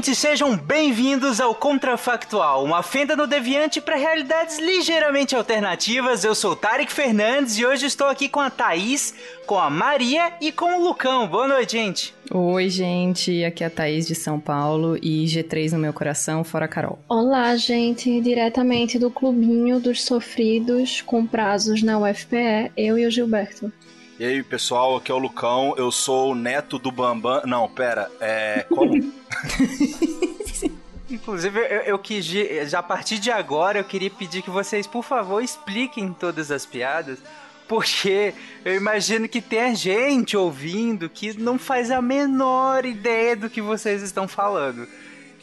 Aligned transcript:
Ouvintes, 0.00 0.16
sejam 0.16 0.56
bem-vindos 0.56 1.42
ao 1.42 1.54
Contrafactual, 1.54 2.64
uma 2.64 2.82
fenda 2.82 3.14
no 3.14 3.26
deviante 3.26 3.82
para 3.82 3.96
realidades 3.96 4.58
ligeiramente 4.58 5.36
alternativas. 5.36 6.24
Eu 6.24 6.34
sou 6.34 6.56
Tarek 6.56 6.90
Fernandes 6.90 7.58
e 7.58 7.66
hoje 7.66 7.84
estou 7.84 8.06
aqui 8.06 8.26
com 8.26 8.40
a 8.40 8.48
Thaís, 8.48 9.14
com 9.44 9.58
a 9.58 9.68
Maria 9.68 10.32
e 10.40 10.50
com 10.50 10.80
o 10.80 10.84
Lucão. 10.84 11.28
Boa 11.28 11.46
noite, 11.46 11.72
gente. 11.72 12.14
Oi, 12.30 12.70
gente, 12.70 13.44
aqui 13.44 13.62
é 13.62 13.66
a 13.66 13.70
Thaís 13.70 14.06
de 14.06 14.14
São 14.14 14.40
Paulo 14.40 14.96
e 15.02 15.26
G3 15.26 15.72
no 15.72 15.78
meu 15.78 15.92
coração, 15.92 16.42
fora 16.44 16.66
Carol. 16.66 16.98
Olá, 17.06 17.54
gente, 17.56 18.22
diretamente 18.22 18.98
do 18.98 19.10
clubinho 19.10 19.78
dos 19.78 20.02
sofridos 20.02 21.02
com 21.02 21.26
prazos 21.26 21.82
na 21.82 21.98
UFPE, 21.98 22.72
eu 22.74 22.96
e 22.96 23.04
o 23.04 23.10
Gilberto. 23.10 23.70
E 24.20 24.24
aí, 24.26 24.42
pessoal, 24.42 24.96
aqui 24.96 25.10
é 25.10 25.14
o 25.14 25.18
Lucão, 25.18 25.72
eu 25.78 25.90
sou 25.90 26.32
o 26.32 26.34
neto 26.34 26.78
do 26.78 26.92
Bambam. 26.92 27.40
Não, 27.46 27.66
pera, 27.66 28.10
é. 28.20 28.66
Como? 28.68 28.92
Inclusive, 31.08 31.58
eu, 31.58 31.80
eu 31.84 31.98
quis. 31.98 32.26
Já 32.68 32.80
a 32.80 32.82
partir 32.82 33.18
de 33.18 33.30
agora, 33.30 33.78
eu 33.78 33.84
queria 33.84 34.10
pedir 34.10 34.42
que 34.42 34.50
vocês, 34.50 34.86
por 34.86 35.02
favor, 35.02 35.42
expliquem 35.42 36.12
todas 36.12 36.50
as 36.50 36.66
piadas. 36.66 37.18
Porque 37.66 38.34
eu 38.62 38.74
imagino 38.74 39.26
que 39.26 39.40
tem 39.40 39.74
gente 39.74 40.36
ouvindo 40.36 41.08
que 41.08 41.32
não 41.40 41.58
faz 41.58 41.90
a 41.90 42.02
menor 42.02 42.84
ideia 42.84 43.34
do 43.34 43.48
que 43.48 43.62
vocês 43.62 44.02
estão 44.02 44.28
falando. 44.28 44.86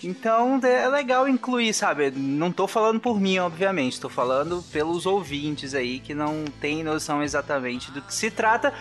Então 0.04 0.60
é 0.64 0.88
legal 0.88 1.28
incluir, 1.28 1.74
sabe? 1.74 2.12
Não 2.12 2.52
tô 2.52 2.68
falando 2.68 3.00
por 3.00 3.20
mim, 3.20 3.40
obviamente, 3.40 4.00
tô 4.00 4.10
falando 4.10 4.64
pelos 4.72 5.06
ouvintes 5.06 5.74
aí 5.74 6.00
que 6.00 6.14
não 6.14 6.46
tem 6.62 6.84
noção 6.84 7.24
exatamente 7.24 7.92
do 7.92 8.02
que 8.02 8.14
se 8.14 8.30
trata. 8.30 8.74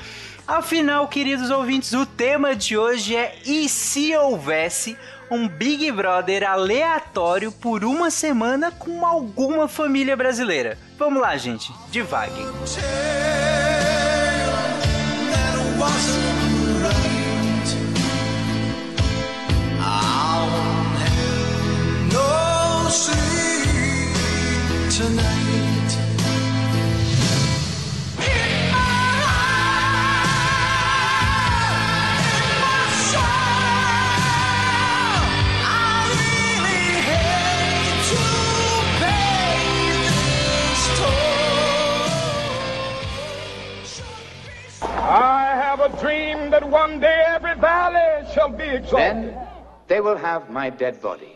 Afinal, 0.46 1.08
queridos 1.08 1.50
ouvintes, 1.50 1.92
o 1.92 2.04
tema 2.04 2.54
de 2.54 2.76
hoje 2.76 3.16
é 3.16 3.38
e 3.44 3.68
se 3.68 4.14
houvesse 4.16 4.96
um 5.30 5.48
Big 5.48 5.90
Brother 5.90 6.48
aleatório 6.48 7.50
por 7.50 7.84
uma 7.84 8.10
semana 8.10 8.70
com 8.70 9.04
alguma 9.04 9.66
família 9.68 10.16
brasileira? 10.16 10.78
Vamos 10.98 11.20
lá, 11.20 11.36
gente, 11.36 11.72
I 22.88 22.90
have 45.56 45.80
a 45.80 45.88
dream 46.00 46.50
that 46.50 46.62
one 46.68 47.00
day 47.00 47.24
every 47.26 47.54
valley 47.56 48.26
shall 48.32 48.48
be 48.48 48.64
exalted. 48.64 49.34
Then 49.34 49.38
they 49.88 50.00
will 50.00 50.16
have 50.16 50.50
my 50.50 50.70
dead 50.70 51.02
body, 51.02 51.35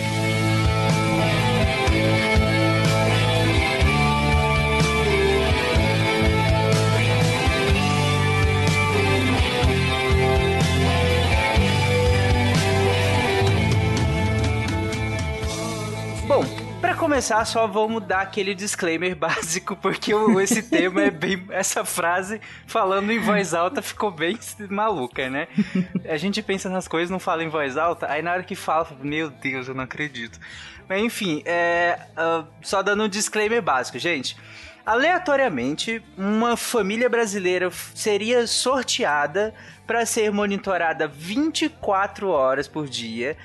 Bom, 16.33 16.45
para 16.79 16.95
começar, 16.95 17.43
só 17.43 17.67
vamos 17.67 18.01
dar 18.05 18.21
aquele 18.21 18.55
disclaimer 18.55 19.13
básico, 19.19 19.75
porque 19.75 20.13
esse 20.41 20.63
tema 20.71 21.01
é 21.01 21.11
bem. 21.11 21.45
Essa 21.49 21.83
frase 21.83 22.39
falando 22.65 23.11
em 23.11 23.19
voz 23.19 23.53
alta 23.53 23.81
ficou 23.81 24.09
bem 24.11 24.39
maluca, 24.69 25.29
né? 25.29 25.49
A 26.07 26.15
gente 26.15 26.41
pensa 26.41 26.69
nas 26.69 26.87
coisas, 26.87 27.09
não 27.09 27.19
fala 27.19 27.43
em 27.43 27.49
voz 27.49 27.75
alta, 27.75 28.09
aí 28.09 28.21
na 28.21 28.31
hora 28.31 28.43
que 28.43 28.55
fala, 28.55 28.87
meu 29.01 29.29
Deus, 29.29 29.67
eu 29.67 29.73
não 29.73 29.83
acredito. 29.83 30.39
Mas 30.87 31.03
enfim, 31.03 31.43
é, 31.43 31.99
ah, 32.15 32.45
só 32.61 32.81
dando 32.81 33.03
um 33.03 33.09
disclaimer 33.09 33.61
básico, 33.61 33.99
gente. 33.99 34.37
Aleatoriamente, 34.85 36.01
uma 36.17 36.55
família 36.55 37.09
brasileira 37.09 37.69
seria 37.93 38.47
sorteada 38.47 39.53
para 39.85 40.05
ser 40.05 40.31
monitorada 40.31 41.09
24 41.09 42.29
horas 42.29 42.69
por 42.69 42.87
dia 42.87 43.35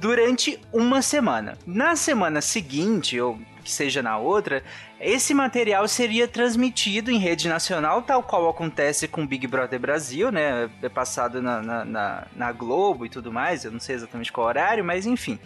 durante 0.00 0.58
uma 0.72 1.02
semana. 1.02 1.58
Na 1.66 1.94
semana 1.94 2.40
seguinte, 2.40 3.20
ou 3.20 3.38
que 3.62 3.70
seja 3.70 4.02
na 4.02 4.16
outra, 4.16 4.64
esse 4.98 5.34
material 5.34 5.86
seria 5.86 6.26
transmitido 6.26 7.10
em 7.10 7.18
rede 7.18 7.46
nacional, 7.46 8.00
tal 8.00 8.22
qual 8.22 8.48
acontece 8.48 9.06
com 9.06 9.26
Big 9.26 9.46
Brother 9.46 9.78
Brasil, 9.78 10.32
né? 10.32 10.70
É 10.82 10.88
passado 10.88 11.42
na, 11.42 11.62
na, 11.62 11.84
na, 11.84 12.26
na 12.34 12.52
Globo 12.52 13.04
e 13.04 13.10
tudo 13.10 13.30
mais, 13.30 13.64
eu 13.64 13.70
não 13.70 13.78
sei 13.78 13.94
exatamente 13.94 14.32
qual 14.32 14.46
horário, 14.46 14.82
mas 14.82 15.04
enfim. 15.06 15.38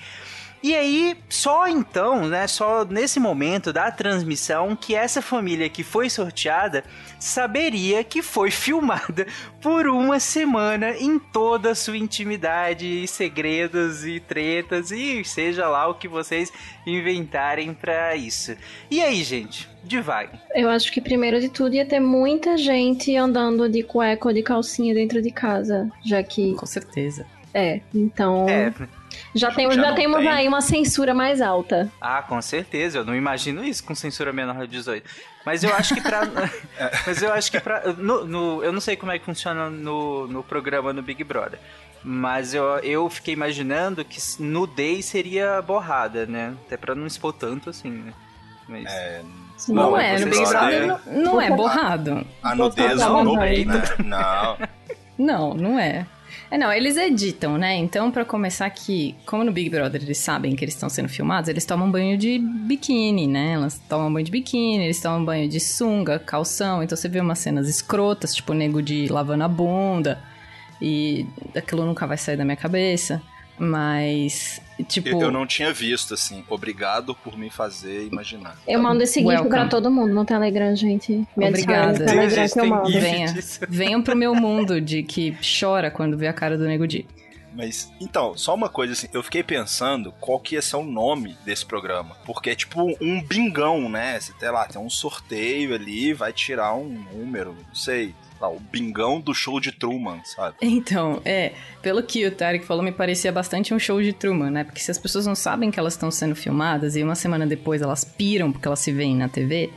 E 0.65 0.75
aí, 0.75 1.15
só 1.29 1.69
então, 1.69 2.27
né, 2.27 2.47
só 2.47 2.87
nesse 2.87 3.21
momento 3.21 3.71
da 3.71 3.91
transmissão, 3.91 4.75
que 4.75 4.95
essa 4.95 5.21
família 5.21 5.69
que 5.69 5.85
foi 5.85 6.09
sorteada 6.09 6.83
saberia 7.21 8.03
que 8.03 8.23
foi 8.23 8.49
filmada 8.51 9.27
por 9.61 9.87
uma 9.87 10.19
semana 10.19 10.93
em 10.97 11.19
toda 11.19 11.73
a 11.73 11.75
sua 11.75 11.99
intimidade, 11.99 12.87
e 12.87 13.07
segredos 13.07 14.07
e 14.07 14.19
tretas 14.21 14.91
e 14.91 15.23
seja 15.23 15.69
lá 15.69 15.87
o 15.87 15.97
que 15.97 16.09
vocês 16.09 16.51
inventarem 16.87 17.75
pra 17.75 18.17
isso. 18.17 18.57
E 18.91 19.03
aí, 19.03 19.23
gente, 19.23 19.69
devagar. 19.83 20.43
Eu 20.55 20.71
acho 20.71 20.91
que 20.91 21.03
primeiro 21.03 21.43
de 21.43 21.51
tudo 21.51 21.75
ia 21.75 21.85
ter 21.85 22.01
muita 22.01 22.57
gente 22.57 23.15
andando 23.15 23.69
de 23.69 23.83
cueca 23.83 24.29
ou 24.29 24.33
de 24.33 24.43
calcinha 24.43 24.95
dentro 24.95 25.21
de 25.21 25.31
casa, 25.31 25.93
já 26.03 26.23
que 26.23 26.55
Com 26.55 26.65
certeza. 26.65 27.27
é. 27.53 27.83
Então, 27.95 28.49
É, 28.49 28.73
já 29.35 29.51
temos 29.51 29.75
Já 29.77 29.83
já 29.83 29.89
não 29.89 29.95
temos 29.97 30.19
tem. 30.19 30.29
aí 30.29 30.49
uma 30.49 30.61
censura 30.61 31.13
mais 31.15 31.41
alta. 31.41 31.91
Ah, 32.01 32.23
com 32.23 32.41
certeza. 32.43 32.99
Eu 32.99 33.05
não 33.05 33.15
imagino 33.15 33.65
isso 33.65 33.83
com 33.85 33.95
censura 33.95 34.33
menor 34.33 34.57
de 34.67 34.67
18. 34.69 35.09
Mas 35.45 35.63
eu 35.65 35.75
acho 35.75 35.95
que 35.95 36.01
pra. 36.01 36.23
mas 37.07 37.23
eu 37.23 37.33
acho 37.33 37.51
que 37.51 37.61
pra. 37.61 37.93
No, 37.99 38.25
no- 38.25 38.65
eu 38.65 38.73
não 38.73 38.81
sei 38.81 38.97
como 38.97 39.13
é 39.13 39.19
que 39.19 39.25
funciona 39.25 39.69
no, 39.71 40.27
no 40.27 40.43
programa 40.43 40.93
no 40.93 41.03
Big 41.03 41.23
Brother. 41.25 41.59
Mas 42.03 42.53
eu, 42.53 42.65
eu 42.81 43.09
fiquei 43.09 43.33
imaginando 43.33 44.05
que 44.05 44.19
nudez 44.39 45.07
seria 45.07 45.63
borrada, 45.63 46.27
né? 46.27 46.55
Até 46.67 46.77
pra 46.77 46.95
não 46.95 47.07
expor 47.07 47.33
tanto 47.33 47.71
assim, 47.71 47.91
né? 47.91 48.13
Mas... 48.69 48.85
É, 48.93 49.23
Não, 49.69 49.75
Não, 49.91 49.99
é, 49.99 50.13
no 50.13 50.19
você 50.19 50.25
Big. 50.31 50.47
Brother 50.49 50.87
não, 50.87 51.01
não 51.23 51.41
é 51.41 51.51
borrado. 51.51 52.27
a 52.43 52.55
nudez 52.55 53.01
no 53.01 53.37
né? 53.37 53.37
vai. 53.37 53.65
Não. 54.05 54.59
Não, 55.17 55.55
não 55.55 55.79
é. 55.79 56.07
É, 56.55 56.57
não, 56.57 56.73
eles 56.73 56.97
editam, 56.97 57.59
né? 57.59 57.75
Então, 57.75 58.13
pra 58.13 58.25
começar 58.25 58.65
aqui, 58.65 59.17
como 59.27 59.43
no 59.43 59.51
Big 59.51 59.69
Brother 59.69 60.01
eles 60.01 60.19
sabem 60.19 60.55
que 60.55 60.65
eles 60.65 60.75
estão 60.75 60.89
sendo 60.89 61.09
filmados, 61.09 61.49
eles 61.49 61.65
tomam 61.65 61.91
banho 61.91 62.17
de 62.17 62.39
biquíni, 62.39 63.27
né? 63.27 63.55
Elas 63.55 63.77
tomam 63.89 64.13
banho 64.13 64.25
de 64.25 64.31
biquíni, 64.31 64.85
eles 64.85 65.01
tomam 65.01 65.25
banho 65.25 65.49
de 65.49 65.59
sunga, 65.59 66.17
calção. 66.17 66.81
Então 66.81 66.97
você 66.97 67.09
vê 67.09 67.19
umas 67.19 67.41
cenas 67.41 67.69
escrotas, 67.69 68.33
tipo 68.37 68.55
nego 68.55 68.81
de 68.81 69.09
lavando 69.09 69.43
a 69.43 69.49
bunda. 69.49 70.23
E 70.81 71.27
aquilo 71.57 71.85
nunca 71.85 72.07
vai 72.07 72.17
sair 72.17 72.37
da 72.37 72.45
minha 72.45 72.57
cabeça. 72.57 73.21
Mas, 73.59 74.61
tipo. 74.83 75.09
Eu, 75.09 75.21
eu 75.21 75.31
não 75.31 75.47
tinha 75.47 75.73
visto, 75.73 76.15
assim. 76.15 76.43
Obrigado 76.49 77.15
por 77.15 77.37
me 77.37 77.51
fazer 77.51 78.07
imaginar. 78.07 78.57
Eu 78.67 78.83
mando 78.83 79.03
esse 79.03 79.21
gif 79.21 79.29
Welcome. 79.29 79.51
pra 79.51 79.69
todo 79.69 79.91
mundo 79.91 80.13
no 80.13 80.25
Telegram, 80.25 80.75
gente. 80.75 81.25
Me 81.37 81.49
Obrigada. 81.49 82.05
Telegram 82.05 82.49
que 82.49 82.61
eu 82.61 82.67
mando. 82.67 82.91
Venha, 82.91 83.35
venham 83.69 84.03
pro 84.03 84.17
meu 84.17 84.35
mundo 84.35 84.81
de 84.81 85.03
que 85.03 85.37
chora 85.61 85.91
quando 85.91 86.17
vê 86.17 86.27
a 86.27 86.33
cara 86.33 86.59
do 86.59 86.65
Nego 86.65 86.87
Di. 86.87 87.07
Mas, 87.57 87.93
então, 88.01 88.37
só 88.37 88.53
uma 88.53 88.69
coisa 88.69 88.95
assim, 88.95 89.07
eu 89.13 89.23
fiquei 89.23 89.43
pensando 89.43 90.13
qual 90.21 90.41
que 90.41 90.57
ia 90.57 90.63
ser 90.63 90.77
o 90.77 90.83
nome 90.83 91.37
desse 91.45 91.65
programa. 91.65 92.17
Porque 92.27 92.51
é 92.51 92.55
tipo 92.55 92.83
um 93.01 93.23
bingão, 93.23 93.89
né? 93.89 94.19
Tem 94.41 94.51
lá, 94.51 94.67
tem 94.67 94.81
um 94.81 94.91
sorteio 94.91 95.75
ali, 95.75 96.13
vai 96.13 96.33
tirar 96.33 96.75
um 96.75 97.05
número, 97.13 97.55
não 97.69 97.75
sei. 97.75 98.13
Lá, 98.45 98.49
o 98.51 98.61
bingão 98.61 99.21
do 99.21 99.33
show 99.33 99.59
de 99.59 99.73
Truman, 99.73 100.21
sabe? 100.25 100.57
Então, 100.61 101.21
é, 101.25 101.53
pelo 101.81 102.03
que 102.03 102.27
o 102.27 102.31
Tarek 102.31 102.65
falou, 102.67 102.83
me 102.83 102.93
parecia 102.93 103.33
bastante 103.33 103.73
um 103.73 103.79
show 103.79 104.03
de 104.03 104.13
Truman, 104.13 104.51
né? 104.51 104.65
Porque 104.65 104.81
se 104.81 104.91
as 104.91 104.99
pessoas 104.99 105.27
não 105.27 105.35
sabem 105.35 105.71
que 105.71 105.79
elas 105.81 105.95
estão 105.95 106.11
sendo 106.11 106.37
filmadas 106.37 106.95
e 106.95 107.03
uma 107.03 107.15
semana 107.15 107.47
depois 107.47 107.81
elas 107.81 108.05
piram 108.05 108.53
porque 108.53 108.69
elas 108.69 108.81
se 108.81 108.93
veem 108.93 109.17
na 109.17 109.29
TV, 109.29 109.71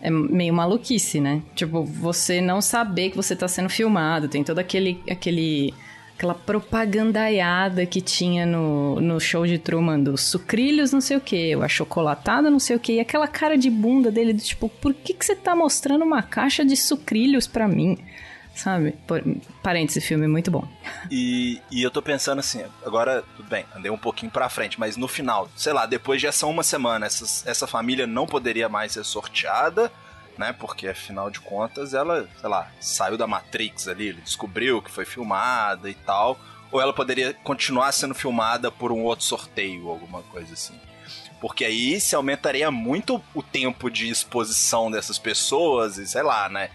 é 0.00 0.10
meio 0.10 0.54
maluquice, 0.54 1.20
né? 1.20 1.42
Tipo, 1.54 1.84
você 1.84 2.40
não 2.40 2.62
saber 2.62 3.10
que 3.10 3.16
você 3.16 3.36
tá 3.36 3.46
sendo 3.46 3.68
filmado, 3.68 4.28
tem 4.28 4.42
todo 4.42 4.58
aquele. 4.58 5.02
aquele 5.10 5.74
aquela 6.16 6.34
propagandaiada 6.34 7.84
que 7.84 8.00
tinha 8.00 8.46
no, 8.46 8.98
no 9.00 9.20
show 9.20 9.46
de 9.46 9.58
Truman 9.58 10.00
dos 10.00 10.22
sucrilhos 10.22 10.90
não 10.90 11.00
sei 11.00 11.18
o 11.18 11.20
que, 11.20 11.54
o 11.54 11.62
achocolatado 11.62 12.50
não 12.50 12.58
sei 12.58 12.74
o 12.74 12.80
que, 12.80 12.94
e 12.94 13.00
aquela 13.00 13.28
cara 13.28 13.56
de 13.56 13.68
bunda 13.68 14.10
dele 14.10 14.32
do 14.32 14.42
tipo, 14.42 14.68
por 14.68 14.94
que, 14.94 15.12
que 15.12 15.24
você 15.24 15.36
tá 15.36 15.54
mostrando 15.54 16.04
uma 16.04 16.22
caixa 16.22 16.64
de 16.64 16.74
sucrilhos 16.74 17.46
pra 17.46 17.68
mim? 17.68 17.98
Sabe? 18.54 18.92
Por, 19.06 19.22
parêntese, 19.62 20.00
filme 20.00 20.26
muito 20.26 20.50
bom. 20.50 20.66
E, 21.10 21.60
e 21.70 21.82
eu 21.82 21.90
tô 21.90 22.00
pensando 22.00 22.38
assim, 22.38 22.64
agora, 22.86 23.22
tudo 23.36 23.50
bem, 23.50 23.66
andei 23.76 23.90
um 23.90 23.98
pouquinho 23.98 24.32
pra 24.32 24.48
frente, 24.48 24.80
mas 24.80 24.96
no 24.96 25.06
final, 25.06 25.50
sei 25.54 25.74
lá, 25.74 25.84
depois 25.84 26.22
de 26.22 26.26
essa 26.26 26.46
uma 26.46 26.62
semana, 26.62 27.04
essas, 27.04 27.46
essa 27.46 27.66
família 27.66 28.06
não 28.06 28.26
poderia 28.26 28.66
mais 28.66 28.92
ser 28.92 29.04
sorteada, 29.04 29.92
né? 30.38 30.52
Porque 30.52 30.88
afinal 30.88 31.30
de 31.30 31.40
contas 31.40 31.94
ela, 31.94 32.28
sei 32.40 32.48
lá, 32.48 32.70
saiu 32.80 33.16
da 33.16 33.26
Matrix 33.26 33.88
ali, 33.88 34.08
ele 34.08 34.20
descobriu 34.20 34.80
que 34.82 34.90
foi 34.90 35.04
filmada 35.04 35.88
e 35.90 35.94
tal. 35.94 36.38
Ou 36.70 36.80
ela 36.80 36.92
poderia 36.92 37.32
continuar 37.44 37.92
sendo 37.92 38.14
filmada 38.14 38.70
por 38.70 38.90
um 38.92 39.02
outro 39.02 39.24
sorteio, 39.24 39.88
alguma 39.88 40.22
coisa 40.24 40.52
assim. 40.52 40.78
Porque 41.40 41.64
aí 41.64 42.00
se 42.00 42.14
aumentaria 42.16 42.70
muito 42.70 43.22
o 43.34 43.42
tempo 43.42 43.90
de 43.90 44.08
exposição 44.08 44.90
dessas 44.90 45.18
pessoas 45.18 45.98
e 45.98 46.06
sei 46.06 46.22
lá, 46.22 46.48
né? 46.48 46.70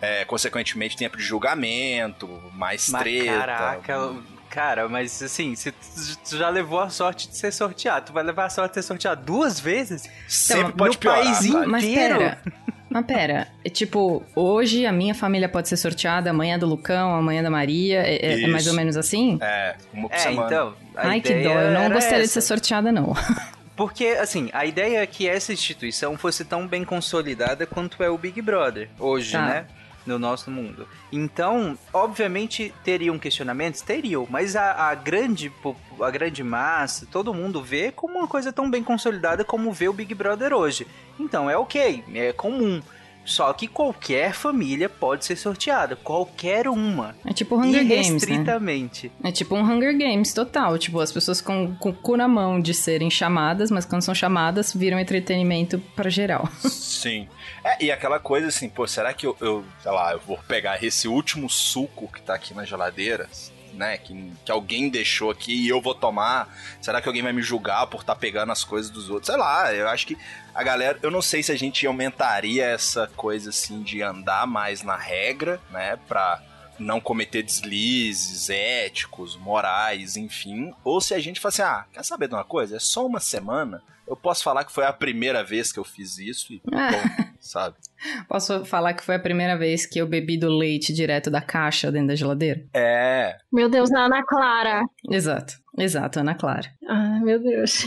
É, 0.00 0.24
consequentemente, 0.24 0.96
tempo 0.96 1.16
de 1.16 1.22
julgamento, 1.22 2.28
mais 2.54 2.88
Mas 2.90 3.02
treta. 3.02 3.38
caraca, 3.38 4.14
cara, 4.50 4.88
mas 4.88 5.22
assim, 5.22 5.54
se 5.54 5.72
tu 5.72 6.36
já 6.36 6.48
levou 6.50 6.80
a 6.80 6.88
sorte 6.90 7.28
de 7.28 7.36
ser 7.36 7.50
sorteado, 7.52 8.06
tu 8.06 8.12
vai 8.12 8.22
levar 8.22 8.44
a 8.46 8.50
sorte 8.50 8.72
de 8.72 8.74
ser 8.76 8.82
sorteado 8.86 9.24
duas 9.24 9.58
vezes? 9.58 10.02
Sempre 10.28 10.64
Então, 10.64 10.72
pode 10.76 10.94
no 10.96 11.00
piorar. 11.00 11.22
país 11.24 11.36
sabe? 11.38 11.66
Mas 11.66 11.84
inteiro. 11.84 12.18
pera. 12.18 12.42
Mas 12.88 13.04
pera, 13.04 13.48
é 13.64 13.68
tipo, 13.68 14.22
hoje 14.34 14.86
a 14.86 14.92
minha 14.92 15.14
família 15.14 15.48
pode 15.48 15.68
ser 15.68 15.76
sorteada, 15.76 16.30
amanhã 16.30 16.54
é 16.54 16.58
do 16.58 16.66
Lucão, 16.66 17.14
amanhã 17.14 17.40
é 17.40 17.42
da 17.42 17.50
Maria, 17.50 18.00
é, 18.00 18.14
é- 18.14 18.42
é 18.44 18.46
mais 18.46 18.66
ou 18.68 18.74
menos 18.74 18.96
assim? 18.96 19.38
É, 19.42 19.74
uma 19.92 20.08
por 20.08 20.14
É, 20.14 20.18
semana. 20.18 20.46
então. 20.46 20.74
Ai, 20.94 21.20
que 21.20 21.34
dó, 21.42 21.50
eu 21.50 21.70
não 21.72 21.90
gostaria 21.90 22.18
de 22.18 22.24
essa. 22.24 22.40
ser 22.40 22.46
sorteada, 22.46 22.92
não. 22.92 23.12
Porque, 23.76 24.06
assim, 24.18 24.48
a 24.54 24.64
ideia 24.64 25.00
é 25.02 25.06
que 25.06 25.28
essa 25.28 25.52
instituição 25.52 26.16
fosse 26.16 26.44
tão 26.46 26.66
bem 26.66 26.82
consolidada 26.84 27.66
quanto 27.66 28.02
é 28.02 28.08
o 28.08 28.16
Big 28.16 28.40
Brother 28.40 28.88
hoje, 28.98 29.32
Tá. 29.32 29.42
né? 29.46 29.66
No 30.06 30.18
nosso 30.18 30.50
mundo. 30.50 30.86
Então, 31.10 31.76
obviamente, 31.92 32.72
teriam 32.84 33.18
questionamentos? 33.18 33.80
Teriam, 33.80 34.26
mas 34.30 34.54
a, 34.54 34.90
a 34.90 34.94
grande, 34.94 35.52
a 36.00 36.10
grande 36.10 36.44
massa, 36.44 37.06
todo 37.10 37.34
mundo 37.34 37.60
vê 37.60 37.90
como 37.90 38.18
uma 38.18 38.28
coisa 38.28 38.52
tão 38.52 38.70
bem 38.70 38.84
consolidada 38.84 39.44
como 39.44 39.72
vê 39.72 39.88
o 39.88 39.92
Big 39.92 40.14
Brother 40.14 40.52
hoje. 40.52 40.86
Então, 41.18 41.50
é 41.50 41.56
ok, 41.56 42.04
é 42.14 42.32
comum. 42.32 42.80
Só 43.26 43.52
que 43.52 43.66
qualquer 43.66 44.32
família 44.32 44.88
pode 44.88 45.24
ser 45.24 45.36
sorteada, 45.36 45.96
qualquer 45.96 46.68
uma. 46.68 47.14
É 47.24 47.32
tipo 47.32 47.56
Hunger 47.56 47.82
Games, 47.82 47.90
né? 47.90 47.96
Irrestritamente. 47.98 49.12
É 49.22 49.32
tipo 49.32 49.56
um 49.56 49.60
Hunger 49.60 49.98
Games 49.98 50.32
total. 50.32 50.78
Tipo, 50.78 51.00
as 51.00 51.12
pessoas 51.12 51.40
com, 51.40 51.74
com 51.76 51.90
o 51.90 51.92
cu 51.92 52.16
na 52.16 52.28
mão 52.28 52.60
de 52.60 52.72
serem 52.72 53.10
chamadas, 53.10 53.70
mas 53.70 53.84
quando 53.84 54.02
são 54.02 54.14
chamadas, 54.14 54.72
viram 54.72 54.98
entretenimento 54.98 55.78
pra 55.94 56.08
geral. 56.08 56.48
Sim. 56.62 57.28
É, 57.64 57.84
e 57.84 57.90
aquela 57.90 58.20
coisa 58.20 58.46
assim, 58.46 58.68
pô, 58.68 58.86
será 58.86 59.12
que 59.12 59.26
eu, 59.26 59.36
eu, 59.40 59.64
sei 59.82 59.90
lá, 59.90 60.12
eu 60.12 60.20
vou 60.20 60.38
pegar 60.46 60.82
esse 60.82 61.08
último 61.08 61.50
suco 61.50 62.10
que 62.12 62.22
tá 62.22 62.34
aqui 62.34 62.54
na 62.54 62.64
geladeira, 62.64 63.28
né, 63.76 63.98
que, 63.98 64.32
que 64.44 64.50
alguém 64.50 64.88
deixou 64.88 65.30
aqui 65.30 65.54
e 65.54 65.68
eu 65.68 65.80
vou 65.80 65.94
tomar? 65.94 66.52
Será 66.80 67.00
que 67.00 67.08
alguém 67.08 67.22
vai 67.22 67.32
me 67.32 67.42
julgar 67.42 67.86
por 67.86 68.00
estar 68.00 68.16
pegando 68.16 68.52
as 68.52 68.64
coisas 68.64 68.90
dos 68.90 69.08
outros? 69.10 69.26
Sei 69.26 69.36
lá, 69.36 69.72
eu 69.72 69.88
acho 69.88 70.06
que 70.06 70.18
a 70.54 70.62
galera, 70.62 70.98
eu 71.02 71.10
não 71.10 71.22
sei 71.22 71.42
se 71.42 71.52
a 71.52 71.56
gente 71.56 71.86
aumentaria 71.86 72.64
essa 72.64 73.06
coisa 73.16 73.50
assim 73.50 73.82
de 73.82 74.02
andar 74.02 74.46
mais 74.46 74.82
na 74.82 74.96
regra, 74.96 75.60
né, 75.70 75.98
pra 76.08 76.42
não 76.78 77.00
cometer 77.00 77.42
deslizes 77.42 78.50
éticos, 78.50 79.36
morais, 79.36 80.16
enfim, 80.16 80.72
ou 80.84 81.00
se 81.00 81.14
a 81.14 81.18
gente 81.18 81.40
fala 81.40 81.50
assim, 81.50 81.62
ah, 81.62 81.84
quer 81.92 82.04
saber 82.04 82.28
de 82.28 82.34
uma 82.34 82.44
coisa? 82.44 82.76
É 82.76 82.80
só 82.80 83.06
uma 83.06 83.20
semana, 83.20 83.82
eu 84.06 84.14
posso 84.16 84.42
falar 84.44 84.64
que 84.64 84.72
foi 84.72 84.84
a 84.84 84.92
primeira 84.92 85.42
vez 85.42 85.72
que 85.72 85.78
eu 85.78 85.84
fiz 85.84 86.18
isso 86.18 86.52
e 86.52 86.60
Ah. 86.72 86.90
bom, 86.92 87.24
sabe? 87.40 87.76
Posso 88.28 88.64
falar 88.66 88.92
que 88.92 89.02
foi 89.02 89.14
a 89.14 89.18
primeira 89.18 89.56
vez 89.56 89.86
que 89.86 89.98
eu 89.98 90.06
bebi 90.06 90.36
do 90.38 90.50
leite 90.50 90.92
direto 90.92 91.30
da 91.30 91.40
caixa 91.40 91.90
dentro 91.90 92.08
da 92.08 92.14
geladeira? 92.14 92.62
É, 92.74 93.38
Meu 93.50 93.70
Deus, 93.70 93.90
a 93.90 94.00
Ana 94.04 94.22
Clara. 94.22 94.82
Exato, 95.10 95.54
exato, 95.78 96.20
Ana 96.20 96.34
Clara. 96.34 96.70
Ai, 96.86 97.20
meu 97.20 97.38
Deus. 97.42 97.84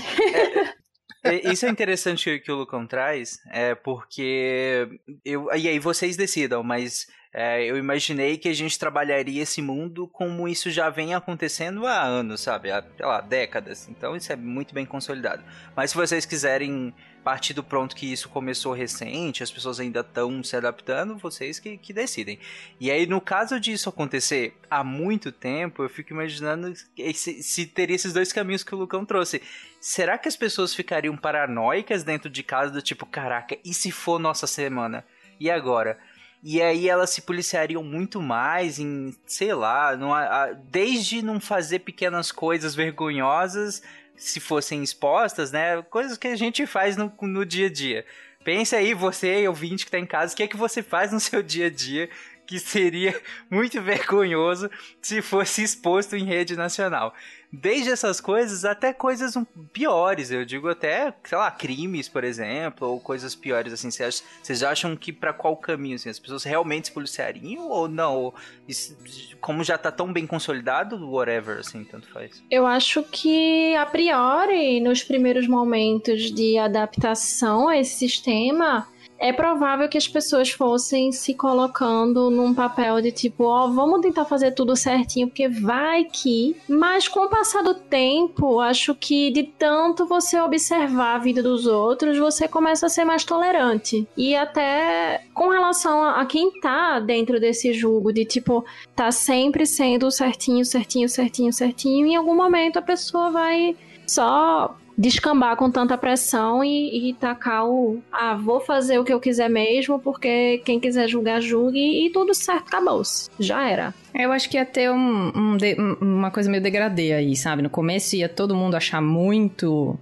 E- 1.26 1.52
Isso 1.52 1.66
é 1.66 1.70
interessante 1.70 2.24
que, 2.26 2.40
que 2.40 2.52
o 2.52 2.56
Lucão 2.56 2.88
traz, 2.88 3.40
é 3.52 3.76
porque 3.76 4.88
eu 5.24 5.48
e 5.56 5.68
aí 5.68 5.78
vocês 5.80 6.18
decidam, 6.18 6.64
mas 6.64 7.08
é, 7.32 7.64
eu 7.64 7.78
imaginei 7.78 8.38
que 8.38 8.50
a 8.50 8.54
gente 8.54 8.80
trabalharia 8.80 9.44
esse 9.44 9.62
mundo 9.62 10.08
como 10.08 10.48
isso 10.48 10.72
já 10.72 10.90
vem 10.90 11.14
acontecendo 11.14 11.86
há 11.86 12.02
anos, 12.02 12.42
sabe? 12.42 12.72
Há, 12.72 12.84
sei 12.98 13.06
lá, 13.06 13.22
décadas. 13.22 13.88
Então 13.88 14.16
isso 14.16 14.32
é 14.34 14.36
muito 14.36 14.74
bem 14.74 14.86
consolidado. 14.86 15.44
Mas 15.76 15.92
se 15.92 15.98
vocês 15.98 16.26
quiserem 16.26 16.94
partir 17.24 17.54
do 17.54 17.64
pronto 17.64 17.96
que 17.96 18.12
isso 18.12 18.28
começou 18.30 18.74
recente, 18.74 19.44
as 19.44 19.52
pessoas 19.52 19.80
ainda 19.80 20.00
estão 20.00 20.44
se 20.44 20.56
adaptando, 20.56 21.18
vocês 21.18 21.60
que, 21.60 21.78
que 21.78 21.94
decidem. 21.94 22.40
E 22.80 22.90
aí, 22.90 23.06
no 23.06 23.22
caso 23.22 23.60
disso 23.60 23.90
acontecer 23.90 24.58
há 24.68 24.84
muito 24.84 25.32
tempo, 25.32 25.84
eu 25.84 25.90
fico 25.90 26.12
imaginando 26.12 26.74
se, 27.14 27.44
se 27.44 27.68
teria 27.68 27.96
esses 27.96 28.14
dois 28.14 28.34
caminhos 28.34 28.64
que 28.64 28.74
o 28.74 28.78
Lucão 28.80 29.06
trouxe. 29.06 29.44
Será 29.80 30.18
que 30.18 30.28
as 30.28 30.36
pessoas 30.36 30.74
ficariam 30.74 31.16
paranoicas 31.16 32.04
dentro 32.04 32.30
de 32.30 32.42
casa 32.42 32.72
do 32.72 32.82
tipo, 32.82 33.06
caraca, 33.06 33.56
e 33.64 33.74
se 33.74 33.92
for 33.92 34.18
nossa 34.18 34.48
semana? 34.48 35.06
E 35.40 35.52
agora? 35.52 36.00
E 36.42 36.62
aí 36.62 36.88
elas 36.88 37.10
se 37.10 37.22
policiariam 37.22 37.84
muito 37.84 38.22
mais 38.22 38.80
em, 38.80 39.14
sei 39.26 39.54
lá, 39.54 39.96
não, 39.98 40.14
a- 40.14 40.54
desde 40.54 41.22
não 41.22 41.40
fazer 41.40 41.80
pequenas 41.80 42.32
coisas 42.32 42.74
vergonhosas 42.76 43.82
se 44.16 44.40
fossem 44.40 44.82
expostas, 44.84 45.52
né? 45.52 45.82
Coisas 45.84 46.18
que 46.18 46.28
a 46.28 46.36
gente 46.36 46.66
faz 46.66 46.96
no, 46.98 47.12
no 47.22 47.46
dia 47.46 47.68
a 47.68 47.70
dia. 47.70 48.06
Pensa 48.44 48.78
aí, 48.78 48.94
você, 48.94 49.48
ouvinte 49.48 49.86
que 49.86 49.92
tá 49.92 50.00
em 50.00 50.06
casa, 50.06 50.34
o 50.34 50.38
que 50.38 50.44
é 50.44 50.48
que 50.48 50.58
você 50.58 50.82
faz 50.82 51.12
no 51.12 51.20
seu 51.20 51.44
dia 51.44 51.68
a 51.68 51.70
dia 51.70 52.10
que 52.48 52.58
seria 52.58 53.20
muito 53.50 53.80
vergonhoso 53.82 54.72
se 55.02 55.22
fosse 55.22 55.62
exposto 55.62 56.16
em 56.16 56.24
rede 56.26 56.56
nacional. 56.56 57.14
Desde 57.52 57.90
essas 57.90 58.22
coisas 58.22 58.64
até 58.64 58.94
coisas 58.94 59.34
piores, 59.74 60.30
eu 60.30 60.46
digo 60.46 60.70
até, 60.70 61.12
sei 61.24 61.38
lá, 61.38 61.50
crimes, 61.50 62.08
por 62.08 62.24
exemplo, 62.24 62.88
ou 62.88 63.00
coisas 63.00 63.34
piores 63.36 63.74
assim. 63.74 63.90
Vocês 63.90 64.62
acham, 64.62 64.96
que 64.96 65.12
pra 65.12 65.34
qual 65.34 65.58
caminho 65.58 65.96
assim, 65.96 66.10
as 66.10 66.20
pessoas 66.20 66.44
realmente 66.44 66.88
se 66.90 66.94
policiariam 66.94 67.68
ou 67.68 67.88
não? 67.88 68.16
Ou 68.16 68.36
isso- 68.68 68.96
como 69.42 69.64
já 69.64 69.78
tá 69.80 69.92
tão 69.92 70.14
bem 70.14 70.28
consolidado, 70.28 71.10
whatever, 71.12 71.58
assim, 71.60 71.84
tanto 71.84 72.08
faz. 72.10 72.44
Eu 72.52 72.68
acho 72.68 73.02
que, 73.04 73.76
a 73.76 73.86
priori, 73.86 74.80
nos 74.80 75.04
primeiros 75.04 75.48
momentos 75.48 76.32
de 76.32 76.58
adaptação 76.60 77.68
a 77.68 77.78
esse 77.78 77.96
sistema, 77.98 78.88
é 79.20 79.34
provável 79.34 79.90
que 79.90 79.98
as 79.98 80.08
pessoas 80.08 80.50
fossem 80.50 81.12
se 81.12 81.34
colocando 81.34 82.32
num 82.32 82.54
papel 82.54 83.02
de 83.02 83.12
tipo, 83.12 83.44
ó, 83.44 83.68
vamos 83.68 84.02
tentar 84.02 84.26
fazer 84.26 84.52
tudo 84.52 84.76
certinho, 84.76 85.28
porque 85.28 85.50
vai 85.50 86.06
que. 86.06 86.56
Mas 86.68 87.08
com 87.08 87.26
o 87.26 87.30
passar 87.30 87.62
do 87.62 87.74
tempo, 87.74 88.60
acho 88.60 88.96
que 88.96 89.30
de 89.32 89.44
tanto 89.44 90.06
você 90.06 90.40
observar 90.40 91.16
a 91.16 91.20
vida 91.20 91.44
dos 91.44 91.68
outros, 91.68 92.18
você 92.18 92.48
começa 92.48 92.86
a 92.86 92.90
ser 92.90 93.04
mais 93.04 93.24
tolerante. 93.26 94.08
E 94.16 94.36
até 94.36 95.24
com 95.34 95.50
relação 95.50 96.04
a, 96.04 96.26
quem 96.26 96.60
tá 96.62 97.00
dentro 97.00 97.40
desse 97.40 97.74
julgo, 97.74 98.14
de 98.14 98.24
tipo, 98.24 98.64
tá 98.96 99.12
sempre 99.12 99.66
sendo 99.66 100.10
certinho, 100.10 100.64
certinho, 100.64 101.10
certinho, 101.10 101.52
certinho, 101.52 102.08
em 102.08 102.16
algum 102.16 102.36
momento 102.36 102.78
a 102.78 102.82
pessoa 102.82 103.30
vai 103.32 103.76
só 104.08 104.76
descambar 105.02 105.56
com 105.56 105.72
tanta 105.72 105.98
pressão 105.98 106.62
e, 106.62 107.10
e 107.10 107.14
tacar 107.14 107.66
o 107.66 108.00
ah, 108.12 108.36
vou 108.36 108.60
fazer 108.60 109.00
o 109.00 109.04
que 109.06 109.14
eu 109.14 109.20
quiser 109.20 109.50
mesmo, 109.50 109.98
porque 109.98 110.58
quem 110.66 110.78
quiser 110.78 111.08
julgar, 111.08 111.40
julgue 111.42 111.80
e 112.06 112.10
tudo 112.10 112.34
certo, 112.34 112.68
acabou-se. 112.68 113.30
Já 113.40 113.66
era. 113.70 113.94
Eu 114.14 114.32
acho 114.34 114.50
que 114.50 114.58
ia 114.58 114.66
ter 114.66 114.92
um- 114.92 115.32
um 115.34 115.56
de- 115.58 115.78
um- 115.80 115.96
uma 116.02 116.30
coisa 116.30 116.50
meio 116.52 116.62
degradê 116.62 117.14
aí, 117.14 117.34
sabe? 117.36 117.62
No 117.62 117.70
começo 117.70 118.18
ia 118.18 118.28
todo 118.28 118.54
mundo 118.54 118.76
achar 118.76 119.02
muito, 119.02 119.98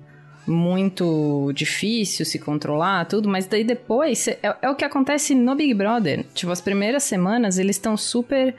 muito 0.47 1.51
difícil 1.53 2.25
se 2.25 2.39
controlar, 2.39 3.05
tudo, 3.05 3.29
mas 3.29 3.45
daí 3.45 3.63
depois 3.63 4.27
é, 4.27 4.39
é 4.61 4.69
o 4.69 4.75
que 4.75 4.83
acontece 4.85 5.35
no 5.35 5.53
Big 5.55 5.73
Brother. 5.75 6.25
Tipo, 6.33 6.51
as 6.51 6.61
primeiras 6.61 7.03
semanas 7.03 7.59
eles 7.59 7.75
estão 7.75 7.95
super 7.95 8.55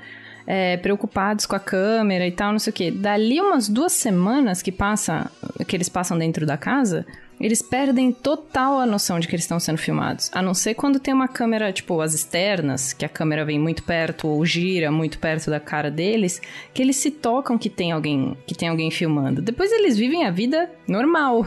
é, 0.50 0.78
preocupados 0.78 1.44
com 1.44 1.54
a 1.54 1.60
câmera 1.60 2.26
e 2.26 2.32
tal, 2.32 2.52
não 2.52 2.58
sei 2.58 2.70
o 2.70 2.74
quê. 2.74 2.90
Dali 2.90 3.38
umas 3.38 3.68
duas 3.68 3.92
semanas 3.92 4.62
que 4.62 4.72
passa, 4.72 5.30
que 5.66 5.76
eles 5.76 5.90
passam 5.90 6.16
dentro 6.16 6.46
da 6.46 6.56
casa, 6.56 7.04
eles 7.38 7.60
perdem 7.60 8.10
total 8.10 8.80
a 8.80 8.86
noção 8.86 9.20
de 9.20 9.28
que 9.28 9.34
eles 9.34 9.44
estão 9.44 9.60
sendo 9.60 9.76
filmados. 9.76 10.30
A 10.32 10.40
não 10.40 10.54
ser 10.54 10.72
quando 10.72 10.98
tem 10.98 11.12
uma 11.12 11.28
câmera, 11.28 11.70
tipo, 11.70 12.00
as 12.00 12.14
externas, 12.14 12.94
que 12.94 13.04
a 13.04 13.10
câmera 13.10 13.44
vem 13.44 13.58
muito 13.58 13.82
perto 13.82 14.26
ou 14.26 14.44
gira 14.46 14.90
muito 14.90 15.18
perto 15.18 15.50
da 15.50 15.60
cara 15.60 15.90
deles, 15.90 16.40
que 16.72 16.80
eles 16.80 16.96
se 16.96 17.10
tocam 17.10 17.58
que 17.58 17.68
tem 17.68 17.92
alguém, 17.92 18.34
que 18.46 18.54
tem 18.54 18.70
alguém 18.70 18.90
filmando. 18.90 19.42
Depois 19.42 19.70
eles 19.70 19.98
vivem 19.98 20.24
a 20.24 20.30
vida 20.30 20.70
normal. 20.88 21.46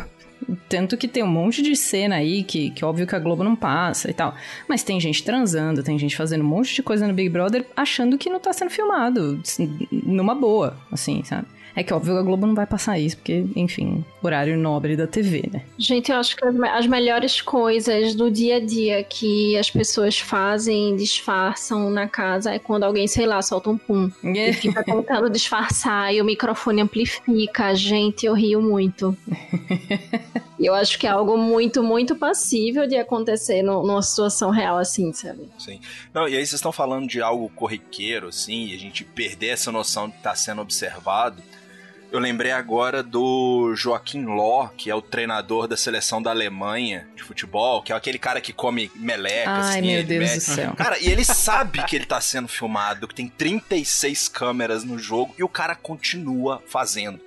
Tanto 0.67 0.98
que 0.98 1.07
tem 1.07 1.24
um 1.24 1.27
monte 1.27 1.62
de 1.62 1.75
cena 1.75 2.15
aí 2.15 2.43
que, 2.43 2.71
que 2.71 2.83
óbvio 2.83 3.07
que 3.07 3.15
a 3.15 3.19
Globo 3.19 3.43
não 3.43 3.55
passa 3.55 4.10
e 4.10 4.13
tal. 4.13 4.36
Mas 4.67 4.83
tem 4.83 5.00
gente 5.00 5.24
transando, 5.24 5.83
tem 5.83 5.98
gente 5.98 6.15
fazendo 6.15 6.43
um 6.43 6.48
monte 6.48 6.74
de 6.74 6.83
coisa 6.83 7.07
no 7.07 7.13
Big 7.13 7.29
Brother 7.29 7.65
achando 7.75 8.17
que 8.17 8.29
não 8.29 8.39
tá 8.39 8.53
sendo 8.53 8.71
filmado. 8.71 9.39
assim, 9.43 9.88
Numa 9.91 10.36
boa, 10.36 10.77
assim, 10.91 11.24
sabe? 11.24 11.48
É 11.75 11.83
que 11.83 11.93
óbvio 11.93 12.13
que 12.13 12.19
a 12.19 12.23
Globo 12.23 12.45
não 12.45 12.53
vai 12.55 12.65
passar 12.65 12.99
isso, 12.99 13.17
porque, 13.17 13.45
enfim, 13.55 14.03
horário 14.21 14.57
nobre 14.57 14.95
da 14.97 15.07
TV, 15.07 15.49
né? 15.51 15.63
Gente, 15.77 16.11
eu 16.11 16.17
acho 16.17 16.35
que 16.35 16.45
as, 16.45 16.53
me- 16.53 16.67
as 16.69 16.85
melhores 16.87 17.41
coisas 17.41 18.13
do 18.13 18.29
dia 18.29 18.57
a 18.57 18.59
dia 18.59 19.03
que 19.03 19.57
as 19.57 19.69
pessoas 19.69 20.17
fazem, 20.19 20.95
disfarçam 20.95 21.89
na 21.89 22.07
casa, 22.07 22.51
é 22.53 22.59
quando 22.59 22.83
alguém, 22.83 23.07
sei 23.07 23.25
lá, 23.25 23.41
solta 23.41 23.69
um 23.69 23.77
pum. 23.77 24.11
E 24.23 24.53
fica 24.53 24.83
tentando 24.83 25.29
disfarçar 25.29 26.13
e 26.13 26.21
o 26.21 26.25
microfone 26.25 26.81
amplifica. 26.81 27.73
Gente, 27.75 28.25
eu 28.25 28.33
rio 28.33 28.61
muito. 28.61 29.15
Eu 30.59 30.75
acho 30.75 30.99
que 30.99 31.07
é 31.07 31.09
algo 31.09 31.37
muito, 31.39 31.81
muito 31.81 32.15
passível 32.15 32.85
de 32.85 32.95
acontecer 32.95 33.63
no- 33.63 33.81
numa 33.81 34.01
situação 34.03 34.51
real 34.51 34.77
assim, 34.77 35.11
sabe? 35.11 35.49
Sim. 35.57 35.79
Não, 36.13 36.27
e 36.27 36.33
aí 36.37 36.45
vocês 36.45 36.53
estão 36.53 36.71
falando 36.71 37.07
de 37.07 37.19
algo 37.19 37.49
corriqueiro, 37.55 38.27
assim, 38.27 38.67
e 38.67 38.75
a 38.75 38.77
gente 38.77 39.03
perder 39.03 39.47
essa 39.47 39.71
noção 39.71 40.07
de 40.07 40.15
estar 40.17 40.35
sendo 40.35 40.61
observado. 40.61 41.41
Eu 42.11 42.19
lembrei 42.19 42.51
agora 42.51 43.01
do 43.01 43.73
Joaquim 43.73 44.25
Ló, 44.25 44.67
que 44.75 44.89
é 44.89 44.95
o 44.95 45.01
treinador 45.01 45.65
da 45.65 45.77
seleção 45.77 46.21
da 46.21 46.29
Alemanha 46.31 47.07
de 47.15 47.23
futebol, 47.23 47.81
que 47.81 47.93
é 47.93 47.95
aquele 47.95 48.19
cara 48.19 48.41
que 48.41 48.51
come 48.51 48.91
meleca, 48.95 49.49
Ai, 49.49 49.79
assim, 49.79 49.81
meu 49.93 50.03
Deus 50.03 50.19
mete- 50.25 50.35
do 50.35 50.41
céu. 50.41 50.73
Cara, 50.75 50.99
e 50.99 51.07
ele 51.07 51.23
sabe 51.23 51.81
que 51.85 51.95
ele 51.95 52.05
tá 52.05 52.19
sendo 52.19 52.49
filmado, 52.49 53.07
que 53.07 53.15
tem 53.15 53.29
36 53.29 54.27
câmeras 54.27 54.83
no 54.83 54.99
jogo, 54.99 55.33
e 55.37 55.43
o 55.43 55.47
cara 55.47 55.73
continua 55.73 56.61
fazendo. 56.67 57.17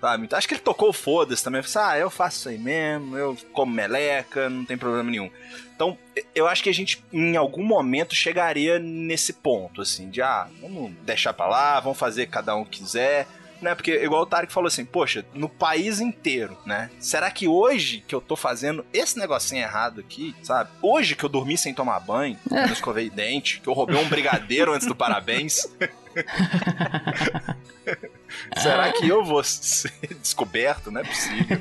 Sabe? 0.00 0.26
Então 0.26 0.38
acho 0.38 0.46
que 0.46 0.54
ele 0.54 0.60
tocou 0.60 0.90
o 0.90 0.92
foda-se 0.92 1.42
também. 1.42 1.60
Falou 1.60 1.88
assim, 1.88 1.96
ah, 1.96 1.98
eu 1.98 2.08
faço 2.08 2.38
isso 2.38 2.48
aí 2.50 2.58
mesmo, 2.58 3.16
eu 3.18 3.36
como 3.52 3.72
meleca, 3.72 4.48
não 4.48 4.64
tem 4.64 4.78
problema 4.78 5.10
nenhum. 5.10 5.28
Então, 5.74 5.98
eu 6.32 6.46
acho 6.46 6.62
que 6.62 6.70
a 6.70 6.74
gente, 6.74 7.02
em 7.12 7.36
algum 7.36 7.64
momento, 7.64 8.14
chegaria 8.14 8.78
nesse 8.78 9.32
ponto, 9.32 9.82
assim, 9.82 10.08
de, 10.08 10.22
ah, 10.22 10.46
vamos 10.60 10.92
deixar 11.02 11.32
pra 11.32 11.48
lá, 11.48 11.80
vamos 11.80 11.98
fazer 11.98 12.26
cada 12.28 12.54
um 12.54 12.64
quiser, 12.64 13.26
né? 13.60 13.74
Porque, 13.74 13.92
igual 14.02 14.22
o 14.22 14.26
Tarek 14.26 14.52
falou 14.52 14.68
assim, 14.68 14.84
poxa, 14.84 15.24
no 15.34 15.48
país 15.48 16.00
inteiro, 16.00 16.56
né? 16.64 16.90
Será 16.98 17.30
que 17.30 17.48
hoje 17.48 18.04
que 18.06 18.14
eu 18.14 18.20
tô 18.20 18.36
fazendo 18.36 18.84
esse 18.92 19.18
negocinho 19.18 19.62
errado 19.62 20.00
aqui, 20.00 20.34
sabe? 20.42 20.70
Hoje 20.82 21.14
que 21.14 21.24
eu 21.24 21.28
dormi 21.28 21.56
sem 21.56 21.74
tomar 21.74 22.00
banho, 22.00 22.36
que 22.46 22.54
eu 22.54 22.66
não 22.66 22.72
escovei 22.72 23.10
dente, 23.10 23.60
que 23.60 23.68
eu 23.68 23.72
roubei 23.72 23.96
um 23.96 24.08
brigadeiro 24.08 24.72
antes 24.72 24.86
do 24.86 24.94
parabéns. 24.94 25.66
Será 28.58 28.92
que 28.92 29.08
eu 29.08 29.24
vou 29.24 29.42
ser 29.42 29.90
descoberto? 30.20 30.90
Não 30.90 31.00
é 31.00 31.04
possível. 31.04 31.58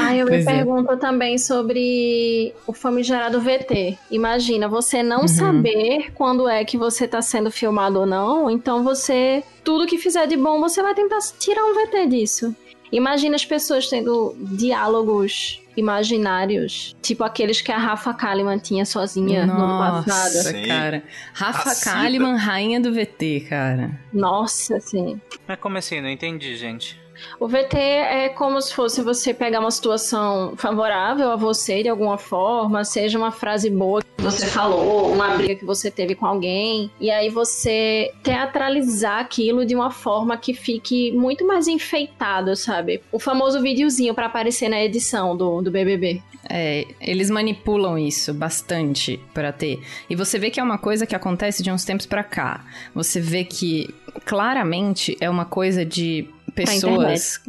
Ah, 0.00 0.16
eu 0.16 0.26
Pois 0.26 0.44
me 0.46 0.50
é. 0.52 0.56
pergunto 0.56 0.96
também 0.96 1.36
sobre 1.36 2.54
o 2.66 2.72
famigerado 2.72 3.40
VT. 3.40 3.98
Imagina, 4.10 4.66
você 4.68 5.02
não 5.02 5.22
Uhum. 5.22 5.28
saber 5.28 6.12
quando 6.14 6.48
é 6.48 6.64
que 6.64 6.78
você 6.78 7.06
tá 7.06 7.20
sendo 7.20 7.50
filmado 7.50 8.00
ou 8.00 8.06
não, 8.06 8.50
então 8.50 8.82
você, 8.82 9.42
tudo 9.62 9.86
que 9.86 9.98
fizer 9.98 10.26
de 10.26 10.36
bom, 10.36 10.58
você 10.60 10.82
vai 10.82 10.94
tentar 10.94 11.18
tirar 11.38 11.62
um 11.64 11.74
VT 11.74 12.06
disso. 12.06 12.56
Imagina 12.92 13.34
as 13.34 13.44
pessoas 13.44 13.88
tendo 13.88 14.36
diálogos 14.38 15.62
imaginários, 15.74 16.94
tipo 17.00 17.24
aqueles 17.24 17.62
que 17.62 17.72
a 17.72 17.78
Rafa 17.78 18.12
Kalimann 18.12 18.58
tinha 18.58 18.84
sozinha 18.84 19.46
no 19.46 19.54
ano 19.54 19.78
passado. 19.78 20.34
Nossa, 20.34 20.50
Sim. 20.50 20.66
cara. 20.66 21.02
Rafa 21.32 21.70
A 21.70 21.74
Cida. 21.74 21.90
Kalimann, 21.90 22.36
rainha 22.36 22.78
do 22.78 22.92
VT, 22.92 23.46
cara. 23.48 23.98
Nossa, 24.12 24.76
assim. 24.76 25.18
Mas 25.48 25.58
como 25.58 25.78
assim? 25.78 26.00
Não 26.02 26.10
entendi, 26.10 26.54
gente. 26.56 27.00
O 27.38 27.46
VT 27.46 27.76
é 27.76 28.28
como 28.30 28.60
se 28.60 28.74
fosse 28.74 29.00
você 29.00 29.32
pegar 29.32 29.60
uma 29.60 29.70
situação 29.70 30.54
favorável 30.56 31.30
a 31.30 31.36
você 31.36 31.82
de 31.82 31.88
alguma 31.88 32.18
forma, 32.18 32.84
seja 32.84 33.16
uma 33.16 33.30
frase 33.30 33.70
boa 33.70 34.02
você 34.22 34.46
falou, 34.46 35.12
uma 35.12 35.36
briga 35.36 35.56
que 35.56 35.64
você 35.64 35.90
teve 35.90 36.14
com 36.14 36.24
alguém, 36.24 36.90
e 37.00 37.10
aí 37.10 37.28
você 37.28 38.12
teatralizar 38.22 39.18
aquilo 39.18 39.66
de 39.66 39.74
uma 39.74 39.90
forma 39.90 40.36
que 40.36 40.54
fique 40.54 41.10
muito 41.12 41.46
mais 41.46 41.66
enfeitado, 41.66 42.54
sabe? 42.54 43.02
O 43.10 43.18
famoso 43.18 43.60
videozinho 43.60 44.14
pra 44.14 44.26
aparecer 44.26 44.68
na 44.68 44.82
edição 44.82 45.36
do, 45.36 45.60
do 45.60 45.70
BBB. 45.70 46.22
É, 46.48 46.86
eles 47.00 47.30
manipulam 47.30 47.98
isso 47.98 48.32
bastante 48.34 49.18
pra 49.32 49.52
ter. 49.52 49.80
E 50.08 50.16
você 50.16 50.38
vê 50.38 50.50
que 50.50 50.60
é 50.60 50.62
uma 50.62 50.78
coisa 50.78 51.06
que 51.06 51.14
acontece 51.14 51.62
de 51.62 51.70
uns 51.70 51.84
tempos 51.84 52.06
pra 52.06 52.24
cá. 52.24 52.64
Você 52.94 53.20
vê 53.20 53.44
que 53.44 53.92
claramente 54.24 55.16
é 55.20 55.30
uma 55.30 55.44
coisa 55.44 55.84
de 55.84 56.28
pessoas. 56.54 57.40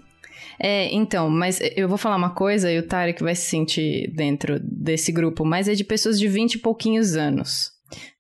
É, 0.66 0.90
então, 0.94 1.30
mas 1.30 1.60
eu 1.76 1.90
vou 1.90 1.98
falar 1.98 2.16
uma 2.16 2.30
coisa 2.30 2.72
e 2.72 2.80
o 2.80 2.88
Tarek 2.88 3.22
vai 3.22 3.36
se 3.36 3.50
sentir 3.50 4.10
dentro 4.16 4.58
desse 4.62 5.12
grupo, 5.12 5.44
mas 5.44 5.68
é 5.68 5.74
de 5.74 5.84
pessoas 5.84 6.18
de 6.18 6.26
20 6.26 6.54
e 6.54 6.60
pouquinhos 6.60 7.18
anos. 7.18 7.70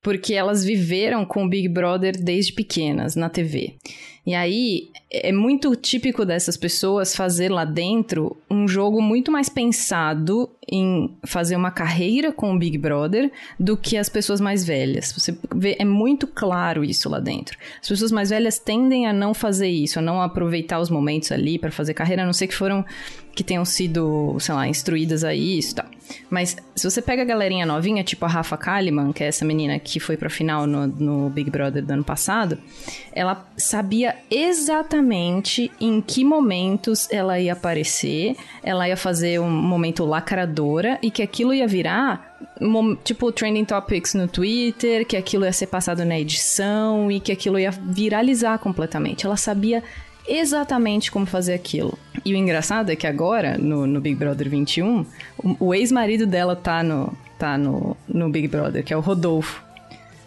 Porque 0.01 0.33
elas 0.33 0.65
viveram 0.65 1.23
com 1.23 1.45
o 1.45 1.49
Big 1.49 1.69
Brother 1.69 2.21
desde 2.21 2.51
pequenas 2.51 3.15
na 3.15 3.29
TV. 3.29 3.77
E 4.25 4.33
aí 4.33 4.89
é 5.11 5.33
muito 5.33 5.75
típico 5.75 6.25
dessas 6.25 6.55
pessoas 6.55 7.13
fazer 7.13 7.49
lá 7.49 7.65
dentro 7.65 8.37
um 8.49 8.67
jogo 8.67 9.01
muito 9.01 9.31
mais 9.31 9.49
pensado 9.49 10.49
em 10.65 11.11
fazer 11.25 11.57
uma 11.57 11.69
carreira 11.69 12.31
com 12.31 12.53
o 12.53 12.57
Big 12.57 12.77
Brother 12.77 13.29
do 13.59 13.75
que 13.75 13.97
as 13.97 14.07
pessoas 14.07 14.39
mais 14.39 14.63
velhas. 14.63 15.11
Você 15.11 15.37
vê, 15.53 15.75
é 15.77 15.83
muito 15.83 16.25
claro 16.25 16.85
isso 16.85 17.09
lá 17.09 17.19
dentro. 17.19 17.57
As 17.81 17.87
pessoas 17.87 18.13
mais 18.13 18.29
velhas 18.29 18.57
tendem 18.57 19.05
a 19.07 19.11
não 19.11 19.33
fazer 19.33 19.67
isso, 19.67 19.99
a 19.99 20.01
não 20.01 20.21
aproveitar 20.21 20.79
os 20.79 20.89
momentos 20.89 21.31
ali 21.31 21.59
para 21.59 21.69
fazer 21.69 21.93
carreira, 21.93 22.23
a 22.23 22.25
não 22.25 22.33
ser 22.33 22.47
que 22.47 22.55
foram 22.55 22.85
que 23.35 23.43
tenham 23.43 23.65
sido, 23.65 24.37
sei 24.39 24.53
lá, 24.53 24.67
instruídas 24.67 25.23
a 25.23 25.33
isso 25.33 25.71
e 25.71 25.75
tal. 25.75 25.85
Mas 26.29 26.55
se 26.75 26.89
você 26.89 27.01
pega 27.01 27.21
a 27.21 27.25
galerinha 27.25 27.65
novinha, 27.65 28.03
tipo 28.03 28.25
a 28.25 28.27
Rafa 28.27 28.57
Kalimann, 28.57 29.11
que 29.11 29.23
é 29.23 29.27
essa 29.27 29.45
menina 29.45 29.79
que 29.79 29.99
foi 29.99 30.17
pra 30.17 30.29
final 30.29 30.67
no, 30.67 30.87
no 30.87 31.29
Big 31.29 31.49
Brother 31.49 31.83
do 31.83 31.91
ano 31.91 32.03
passado, 32.03 32.57
ela 33.11 33.47
sabia 33.57 34.15
exatamente 34.29 35.71
em 35.79 36.01
que 36.01 36.23
momentos 36.23 37.07
ela 37.11 37.39
ia 37.39 37.53
aparecer, 37.53 38.35
ela 38.61 38.87
ia 38.87 38.97
fazer 38.97 39.39
um 39.39 39.49
momento 39.49 40.05
lacradora 40.05 40.99
e 41.01 41.09
que 41.09 41.21
aquilo 41.23 41.53
ia 41.53 41.67
virar 41.67 42.33
tipo 43.03 43.31
trending 43.31 43.65
topics 43.65 44.13
no 44.13 44.27
Twitter, 44.27 45.05
que 45.05 45.17
aquilo 45.17 45.45
ia 45.45 45.53
ser 45.53 45.67
passado 45.67 46.03
na 46.05 46.19
edição 46.19 47.09
e 47.09 47.19
que 47.19 47.31
aquilo 47.31 47.57
ia 47.57 47.71
viralizar 47.71 48.59
completamente. 48.59 49.25
Ela 49.25 49.37
sabia 49.37 49.83
exatamente 50.27 51.11
como 51.11 51.25
fazer 51.25 51.53
aquilo. 51.53 51.97
E 52.25 52.33
o 52.33 52.37
engraçado 52.37 52.91
é 52.91 52.95
que 52.95 53.05
agora, 53.07 53.57
no, 53.57 53.85
no 53.85 53.99
Big 53.99 54.15
Brother 54.15 54.49
21, 54.49 55.05
o, 55.37 55.55
o 55.67 55.73
ex-marido 55.73 56.25
dela 56.25 56.55
tá 56.55 56.81
no, 56.83 57.15
tá 57.37 57.57
no, 57.57 57.97
no 58.07 58.29
Big 58.29 58.47
Brother, 58.47 58.83
que 58.83 58.93
é 58.93 58.97
o 58.97 59.01
Rodolfo. 59.01 59.61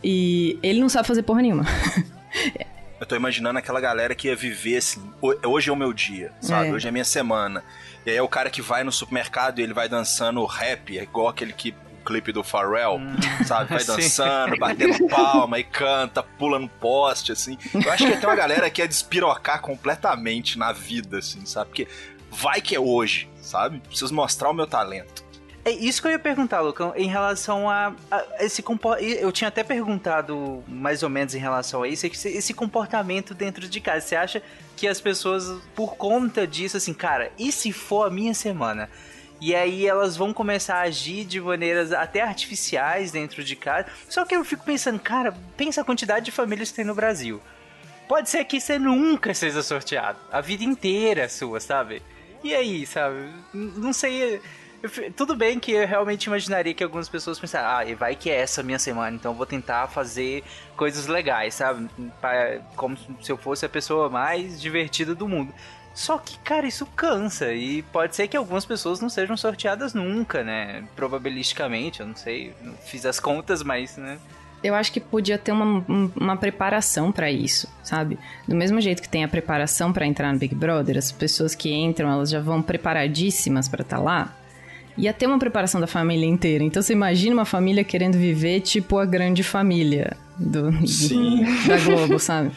E 0.04 0.58
ele 0.62 0.80
não 0.80 0.88
sabe 0.88 1.08
fazer 1.08 1.22
porra 1.22 1.42
nenhuma. 1.42 1.64
Eu 2.98 3.06
tô 3.06 3.14
imaginando 3.14 3.58
aquela 3.58 3.78
galera 3.80 4.14
que 4.14 4.28
ia 4.28 4.34
viver 4.36 4.78
assim, 4.78 5.02
"Ho- 5.20 5.36
hoje 5.48 5.68
é 5.68 5.72
o 5.72 5.76
meu 5.76 5.92
dia, 5.92 6.32
sabe? 6.40 6.68
É. 6.68 6.72
Hoje 6.72 6.86
é 6.86 6.88
a 6.88 6.92
minha 6.92 7.04
semana. 7.04 7.62
E 8.06 8.10
aí 8.10 8.16
é 8.16 8.22
o 8.22 8.28
cara 8.28 8.48
que 8.48 8.62
vai 8.62 8.82
no 8.84 8.90
supermercado 8.92 9.58
e 9.58 9.62
ele 9.62 9.74
vai 9.74 9.86
dançando 9.88 10.42
rap, 10.46 10.96
é 10.98 11.02
igual 11.02 11.28
aquele 11.28 11.52
que 11.52 11.74
clipe 12.06 12.32
do 12.32 12.42
Pharrell, 12.44 13.00
sabe? 13.44 13.70
Vai 13.70 13.80
Sim. 13.84 13.86
dançando, 13.96 14.56
batendo 14.56 15.08
palma 15.08 15.58
e 15.58 15.64
canta, 15.64 16.22
pula 16.22 16.58
no 16.58 16.68
poste, 16.68 17.32
assim. 17.32 17.58
Eu 17.74 17.92
acho 17.92 18.06
que 18.06 18.16
tem 18.16 18.28
uma 18.28 18.36
galera 18.36 18.70
que 18.70 18.80
ia 18.80 18.88
despirocar 18.88 19.60
completamente 19.60 20.58
na 20.58 20.72
vida, 20.72 21.18
assim, 21.18 21.44
sabe? 21.44 21.66
Porque 21.66 21.88
vai 22.30 22.60
que 22.60 22.74
é 22.74 22.80
hoje, 22.80 23.28
sabe? 23.42 23.80
Preciso 23.80 24.14
mostrar 24.14 24.50
o 24.50 24.54
meu 24.54 24.66
talento. 24.66 25.26
É 25.64 25.72
isso 25.72 26.00
que 26.00 26.06
eu 26.06 26.12
ia 26.12 26.18
perguntar, 26.18 26.60
Lucão, 26.60 26.92
em 26.94 27.08
relação 27.08 27.68
a, 27.68 27.92
a 28.08 28.44
esse 28.44 28.62
comportamento. 28.62 29.18
Eu 29.18 29.32
tinha 29.32 29.48
até 29.48 29.64
perguntado 29.64 30.62
mais 30.68 31.02
ou 31.02 31.10
menos 31.10 31.34
em 31.34 31.40
relação 31.40 31.82
a 31.82 31.88
isso, 31.88 32.06
esse, 32.06 32.28
esse 32.28 32.54
comportamento 32.54 33.34
dentro 33.34 33.68
de 33.68 33.80
casa. 33.80 34.06
Você 34.06 34.14
acha 34.14 34.42
que 34.76 34.86
as 34.86 35.00
pessoas, 35.00 35.60
por 35.74 35.96
conta 35.96 36.46
disso, 36.46 36.76
assim, 36.76 36.94
cara, 36.94 37.32
e 37.36 37.50
se 37.50 37.72
for 37.72 38.06
a 38.06 38.10
minha 38.10 38.32
semana? 38.32 38.88
E 39.40 39.54
aí 39.54 39.86
elas 39.86 40.16
vão 40.16 40.32
começar 40.32 40.76
a 40.76 40.82
agir 40.82 41.24
de 41.24 41.40
maneiras 41.40 41.92
até 41.92 42.22
artificiais 42.22 43.12
dentro 43.12 43.44
de 43.44 43.54
casa. 43.54 43.86
Só 44.08 44.24
que 44.24 44.34
eu 44.34 44.44
fico 44.44 44.64
pensando, 44.64 44.98
cara, 44.98 45.34
pensa 45.56 45.80
a 45.82 45.84
quantidade 45.84 46.24
de 46.24 46.32
famílias 46.32 46.70
que 46.70 46.76
tem 46.76 46.84
no 46.84 46.94
Brasil. 46.94 47.40
Pode 48.08 48.30
ser 48.30 48.44
que 48.44 48.60
você 48.60 48.78
nunca 48.78 49.34
seja 49.34 49.62
sorteado. 49.62 50.18
A 50.32 50.40
vida 50.40 50.64
inteira 50.64 51.22
é 51.22 51.28
sua, 51.28 51.60
sabe? 51.60 52.02
E 52.42 52.54
aí, 52.54 52.86
sabe? 52.86 53.28
Não 53.52 53.92
sei. 53.92 54.40
Tudo 55.16 55.34
bem 55.34 55.58
que 55.58 55.72
eu 55.72 55.86
realmente 55.86 56.24
imaginaria 56.26 56.72
que 56.72 56.84
algumas 56.84 57.08
pessoas 57.08 57.38
pensaram, 57.38 57.68
ah, 57.78 57.84
e 57.84 57.94
vai 57.94 58.14
que 58.14 58.30
é 58.30 58.36
essa 58.36 58.62
minha 58.62 58.78
semana, 58.78 59.16
então 59.16 59.32
eu 59.32 59.36
vou 59.36 59.46
tentar 59.46 59.88
fazer 59.88 60.44
coisas 60.76 61.06
legais, 61.08 61.54
sabe? 61.54 61.88
Pra- 62.20 62.60
Como 62.76 62.96
se 63.20 63.32
eu 63.32 63.36
fosse 63.36 63.66
a 63.66 63.68
pessoa 63.68 64.08
mais 64.08 64.60
divertida 64.60 65.14
do 65.14 65.26
mundo. 65.26 65.52
Só 65.96 66.18
que, 66.18 66.38
cara, 66.40 66.66
isso 66.66 66.84
cansa 66.94 67.52
e 67.54 67.80
pode 67.84 68.14
ser 68.14 68.28
que 68.28 68.36
algumas 68.36 68.66
pessoas 68.66 69.00
não 69.00 69.08
sejam 69.08 69.34
sorteadas 69.36 69.94
nunca, 69.94 70.44
né? 70.44 70.84
Probabilisticamente, 70.94 72.00
eu 72.00 72.06
não 72.06 72.14
sei, 72.14 72.52
não 72.62 72.74
fiz 72.74 73.06
as 73.06 73.18
contas, 73.18 73.62
mas, 73.62 73.96
né? 73.96 74.18
eu 74.64 74.74
acho 74.74 74.90
que 74.92 74.98
podia 74.98 75.38
ter 75.38 75.52
uma, 75.52 75.64
um- 75.88 76.10
uma 76.16 76.36
preparação 76.36 77.12
pra 77.12 77.30
isso, 77.30 77.68
sabe? 77.84 78.18
Do 78.48 78.54
mesmo 78.56 78.80
jeito 78.80 79.00
que 79.00 79.08
tem 79.08 79.22
a 79.22 79.28
preparação 79.28 79.92
pra 79.92 80.04
entrar 80.06 80.32
no 80.32 80.38
Big 80.40 80.54
Brother, 80.56 80.98
as 80.98 81.12
pessoas 81.12 81.54
que 81.54 81.72
entram, 81.72 82.10
elas 82.10 82.30
já 82.30 82.40
vão 82.40 82.60
preparadíssimas 82.60 83.68
pra 83.68 83.82
estar 83.82 83.98
lá. 83.98 84.34
Ia 84.98 85.12
ter 85.12 85.26
uma 85.26 85.38
preparação 85.38 85.80
da 85.80 85.86
família 85.86 86.26
inteira. 86.26 86.64
Então 86.64 86.82
você 86.82 86.92
imagina 86.94 87.34
uma 87.34 87.44
família 87.44 87.84
querendo 87.84 88.18
viver 88.18 88.60
tipo 88.60 88.98
a 88.98 89.04
grande 89.06 89.42
família 89.44 90.16
do, 90.38 90.70
do- 90.72 90.86
Sim. 90.88 91.44
da 91.68 91.76
Globo, 91.78 92.18
sabe? 92.18 92.50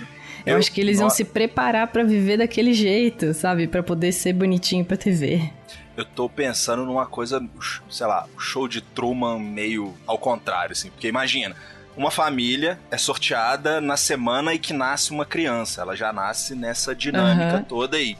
Eu, 0.45 0.53
Eu- 0.53 0.59
acho 0.59 0.71
que 0.71 0.79
eles 0.81 0.99
iam 0.99 1.09
se 1.09 1.23
preparar 1.25 1.87
pra 1.87 2.03
viver 2.03 2.37
daquele 2.37 2.73
jeito, 2.73 3.33
sabe? 3.33 3.67
Pra 3.67 3.83
poder 3.83 4.11
ser 4.11 4.33
bonitinho 4.33 4.83
pra 4.85 4.95
TV. 4.97 5.49
Eu 5.97 6.05
tô 6.05 6.29
pensando 6.29 6.85
numa 6.85 7.05
coisa, 7.05 7.43
sei 7.89 8.07
lá, 8.07 8.25
show 8.37 8.67
de 8.67 8.79
Truman 8.81 9.37
meio 9.39 9.93
ao 10.07 10.17
contrário, 10.17 10.71
assim. 10.71 10.89
Porque 10.89 11.07
imagina, 11.09 11.55
uma 11.97 12.09
família 12.09 12.79
é 12.89 12.97
sorteada 12.97 13.81
na 13.81 13.97
semana 13.97 14.53
e 14.53 14.59
que 14.59 14.71
nasce 14.71 15.11
uma 15.11 15.25
criança. 15.25 15.81
Ela 15.81 15.95
já 15.95 16.13
nasce 16.13 16.55
nessa 16.55 16.95
dinâmica 16.95 17.55
Aham. 17.57 17.63
toda 17.63 17.97
aí. 17.97 18.17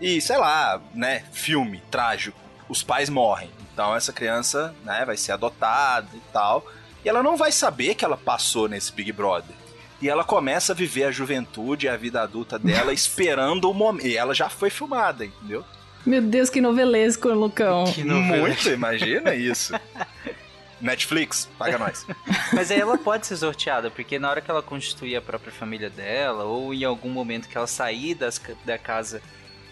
E, 0.00 0.20
sei 0.20 0.36
lá, 0.36 0.80
né, 0.94 1.22
filme 1.32 1.82
trágico. 1.90 2.38
Os 2.68 2.82
pais 2.82 3.08
morrem. 3.08 3.48
Então 3.72 3.94
essa 3.96 4.12
criança, 4.12 4.74
né, 4.84 5.04
vai 5.06 5.16
ser 5.16 5.32
adotada 5.32 6.08
e 6.14 6.20
tal. 6.32 6.66
E 7.04 7.08
ela 7.08 7.22
não 7.22 7.36
vai 7.36 7.50
saber 7.50 7.94
que 7.94 8.04
ela 8.04 8.16
passou 8.16 8.68
nesse 8.68 8.92
Big 8.92 9.10
Brother. 9.12 9.56
E 10.02 10.08
ela 10.08 10.24
começa 10.24 10.72
a 10.72 10.74
viver 10.74 11.04
a 11.04 11.10
juventude 11.12 11.86
e 11.86 11.88
a 11.88 11.96
vida 11.96 12.20
adulta 12.20 12.58
dela 12.58 12.92
esperando 12.94 13.70
o 13.70 13.72
momento. 13.72 14.04
E 14.04 14.16
ela 14.16 14.34
já 14.34 14.48
foi 14.48 14.68
filmada, 14.68 15.24
entendeu? 15.24 15.64
Meu 16.04 16.20
Deus, 16.20 16.50
que 16.50 16.60
novelesco, 16.60 17.28
Lucão. 17.28 17.84
Que 17.84 18.02
novela. 18.02 18.38
Muito, 18.38 18.68
imagina 18.68 19.32
isso. 19.32 19.72
Netflix, 20.80 21.48
paga 21.56 21.78
nós. 21.78 22.04
Mas 22.52 22.72
aí 22.72 22.80
ela 22.80 22.98
pode 22.98 23.28
ser 23.28 23.36
sorteada, 23.36 23.88
porque 23.88 24.18
na 24.18 24.28
hora 24.28 24.40
que 24.40 24.50
ela 24.50 24.60
constituir 24.60 25.14
a 25.14 25.22
própria 25.22 25.52
família 25.52 25.88
dela, 25.88 26.42
ou 26.42 26.74
em 26.74 26.82
algum 26.82 27.08
momento 27.08 27.48
que 27.48 27.56
ela 27.56 27.68
sair 27.68 28.16
das 28.16 28.42
da 28.64 28.76
casa 28.76 29.22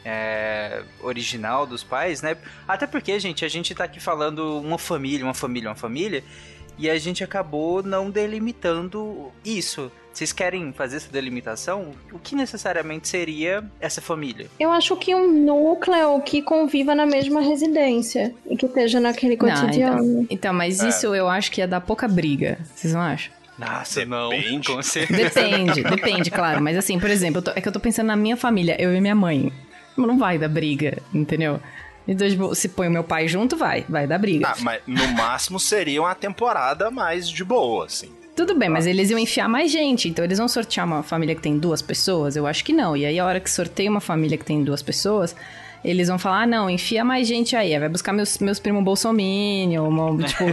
é, 0.04 0.84
original 1.02 1.66
dos 1.66 1.82
pais, 1.82 2.22
né? 2.22 2.36
Até 2.68 2.86
porque, 2.86 3.18
gente, 3.18 3.44
a 3.44 3.48
gente 3.48 3.74
tá 3.74 3.82
aqui 3.82 3.98
falando 3.98 4.60
uma 4.60 4.78
família, 4.78 5.26
uma 5.26 5.34
família, 5.34 5.68
uma 5.68 5.74
família, 5.74 6.22
e 6.80 6.88
a 6.90 6.98
gente 6.98 7.22
acabou 7.22 7.82
não 7.82 8.10
delimitando 8.10 9.30
isso. 9.44 9.92
Vocês 10.12 10.32
querem 10.32 10.72
fazer 10.72 10.96
essa 10.96 11.10
delimitação? 11.12 11.92
O 12.12 12.18
que 12.18 12.34
necessariamente 12.34 13.06
seria 13.06 13.62
essa 13.80 14.00
família? 14.00 14.48
Eu 14.58 14.72
acho 14.72 14.96
que 14.96 15.14
um 15.14 15.30
núcleo 15.44 16.20
que 16.22 16.42
conviva 16.42 16.94
na 16.96 17.06
mesma 17.06 17.40
residência 17.40 18.34
e 18.48 18.56
que 18.56 18.66
esteja 18.66 18.98
naquele 18.98 19.36
Não, 19.36 19.48
cotidiano. 19.48 20.02
então, 20.02 20.26
então, 20.28 20.52
mas 20.52 20.80
É. 20.80 20.88
isso 20.88 21.14
eu 21.14 21.28
acho 21.28 21.52
que 21.52 21.60
ia 21.60 21.68
dar 21.68 21.80
pouca 21.80 22.08
briga. 22.08 22.58
Vocês 22.74 22.92
não 22.92 23.00
acham? 23.00 23.32
Nossa, 23.56 24.04
não. 24.04 24.30
Depende. 24.30 24.66
Com 24.66 24.82
certeza. 24.82 25.22
Depende, 25.22 25.82
depende, 25.84 26.30
claro. 26.30 26.60
Mas 26.60 26.76
assim, 26.76 26.98
por 26.98 27.10
exemplo, 27.10 27.38
eu 27.38 27.42
tô- 27.42 27.50
é 27.54 27.60
que 27.60 27.68
eu 27.68 27.72
tô 27.72 27.78
pensando 27.78 28.06
na 28.08 28.16
minha 28.16 28.36
família, 28.36 28.74
eu 28.80 28.92
e 28.94 29.00
minha 29.00 29.14
mãe. 29.14 29.52
Não 29.96 30.18
vai 30.18 30.38
dar 30.38 30.48
briga, 30.48 30.98
entendeu? 31.14 31.60
Então, 32.06 32.28
tipo, 32.28 32.54
se 32.54 32.68
põe 32.68 32.88
o 32.88 32.90
meu 32.90 33.04
pai 33.04 33.28
junto, 33.28 33.56
vai, 33.56 33.84
vai 33.88 34.06
dar 34.06 34.18
briga. 34.18 34.48
Ah, 34.48 34.56
mas 34.60 34.80
no 34.86 35.06
máximo 35.08 35.60
seria 35.60 36.02
uma 36.02 36.14
temporada 36.14 36.90
mais 36.90 37.28
de 37.28 37.44
boa, 37.44 37.86
assim. 37.86 38.10
Tudo 38.34 38.54
bem, 38.54 38.68
mas 38.68 38.86
eles 38.86 39.10
iam 39.10 39.18
enfiar 39.18 39.48
mais 39.48 39.70
gente, 39.70 40.08
então 40.08 40.24
eles 40.24 40.38
vão 40.38 40.48
sortear 40.48 40.86
uma 40.86 41.02
família 41.02 41.34
que 41.34 41.42
tem 41.42 41.58
duas 41.58 41.82
pessoas? 41.82 42.36
Eu 42.36 42.46
acho 42.46 42.64
que 42.64 42.72
não. 42.72 42.96
E 42.96 43.04
aí, 43.04 43.18
a 43.18 43.24
hora 43.26 43.38
que 43.38 43.50
sorteia 43.50 43.90
uma 43.90 44.00
família 44.00 44.38
que 44.38 44.44
tem 44.44 44.64
duas 44.64 44.82
pessoas, 44.82 45.36
eles 45.84 46.08
vão 46.08 46.18
falar: 46.18 46.42
ah, 46.42 46.46
não, 46.46 46.68
enfia 46.70 47.04
mais 47.04 47.26
gente 47.26 47.56
aí. 47.56 47.78
Vai 47.78 47.88
buscar 47.88 48.12
meus, 48.12 48.38
meus 48.38 48.58
primos 48.58 48.82
bolsominion, 48.84 49.88
uma- 49.88 50.22
tipo, 50.26 50.44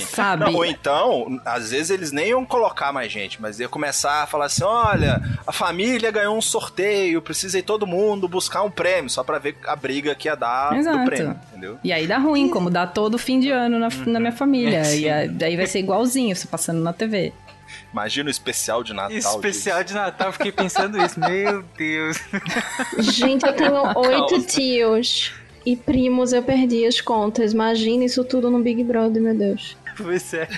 sabe? 0.00 0.44
Não, 0.44 0.54
ou 0.54 0.64
então, 0.64 1.40
às 1.44 1.70
vezes 1.70 1.90
eles 1.90 2.12
nem 2.12 2.28
iam 2.28 2.44
colocar 2.44 2.92
mais 2.92 3.10
gente, 3.10 3.40
mas 3.40 3.60
ia 3.60 3.68
começar 3.68 4.22
a 4.22 4.26
falar 4.26 4.46
assim: 4.46 4.64
olha, 4.64 5.22
a 5.46 5.52
família 5.52 6.10
ganhou 6.10 6.36
um 6.36 6.42
sorteio, 6.42 7.20
precisa 7.22 7.58
ir 7.58 7.62
todo 7.62 7.86
mundo 7.86 8.28
buscar 8.28 8.62
um 8.62 8.70
prêmio, 8.70 9.08
só 9.10 9.22
pra 9.24 9.38
ver 9.38 9.56
a 9.66 9.76
briga 9.76 10.14
que 10.14 10.28
ia 10.28 10.34
dar 10.34 10.76
Exato. 10.76 10.98
do 10.98 11.04
prêmio, 11.04 11.36
entendeu? 11.50 11.78
E 11.82 11.92
aí 11.92 12.06
dá 12.06 12.18
ruim, 12.18 12.48
como 12.48 12.70
dá 12.70 12.86
todo 12.86 13.18
fim 13.18 13.40
de 13.40 13.50
ano 13.50 13.78
na, 13.78 13.88
na 14.06 14.20
minha 14.20 14.32
família. 14.32 14.84
Sim. 14.84 15.00
E 15.02 15.08
aí, 15.10 15.28
daí 15.28 15.56
vai 15.56 15.66
ser 15.66 15.78
igualzinho, 15.80 16.34
você 16.34 16.46
passando 16.46 16.80
na 16.82 16.92
TV. 16.92 17.32
Imagina 17.92 18.28
o 18.28 18.30
especial 18.30 18.82
de 18.82 18.92
Natal. 18.92 19.16
Especial 19.16 19.84
de 19.84 19.94
Natal, 19.94 20.32
fiquei 20.32 20.52
pensando 20.52 21.00
isso. 21.00 21.18
Meu 21.20 21.62
Deus. 21.76 22.18
Gente, 22.98 23.46
eu 23.46 23.52
tenho 23.54 23.74
oito 23.98 24.42
tios 24.42 25.32
e 25.64 25.76
primos, 25.76 26.32
eu 26.32 26.42
perdi 26.42 26.84
as 26.86 27.00
contas. 27.00 27.52
Imagina 27.52 28.04
isso 28.04 28.24
tudo 28.24 28.50
no 28.50 28.60
Big 28.62 28.82
Brother, 28.84 29.22
meu 29.22 29.34
Deus. 29.34 29.76
Pois 29.96 30.34
é. 30.34 30.48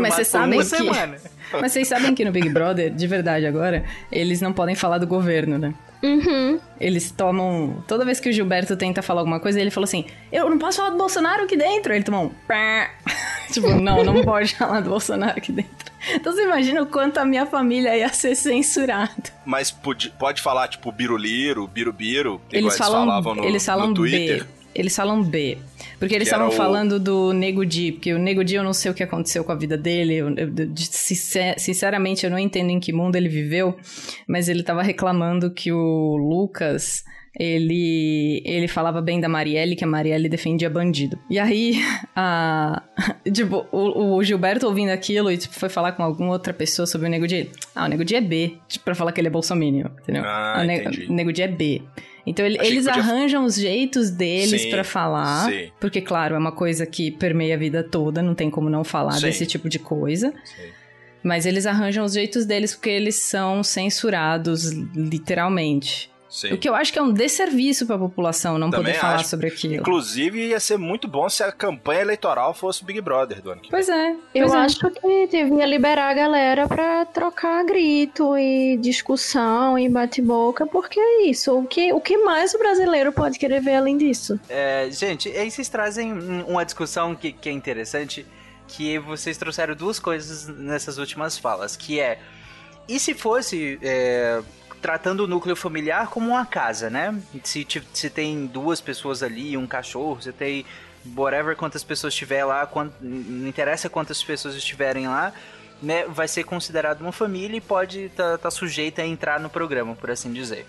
Mas 0.00 0.14
vocês 0.14 0.28
sabem 0.28 0.58
uma 0.58 0.64
que- 0.64 0.68
semana. 0.76 1.16
Mas 1.60 1.72
vocês 1.72 1.86
sabem 1.86 2.14
que 2.14 2.24
no 2.24 2.32
Big 2.32 2.48
Brother, 2.48 2.90
de 2.90 3.06
verdade 3.06 3.46
agora, 3.46 3.84
eles 4.10 4.40
não 4.40 4.52
podem 4.52 4.74
falar 4.74 4.98
do 4.98 5.06
governo, 5.06 5.58
né? 5.58 5.72
Uhum. 6.02 6.58
Eles 6.80 7.12
tomam. 7.12 7.84
Toda 7.86 8.04
vez 8.04 8.18
que 8.18 8.28
o 8.28 8.32
Gilberto 8.32 8.76
tenta 8.76 9.00
falar 9.02 9.20
alguma 9.20 9.38
coisa, 9.38 9.60
ele 9.60 9.70
falou 9.70 9.84
assim: 9.84 10.04
Eu 10.32 10.50
não 10.50 10.58
posso 10.58 10.78
falar 10.78 10.90
do 10.90 10.96
Bolsonaro 10.96 11.44
aqui 11.44 11.56
dentro. 11.56 11.94
Ele 11.94 12.02
tomou 12.02 12.24
um. 12.26 12.30
tipo, 13.52 13.68
não, 13.68 14.02
não 14.02 14.24
pode 14.24 14.56
falar 14.56 14.80
do 14.80 14.90
Bolsonaro 14.90 15.38
aqui 15.38 15.52
dentro. 15.52 15.81
Então 16.10 16.32
você 16.32 16.44
imagina 16.44 16.82
o 16.82 16.86
quanto 16.86 17.18
a 17.18 17.24
minha 17.24 17.46
família 17.46 17.96
ia 17.96 18.12
ser 18.12 18.34
censurada. 18.34 19.12
Mas 19.44 19.70
pode, 19.70 20.10
pode 20.10 20.42
falar, 20.42 20.68
tipo, 20.68 20.90
biruliro, 20.90 21.66
birubiru, 21.66 22.40
igual 22.50 22.64
Eles 22.64 22.76
falam, 22.76 23.06
falavam 23.06 23.34
no, 23.34 23.44
eles 23.44 23.64
falam 23.64 23.88
no 23.88 24.02
B. 24.02 24.44
Eles 24.74 24.94
falam 24.96 25.22
B. 25.22 25.58
Porque 25.98 26.14
eles 26.14 26.28
Que 26.28 26.34
estavam 26.34 26.48
o- 26.48 26.56
falando 26.56 26.98
do 26.98 27.32
Nego 27.32 27.64
Di, 27.64 27.92
porque 27.92 28.12
o 28.12 28.18
Nego 28.18 28.42
Di 28.42 28.54
eu 28.56 28.64
não 28.64 28.72
sei 28.72 28.90
o 28.90 28.94
que 28.94 29.02
aconteceu 29.02 29.44
com 29.44 29.52
a 29.52 29.54
vida 29.54 29.76
dele. 29.76 30.14
Eu, 30.14 30.28
eu- 30.30 30.48
sinceramente, 31.56 32.24
eu 32.24 32.30
não 32.30 32.38
entendo 32.38 32.70
em 32.70 32.80
que 32.80 32.92
mundo 32.92 33.16
ele 33.16 33.28
viveu, 33.28 33.76
mas 34.26 34.48
ele 34.48 34.62
tava 34.62 34.82
reclamando 34.82 35.50
que 35.50 35.72
o 35.72 36.16
Lucas. 36.16 37.04
Ele, 37.34 38.42
ele 38.44 38.68
falava 38.68 39.00
bem 39.00 39.18
da 39.18 39.26
Marielle, 39.26 39.74
que 39.74 39.82
a 39.82 39.86
Marielle 39.86 40.28
defendia 40.28 40.68
bandido. 40.68 41.18
E 41.30 41.38
aí, 41.38 41.76
a, 42.14 42.82
tipo, 43.32 43.66
o, 43.72 44.16
o 44.16 44.22
Gilberto 44.22 44.66
ouvindo 44.66 44.90
aquilo 44.90 45.32
e 45.32 45.38
tipo, 45.38 45.54
foi 45.54 45.70
falar 45.70 45.92
com 45.92 46.02
alguma 46.02 46.30
outra 46.30 46.52
pessoa 46.52 46.84
sobre 46.86 47.06
o 47.06 47.10
Nego 47.10 47.26
Di. 47.26 47.48
Ah, 47.74 47.86
o 47.86 47.88
Nego 47.88 48.04
Di 48.04 48.16
é 48.16 48.20
B, 48.20 48.58
tipo, 48.68 48.84
pra 48.84 48.94
falar 48.94 49.12
que 49.12 49.20
ele 49.20 49.28
é 49.28 49.30
bolsominion, 49.30 49.86
entendeu? 50.02 50.22
Ah, 50.26 50.58
o, 50.60 50.64
Ne- 50.66 50.76
entendi. 50.80 51.06
o 51.08 51.12
Nego 51.14 51.32
Di 51.32 51.40
é 51.42 51.48
B. 51.48 51.80
Então 52.26 52.46
ele- 52.46 52.58
eles 52.60 52.84
podia- 52.86 53.02
arranjam 53.02 53.44
os 53.44 53.56
jeitos 53.56 54.08
deles 54.10 54.66
pra 54.66 54.84
falar, 54.84 55.50
sim. 55.50 55.70
porque 55.80 56.00
claro, 56.00 56.34
é 56.36 56.38
uma 56.38 56.52
coisa 56.52 56.86
que 56.86 57.10
permeia 57.10 57.54
a 57.54 57.58
vida 57.58 57.82
toda, 57.82 58.22
não 58.22 58.34
tem 58.34 58.48
como 58.48 58.70
não 58.70 58.84
falar 58.84 59.12
Sim. 59.14 59.22
desse 59.26 59.44
tipo 59.46 59.68
de 59.68 59.78
coisa. 59.80 60.32
Sim. 60.44 60.62
Mas 61.24 61.46
eles 61.46 61.66
arranjam 61.66 62.04
os 62.04 62.12
jeitos 62.12 62.44
deles 62.46 62.74
porque 62.74 62.90
eles 62.90 63.16
são 63.22 63.62
censurados 63.62 64.70
literalmente. 64.94 66.11
Sim. 66.34 66.54
O 66.54 66.58
que 66.58 66.66
eu 66.66 66.74
acho 66.74 66.90
que 66.90 66.98
é 66.98 67.02
um 67.02 67.12
desserviço 67.12 67.86
pra 67.86 67.98
população 67.98 68.56
não 68.56 68.70
Também 68.70 68.86
poder 68.94 68.98
falar 68.98 69.16
acho. 69.16 69.28
sobre 69.28 69.48
aquilo. 69.48 69.74
Inclusive, 69.74 70.48
ia 70.48 70.58
ser 70.58 70.78
muito 70.78 71.06
bom 71.06 71.28
se 71.28 71.42
a 71.42 71.52
campanha 71.52 72.00
eleitoral 72.00 72.54
fosse 72.54 72.82
Big 72.82 73.02
Brother 73.02 73.42
do 73.42 73.50
ano 73.50 73.60
que 73.60 73.70
vem. 73.70 73.70
Pois 73.70 73.88
é. 73.90 74.12
Eu 74.34 74.46
pois 74.46 74.54
é. 74.54 74.56
acho 74.56 74.78
que 74.90 75.26
devia 75.26 75.66
liberar 75.66 76.08
a 76.10 76.14
galera 76.14 76.66
pra 76.66 77.04
trocar 77.04 77.62
grito 77.66 78.34
e 78.38 78.78
discussão 78.78 79.78
e 79.78 79.90
bate-boca, 79.90 80.66
porque 80.66 80.98
é 80.98 81.24
isso. 81.26 81.52
O 81.58 81.66
que, 81.66 81.92
o 81.92 82.00
que 82.00 82.16
mais 82.16 82.54
o 82.54 82.58
brasileiro 82.58 83.12
pode 83.12 83.38
querer 83.38 83.60
ver 83.60 83.74
além 83.74 83.98
disso? 83.98 84.40
É, 84.48 84.88
gente, 84.90 85.28
aí 85.28 85.50
vocês 85.50 85.68
trazem 85.68 86.14
um- 86.14 86.46
uma 86.46 86.64
discussão 86.64 87.14
que, 87.14 87.30
que 87.30 87.50
é 87.50 87.52
interessante, 87.52 88.24
que 88.68 88.98
vocês 88.98 89.36
trouxeram 89.36 89.74
duas 89.74 89.98
coisas 89.98 90.48
nessas 90.48 90.96
últimas 90.96 91.36
falas, 91.36 91.76
que 91.76 92.00
é, 92.00 92.18
e 92.88 92.98
se 92.98 93.12
fosse 93.12 93.78
é, 93.82 94.40
tratando 94.82 95.20
o 95.20 95.26
núcleo 95.26 95.54
familiar 95.56 96.08
como 96.08 96.28
uma 96.30 96.44
casa, 96.44 96.90
né? 96.90 97.18
Se, 97.44 97.66
se 97.94 98.10
tem 98.10 98.44
duas 98.46 98.80
pessoas 98.80 99.22
ali, 99.22 99.56
um 99.56 99.66
cachorro, 99.66 100.16
você 100.20 100.32
tem 100.32 100.66
whatever 101.16 101.56
quantas 101.56 101.82
pessoas 101.82 102.12
tiver 102.14 102.44
lá, 102.44 102.66
quan- 102.66 102.90
não 103.00 103.48
interessa 103.48 103.88
quantas 103.88 104.22
pessoas 104.22 104.54
estiverem 104.54 105.08
lá, 105.08 105.32
né, 105.82 106.04
vai 106.06 106.28
ser 106.28 106.44
considerado 106.44 107.00
uma 107.00 107.10
família 107.12 107.56
e 107.56 107.60
pode 107.60 108.02
estar 108.02 108.50
sujeita 108.50 109.02
a 109.02 109.06
entrar 109.06 109.40
no 109.40 109.48
programa, 109.50 109.94
por 109.96 110.10
assim 110.10 110.32
dizer. 110.32 110.66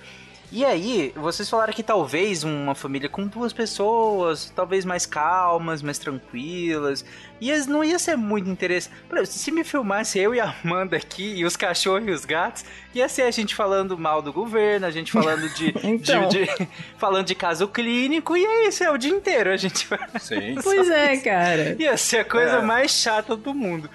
E 0.55 0.63
aí, 0.63 1.11
vocês 1.15 1.49
falaram 1.49 1.73
que 1.73 1.81
talvez 1.81 2.43
uma 2.43 2.75
família 2.75 3.09
com 3.09 3.25
duas 3.25 3.51
pessoas, 3.51 4.53
talvez 4.55 4.85
mais 4.85 5.03
calmas, 5.03 5.81
mais 5.81 5.97
tranquilas, 5.97 7.03
ia, 7.41 7.57
não 7.65 7.83
ia 7.83 7.97
ser 7.97 8.15
muito 8.15 8.47
interessante. 8.47 8.93
Se 9.25 9.51
me 9.51 9.63
filmasse 9.63 10.19
eu 10.19 10.35
e 10.35 10.39
a 10.39 10.53
Amanda 10.63 10.95
aqui, 10.95 11.33
e 11.37 11.43
os 11.43 11.57
cachorros 11.57 12.07
e 12.07 12.11
os 12.11 12.23
gatos, 12.23 12.63
ia 12.93 13.09
ser 13.09 13.23
a 13.23 13.31
gente 13.31 13.55
falando 13.55 13.97
mal 13.97 14.21
do 14.21 14.31
governo, 14.31 14.85
a 14.85 14.91
gente 14.91 15.11
falando 15.11 15.49
de, 15.55 15.73
Então. 15.83 16.27
de- 16.29 16.45
de- 16.45 16.67
falando 16.99 17.25
de 17.25 17.33
caso 17.33 17.67
clínico, 17.67 18.37
e 18.37 18.45
é 18.45 18.67
isso, 18.67 18.83
é 18.83 18.91
o 18.91 18.97
dia 18.97 19.11
inteiro 19.11 19.49
a 19.49 19.57
gente 19.57 19.87
vai. 19.87 20.07
Sim. 20.19 20.53
Pois 20.63 20.87
é, 20.87 21.17
cara. 21.17 21.75
Ia 21.79 21.97
ser 21.97 22.19
a 22.19 22.25
coisa 22.25 22.57
É. 22.57 22.61
mais 22.61 22.91
chata 22.91 23.35
do 23.35 23.55
mundo. 23.55 23.89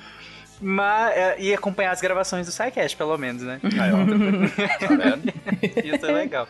Mas 0.60 1.16
é, 1.16 1.36
ia 1.40 1.54
acompanhar 1.54 1.92
as 1.92 2.00
gravações 2.00 2.46
do 2.46 2.52
SciCast, 2.52 2.96
pelo 2.96 3.16
menos, 3.16 3.42
né? 3.42 3.60
Aí. 3.64 4.78
Tá 4.78 4.88
vendo? 4.88 5.32
Ia 5.84 5.98
ser 5.98 6.12
legal. 6.12 6.48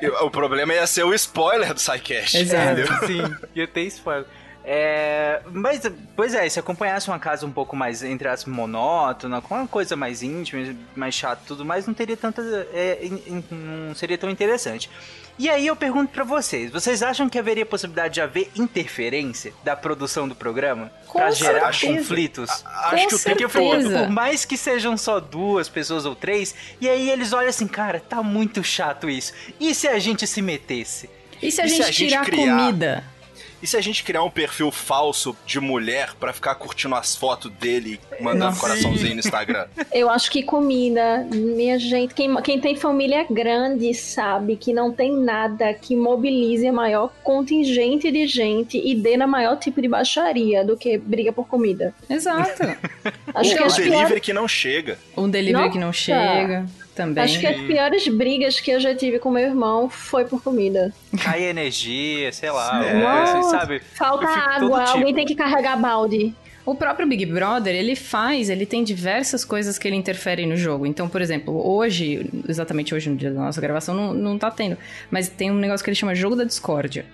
E 0.00 0.08
O 0.08 0.30
problema 0.30 0.72
ia 0.72 0.86
ser 0.86 1.04
o 1.04 1.12
spoiler 1.14 1.72
do 1.74 1.80
SciCast. 1.80 2.36
Exato. 2.36 2.80
entendeu? 2.80 2.98
Sim, 3.06 3.36
ia 3.54 3.66
ter 3.66 3.82
spoiler. 3.82 4.26
É, 4.64 5.40
mas, 5.52 5.80
pois 6.14 6.34
é, 6.34 6.48
se 6.48 6.58
acompanhasse 6.58 7.08
uma 7.08 7.18
casa 7.18 7.44
um 7.44 7.50
pouco 7.50 7.74
mais, 7.74 8.02
entre 8.02 8.28
as 8.28 8.44
monótona, 8.44 9.40
com 9.40 9.54
uma 9.56 9.66
coisa 9.66 9.96
mais 9.96 10.22
íntima, 10.22 10.74
mais 10.94 11.14
chata 11.14 11.42
e 11.44 11.48
tudo 11.48 11.64
mais, 11.64 11.86
não 11.86 11.94
teria 11.94 12.16
tanta. 12.16 12.42
é, 12.72 12.98
in- 13.04 13.44
não 13.50 13.94
seria 13.94 14.16
tão 14.16 14.30
interessante. 14.30 14.88
E 15.38 15.48
aí 15.48 15.66
eu 15.66 15.74
pergunto 15.74 16.12
pra 16.12 16.24
vocês, 16.24 16.70
vocês 16.70 17.02
acham 17.02 17.28
que 17.28 17.38
haveria 17.38 17.64
possibilidade 17.64 18.14
de 18.14 18.20
haver 18.20 18.50
interferência 18.54 19.52
da 19.64 19.74
produção 19.74 20.28
do 20.28 20.34
programa? 20.34 20.92
Com 21.06 21.18
pra 21.18 21.30
gerar 21.30 21.72
conflitos? 21.80 22.50
Acho 22.50 23.08
que 23.08 23.14
o 23.14 23.18
Porque, 23.18 23.48
por 23.48 24.10
mais 24.10 24.44
que 24.44 24.56
sejam 24.58 24.96
só 24.96 25.18
duas 25.18 25.68
pessoas 25.70 26.04
ou 26.04 26.14
três, 26.14 26.54
e 26.80 26.88
aí 26.88 27.10
eles 27.10 27.32
olham 27.32 27.48
assim, 27.48 27.66
cara, 27.66 27.98
tá 27.98 28.22
muito 28.22 28.62
chato 28.62 29.08
isso. 29.08 29.32
E 29.58 29.74
se 29.74 29.88
a 29.88 29.98
gente 29.98 30.26
se 30.26 30.42
metesse? 30.42 31.08
E 31.40 31.50
se 31.50 31.60
a 31.60 31.64
E 31.64 31.68
se 31.70 31.76
gente 31.76 31.82
a 31.82 31.90
gente 31.90 32.08
tirar 32.10 32.24
criar- 32.24 32.56
comida? 32.58 33.04
E 33.62 33.66
se 33.66 33.76
a 33.76 33.80
gente 33.80 34.02
criar 34.02 34.24
um 34.24 34.30
perfil 34.30 34.72
falso 34.72 35.36
de 35.46 35.60
mulher 35.60 36.14
pra 36.18 36.32
ficar 36.32 36.56
curtindo 36.56 36.96
as 36.96 37.14
fotos 37.14 37.50
dele 37.52 38.00
e 38.18 38.22
mandando 38.22 38.46
Nossa. 38.46 38.60
coraçãozinho 38.60 39.14
no 39.14 39.20
Instagram? 39.20 39.66
Eu 39.92 40.10
acho 40.10 40.28
que 40.30 40.42
comida, 40.42 41.24
minha 41.30 41.78
gente, 41.78 42.12
quem, 42.12 42.34
quem 42.42 42.60
tem 42.60 42.74
família 42.74 43.24
grande 43.30 43.94
sabe 43.94 44.56
que 44.56 44.72
não 44.72 44.90
tem 44.90 45.16
nada 45.16 45.72
que 45.74 45.94
mobilize 45.94 46.66
a 46.66 46.72
maior 46.72 47.12
contingente 47.22 48.10
de 48.10 48.26
gente 48.26 48.82
e 48.84 48.96
dê 48.96 49.16
na 49.16 49.28
maior 49.28 49.56
tipo 49.56 49.80
de 49.80 49.86
baixaria 49.86 50.64
do 50.64 50.76
que 50.76 50.98
briga 50.98 51.32
por 51.32 51.46
comida. 51.46 51.94
Exato. 52.10 52.62
Acho 53.32 53.50
Ou 53.50 53.56
que 53.56 53.62
as 53.62 53.76
delivery 53.76 54.06
piores, 54.06 54.22
que 54.22 54.32
não 54.32 54.48
chega. 54.48 54.98
Um 55.16 55.30
delivery 55.30 55.70
que 55.70 55.78
não 55.78 55.86
Nossa. 55.88 55.98
chega 55.98 56.66
também. 56.94 57.22
acho 57.24 57.38
que 57.40 57.46
as 57.46 57.60
piores 57.62 58.08
brigas 58.08 58.60
que 58.60 58.70
eu 58.70 58.80
já 58.80 58.94
tive 58.94 59.18
com 59.18 59.30
meu 59.30 59.42
irmão 59.42 59.88
foi 59.88 60.24
por 60.24 60.42
comida. 60.42 60.92
Cai 61.22 61.44
energia, 61.44 62.32
sei 62.32 62.50
lá, 62.50 62.84
É. 62.84 62.90
assim, 63.22 63.34
Nossa, 63.38 63.50
sabe? 63.50 63.80
Falta 63.94 64.26
água, 64.28 64.84
tipo. 64.84 64.98
alguém 64.98 65.14
tem 65.14 65.24
que 65.26 65.34
carregar 65.34 65.76
balde. 65.76 66.34
O 66.64 66.76
próprio 66.76 67.08
Big 67.08 67.26
Brother, 67.26 67.74
ele 67.74 67.96
faz, 67.96 68.48
ele 68.48 68.64
tem 68.64 68.84
diversas 68.84 69.44
coisas 69.44 69.78
que 69.78 69.88
ele 69.88 69.96
interfere 69.96 70.46
no 70.46 70.56
jogo. 70.56 70.86
Então, 70.86 71.08
por 71.08 71.20
exemplo, 71.20 71.60
hoje, 71.68 72.30
exatamente 72.48 72.94
hoje 72.94 73.10
no 73.10 73.16
dia 73.16 73.32
da 73.32 73.40
nossa 73.40 73.60
gravação, 73.60 73.92
não, 73.94 74.14
não 74.14 74.38
tá 74.38 74.48
tendo. 74.48 74.78
Mas 75.10 75.28
tem 75.28 75.50
um 75.50 75.56
negócio 75.56 75.82
que 75.82 75.90
ele 75.90 75.96
chama 75.96 76.14
Jogo 76.14 76.36
da 76.36 76.44
Discórdia. 76.44 77.04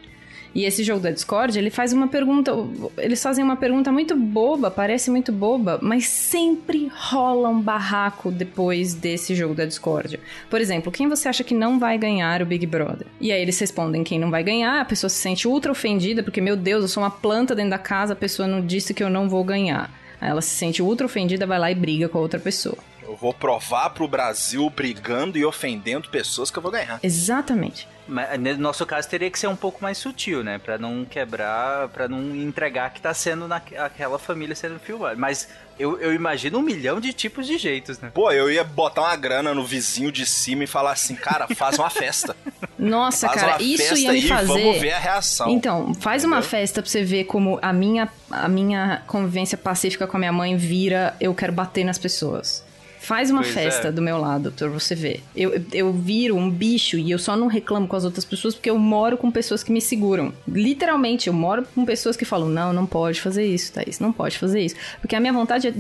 E 0.55 0.65
esse 0.65 0.83
jogo 0.83 1.01
da 1.01 1.11
Discord, 1.11 1.59
ele 1.59 1.71
faz 1.71 1.93
uma 1.93 2.09
pergunta. 2.09 2.53
Eles 2.97 3.23
fazem 3.23 3.45
uma 3.45 3.57
pergunta 3.57 3.93
muito 3.93 4.17
boba, 4.17 4.71
parece 4.71 5.11
muito 5.11 5.31
boba, 5.31 5.79
mas 5.83 6.07
sempre 6.07 6.91
rola 6.95 7.49
um 7.49 7.61
barraco 7.61 8.31
depois 8.31 8.95
desse 8.95 9.35
jogo 9.35 9.55
da 9.55 9.65
Discord. 9.65 10.19
Por 10.49 10.61
exemplo, 10.61 10.91
quem 10.91 11.09
você 11.09 11.29
acha 11.29 11.45
que 11.45 11.55
não 11.55 11.79
vai 11.79 11.99
ganhar 11.99 12.43
o 12.43 12.47
Big 12.47 12.67
Brother? 12.67 13.07
E 13.21 13.31
aí 13.31 13.41
eles 13.41 13.59
respondem 13.59 14.03
quem 14.03 14.19
não 14.19 14.31
vai 14.31 14.43
ganhar, 14.43 14.81
a 14.81 14.85
pessoa 14.85 15.11
se 15.11 15.17
sente 15.17 15.47
ultra 15.47 15.73
ofendida, 15.73 16.23
porque, 16.23 16.41
meu 16.41 16.57
Deus, 16.57 16.83
eu 16.83 16.89
sou 16.89 17.03
uma 17.03 17.11
planta 17.11 17.55
dentro 17.55 17.71
da 17.71 17.79
casa, 17.79 18.13
a 18.13 18.17
pessoa 18.17 18.49
não 18.49 18.65
disse 18.65 18.95
que 18.95 19.03
eu 19.03 19.11
não 19.11 19.29
vou 19.29 19.45
ganhar. 19.45 19.91
Aí 20.21 20.29
ela 20.29 20.43
se 20.43 20.51
sente 20.51 20.83
ultra 20.83 21.07
ofendida, 21.07 21.47
vai 21.47 21.59
lá 21.59 21.71
e 21.71 21.75
briga 21.75 22.09
com 22.09 22.19
a 22.19 22.21
outra 22.21 22.41
pessoa. 22.41 22.79
Eu 23.03 23.17
vou 23.17 23.33
provar 23.33 23.91
pro 23.91 24.09
Brasil 24.09 24.69
brigando 24.69 25.39
e 25.39 25.45
ofendendo 25.45 26.11
pessoas 26.11 26.51
que 26.51 26.59
eu 26.59 26.63
vou 26.63 26.71
ganhar. 26.71 27.01
Exatamente. 27.03 27.89
Mas 28.09 28.57
no 28.57 28.63
nosso 28.63 28.87
caso 28.87 29.09
teria 29.09 29.31
que 29.31 29.39
ser 29.39 29.47
um 29.49 29.57
pouco 29.57 29.83
mais 29.83 29.99
sutil, 29.99 30.43
né? 30.43 30.59
Pra 30.59 30.79
não 30.79 31.05
quebrar, 31.05 31.89
pra 31.89 32.09
não 32.09 32.35
entregar 32.35 32.91
que 32.93 33.01
tá 33.01 33.13
sendo 33.13 33.47
na, 33.47 33.57
aquela 33.79 34.19
família 34.19 34.57
sendo 34.57 34.79
filmada. 34.79 35.15
Mas 35.17 35.49
eu, 35.79 36.01
eu 36.01 36.13
imagino 36.15 36.59
um 36.59 36.63
milhão 36.63 37.01
de 37.01 37.13
tipos 37.13 37.47
de 37.47 37.59
jeitos, 37.59 37.99
né? 38.01 38.11
Pô, 38.15 38.33
eu 38.33 38.51
ia 38.51 38.65
botar 38.65 39.03
uma 39.03 39.15
grana 39.17 39.55
no 39.55 39.65
vizinho 39.65 40.11
de 40.11 40.25
cima 40.25 40.65
e 40.65 40.67
falar 40.67 40.93
assim, 40.93 41.15
cara, 41.15 41.47
faz 41.55 41.79
uma 41.79 41.91
festa. 41.91 42.35
Nossa, 42.79 43.27
Faz 43.29 43.41
cara, 43.41 43.53
uma 43.55 43.63
isso 43.63 43.95
ia 43.97 44.13
me 44.13 44.23
fazer. 44.23 44.47
vamos 44.47 44.81
ver 44.81 44.93
a 44.93 44.99
reação. 44.99 45.51
Então, 45.51 45.93
faz 45.95 46.25
uma 46.25 46.37
Entendeu? 46.39 46.51
festa 46.51 46.81
pra 46.81 46.91
você 46.91 47.03
ver 47.03 47.25
como 47.25 47.59
a 47.61 47.73
minha, 47.73 48.09
a 48.31 48.49
minha 48.49 49.03
convivência 49.07 49.59
pacífica 49.59 50.07
com 50.07 50.17
a 50.17 50.21
minha 50.21 50.33
mãe 50.33 50.57
vira 50.57 51.15
eu 51.21 51.35
quero 51.35 51.53
bater 51.53 51.85
nas 51.85 51.99
pessoas. 51.99 52.65
Faz 53.09 53.31
uma 53.31 53.41
Pois 53.41 53.55
festa 53.55 53.89
é. 53.89 53.91
do 53.91 54.03
meu 54.03 54.19
lado 54.19 54.53
pra 54.53 54.69
você 54.69 54.95
ver. 54.95 55.23
Eu, 55.35 55.65
eu 55.73 55.91
viro 55.95 56.37
um 56.37 56.51
bicho 56.51 56.99
e 56.99 57.11
eu 57.11 57.19
só 57.19 57.35
não 57.39 57.47
reclamo 57.47 57.89
com 57.89 57.97
as 57.97 58.05
outras 58.05 58.23
pessoas 58.23 58.55
porque 58.55 58.69
eu 58.69 58.79
moro 58.79 59.17
com 59.17 59.31
pessoas 59.31 59.63
que 59.63 59.73
me 59.73 59.81
seguram. 59.81 60.31
Literalmente, 60.47 61.27
eu 61.29 61.33
moro 61.33 61.67
com 61.75 61.87
pessoas 61.87 62.19
que 62.19 62.27
falam: 62.27 62.51
não, 62.51 62.71
não 62.71 62.85
pode 62.85 63.19
fazer 63.23 63.47
isso, 63.47 63.73
Thaís, 63.73 63.99
não 63.99 64.13
pode 64.13 64.37
fazer 64.37 64.61
isso. 64.61 64.77
Porque 65.01 65.17
a 65.17 65.21
minha 65.21 65.33
vontade 65.33 65.69
é, 65.69 65.73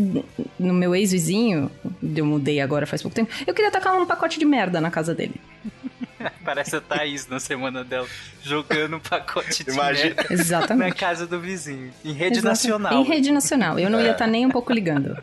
no 0.58 0.72
meu 0.72 0.94
ex-vizinho, 0.94 1.70
eu 2.02 2.24
mudei 2.24 2.60
agora 2.60 2.86
faz 2.86 3.02
pouco 3.02 3.14
tempo, 3.14 3.30
eu 3.46 3.52
queria 3.52 3.70
tacar 3.70 3.94
um 3.94 4.06
pacote 4.06 4.38
de 4.38 4.46
merda 4.46 4.80
na 4.80 4.90
casa 4.90 5.14
dele. 5.14 5.34
Parece 6.42 6.76
a 6.76 6.80
Thaís 6.80 7.28
na 7.28 7.38
semana 7.38 7.84
dela 7.84 8.06
jogando 8.42 8.96
um 8.96 9.00
pacote 9.00 9.64
de 9.64 9.70
Imagina. 9.70 10.14
merda 10.14 10.32
Exatamente. 10.32 10.88
na 10.88 10.94
casa 10.94 11.26
do 11.26 11.38
vizinho. 11.38 11.90
Em 12.02 12.12
rede 12.12 12.38
Exato. 12.38 12.48
nacional. 12.48 12.92
Em 12.94 13.04
rede 13.04 13.30
nacional. 13.30 13.78
Eu 13.78 13.90
não 13.90 14.00
ia 14.00 14.12
estar 14.12 14.26
nem 14.26 14.46
um 14.46 14.50
pouco 14.50 14.72
ligando. 14.72 15.14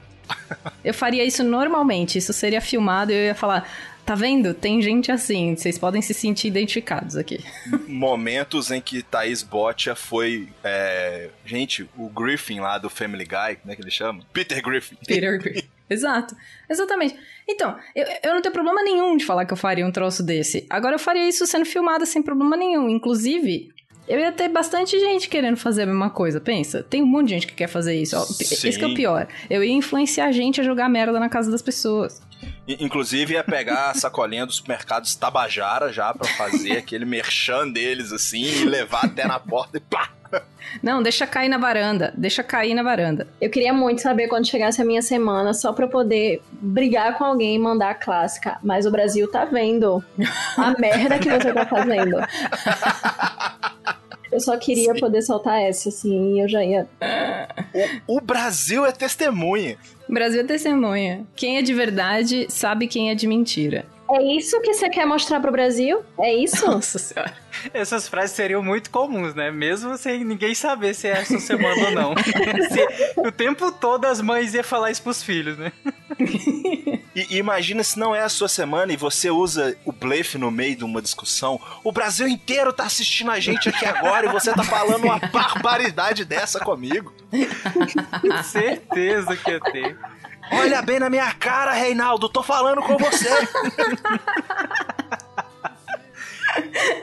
Eu 0.83 0.93
faria 0.93 1.23
isso 1.23 1.43
normalmente. 1.43 2.17
Isso 2.17 2.33
seria 2.33 2.61
filmado 2.61 3.11
e 3.11 3.15
eu 3.15 3.23
ia 3.25 3.35
falar: 3.35 3.69
tá 4.05 4.13
vendo? 4.15 4.53
Tem 4.53 4.81
gente 4.81 5.11
assim. 5.11 5.55
Vocês 5.55 5.77
podem 5.77 6.01
se 6.01 6.13
sentir 6.13 6.47
identificados 6.47 7.15
aqui. 7.17 7.43
Momentos 7.87 8.69
em 8.71 8.79
que 8.79 9.01
Thaís 9.01 9.41
Botia 9.41 9.95
foi. 9.95 10.47
é, 10.63 11.29
Gente, 11.45 11.89
o 11.97 12.07
Griffin 12.09 12.59
lá 12.59 12.77
do 12.77 12.89
Family 12.89 13.25
Guy, 13.25 13.55
como 13.61 13.71
é 13.71 13.75
que 13.75 13.81
ele 13.81 13.91
chama? 13.91 14.23
Peter 14.31 14.61
Griffin. 14.61 14.95
Peter 15.07 15.39
Griffin. 15.39 15.67
Exato. 15.89 16.35
Exatamente. 16.69 17.15
Então, 17.47 17.77
eu, 17.95 18.05
eu 18.23 18.33
não 18.33 18.41
tenho 18.41 18.53
problema 18.53 18.81
nenhum 18.81 19.15
de 19.17 19.25
falar 19.25 19.45
que 19.45 19.53
eu 19.53 19.57
faria 19.57 19.85
um 19.85 19.91
troço 19.91 20.23
desse. 20.23 20.65
Agora, 20.69 20.95
eu 20.95 20.99
faria 20.99 21.27
isso 21.27 21.45
sendo 21.45 21.65
filmada 21.65 22.05
sem 22.05 22.21
problema 22.21 22.57
nenhum. 22.57 22.89
Inclusive. 22.89 23.69
Eu 24.07 24.19
ia 24.19 24.31
ter 24.31 24.49
bastante 24.49 24.99
gente 24.99 25.27
querendo 25.27 25.57
fazer 25.57 25.83
a 25.83 25.85
mesma 25.85 26.09
coisa, 26.09 26.39
pensa. 26.39 26.83
Tem 26.83 27.01
um 27.01 27.07
monte 27.07 27.27
de 27.27 27.33
gente 27.33 27.47
que 27.47 27.53
quer 27.53 27.67
fazer 27.67 27.99
isso. 27.99 28.19
Sim. 28.25 28.43
Esse 28.43 28.77
que 28.77 28.83
é 28.83 28.87
o 28.87 28.93
pior. 28.93 29.27
Eu 29.49 29.63
ia 29.63 29.73
influenciar 29.73 30.27
a 30.27 30.31
gente 30.31 30.61
a 30.61 30.63
jogar 30.63 30.87
merda 30.89 31.19
na 31.19 31.29
casa 31.29 31.49
das 31.49 31.61
pessoas. 31.61 32.21
Inclusive 32.67 33.33
ia 33.33 33.43
pegar 33.43 33.91
a 33.91 33.93
sacolinha 33.93 34.45
dos 34.45 34.61
mercados 34.61 35.15
Tabajara 35.15 35.91
já 35.91 36.13
pra 36.13 36.27
fazer 36.27 36.77
aquele 36.77 37.05
merchan 37.05 37.69
deles 37.69 38.11
assim 38.11 38.43
e 38.43 38.65
levar 38.65 39.05
até 39.05 39.27
na 39.27 39.39
porta 39.39 39.77
e 39.77 39.79
plá! 39.79 40.09
Não, 40.81 41.01
deixa 41.01 41.25
cair 41.25 41.49
na 41.49 41.57
varanda. 41.57 42.13
Deixa 42.17 42.43
cair 42.43 42.73
na 42.73 42.83
varanda. 42.83 43.27
Eu 43.39 43.49
queria 43.49 43.73
muito 43.73 44.01
saber 44.01 44.27
quando 44.27 44.47
chegasse 44.47 44.81
a 44.81 44.85
minha 44.85 45.01
semana, 45.01 45.53
só 45.53 45.73
pra 45.73 45.85
eu 45.85 45.89
poder 45.89 46.41
brigar 46.51 47.17
com 47.17 47.23
alguém 47.23 47.55
e 47.55 47.59
mandar 47.59 47.91
a 47.91 47.95
clássica. 47.95 48.57
Mas 48.63 48.85
o 48.85 48.91
Brasil 48.91 49.29
tá 49.29 49.45
vendo 49.45 50.03
a 50.57 50.75
merda 50.79 51.19
que 51.19 51.29
você 51.29 51.53
tá 51.53 51.65
fazendo. 51.65 52.17
Eu 54.31 54.39
só 54.39 54.57
queria 54.57 54.93
poder 54.95 55.21
soltar 55.21 55.61
essa, 55.61 55.87
assim, 55.87 56.35
e 56.35 56.41
eu 56.41 56.49
já 56.49 56.63
ia. 56.63 56.87
O 58.05 58.19
Brasil 58.19 58.85
é 58.85 58.91
testemunha. 58.91 59.77
Brasil 60.09 60.41
é 60.41 60.43
testemunha. 60.43 61.25
Quem 61.35 61.57
é 61.57 61.61
de 61.61 61.73
verdade 61.73 62.45
sabe 62.49 62.87
quem 62.87 63.09
é 63.11 63.15
de 63.15 63.27
mentira. 63.27 63.85
É 64.11 64.21
isso 64.37 64.61
que 64.61 64.73
você 64.73 64.87
quer 64.89 65.05
mostrar 65.05 65.39
pro 65.39 65.51
Brasil? 65.51 66.03
É 66.19 66.33
isso? 66.33 66.65
Nossa 66.69 66.99
senhora. 66.99 67.33
Essas 67.73 68.07
frases 68.07 68.35
seriam 68.35 68.61
muito 68.61 68.89
comuns, 68.91 69.33
né? 69.33 69.49
Mesmo 69.49 69.97
sem 69.97 70.23
ninguém 70.23 70.53
saber 70.53 70.93
se 70.93 71.07
é 71.07 71.11
essa 71.11 71.39
semana 71.39 71.85
ou 71.85 71.91
não. 71.91 72.13
Se- 72.69 73.13
o 73.17 73.31
tempo 73.31 73.71
todo 73.71 74.05
as 74.05 74.21
mães 74.21 74.53
iam 74.53 74.63
falar 74.63 74.91
isso 74.91 75.01
pros 75.01 75.23
filhos, 75.23 75.57
né? 75.57 75.71
E, 77.15 77.33
e 77.35 77.37
imagina 77.37 77.83
se 77.83 77.97
não 77.97 78.15
é 78.15 78.21
a 78.21 78.29
sua 78.29 78.47
semana 78.47 78.93
e 78.93 78.97
você 78.97 79.31
usa 79.31 79.75
o 79.85 79.91
blefe 79.91 80.37
no 80.37 80.51
meio 80.51 80.75
de 80.75 80.83
uma 80.83 81.01
discussão. 81.01 81.59
O 81.83 81.91
Brasil 81.91 82.27
inteiro 82.27 82.71
tá 82.71 82.83
assistindo 82.83 83.31
a 83.31 83.39
gente 83.39 83.69
aqui 83.69 83.85
agora 83.85 84.27
e 84.27 84.31
você 84.31 84.53
tá 84.53 84.63
falando 84.63 85.05
uma 85.05 85.17
barbaridade 85.17 86.25
dessa 86.25 86.59
comigo. 86.59 87.11
Certeza 88.43 89.35
que 89.35 89.49
ia 89.51 89.59
ter. 89.59 89.97
Olha 90.51 90.81
bem 90.81 90.99
na 90.99 91.09
minha 91.09 91.31
cara, 91.33 91.73
Reinaldo, 91.73 92.29
tô 92.29 92.43
falando 92.43 92.81
com 92.81 92.97
você. 92.97 93.27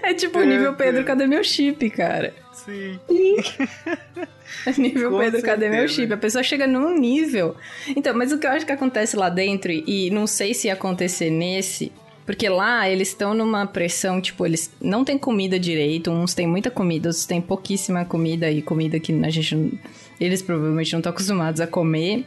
É 0.03 0.15
tipo 0.15 0.39
o 0.39 0.45
nível 0.45 0.75
Pedro, 0.75 1.05
cadê 1.05 1.27
meu 1.27 1.45
chip, 1.45 1.91
cara? 1.91 2.35
Sim. 2.53 2.99
É 4.67 4.79
nível 4.79 5.11
Com 5.11 5.19
Pedro, 5.19 5.43
cadê 5.43 5.69
meu 5.69 5.89
certeza. 5.89 5.95
chip? 5.95 6.13
A 6.13 6.17
pessoa 6.17 6.43
chega 6.45 6.67
num 6.67 6.97
nível. 6.97 7.57
Então, 7.97 8.15
mas 8.15 8.31
o 8.33 8.39
que 8.39 8.47
eu 8.47 8.51
acho 8.51 8.67
que 8.67 8.71
acontece 8.71 9.17
lá 9.17 9.29
dentro, 9.29 9.73
e 9.73 10.11
não 10.11 10.27
sei 10.27 10.53
se 10.55 10.69
ia 10.69 10.75
acontecer 10.75 11.31
nesse. 11.31 11.91
Porque 12.25 12.49
lá 12.49 12.89
eles 12.89 13.09
estão 13.09 13.35
numa 13.35 13.67
pressão, 13.67 14.21
tipo, 14.21 14.47
eles 14.47 14.71
não 14.81 15.05
têm 15.05 15.19
comida 15.19 15.59
direito, 15.59 16.11
uns 16.11 16.35
têm 16.35 16.47
muita 16.47 16.71
comida, 16.71 17.09
outros 17.09 17.27
têm 17.27 17.41
pouquíssima 17.41 18.05
comida 18.05 18.49
e 18.51 18.63
comida 18.63 19.01
que 19.01 19.13
a 19.25 19.31
gente 19.31 19.57
não, 19.57 19.73
eles 20.21 20.41
provavelmente 20.43 20.93
não 20.93 21.01
estão 21.01 21.11
acostumados 21.11 21.61
a 21.61 21.67
comer. 21.67 22.25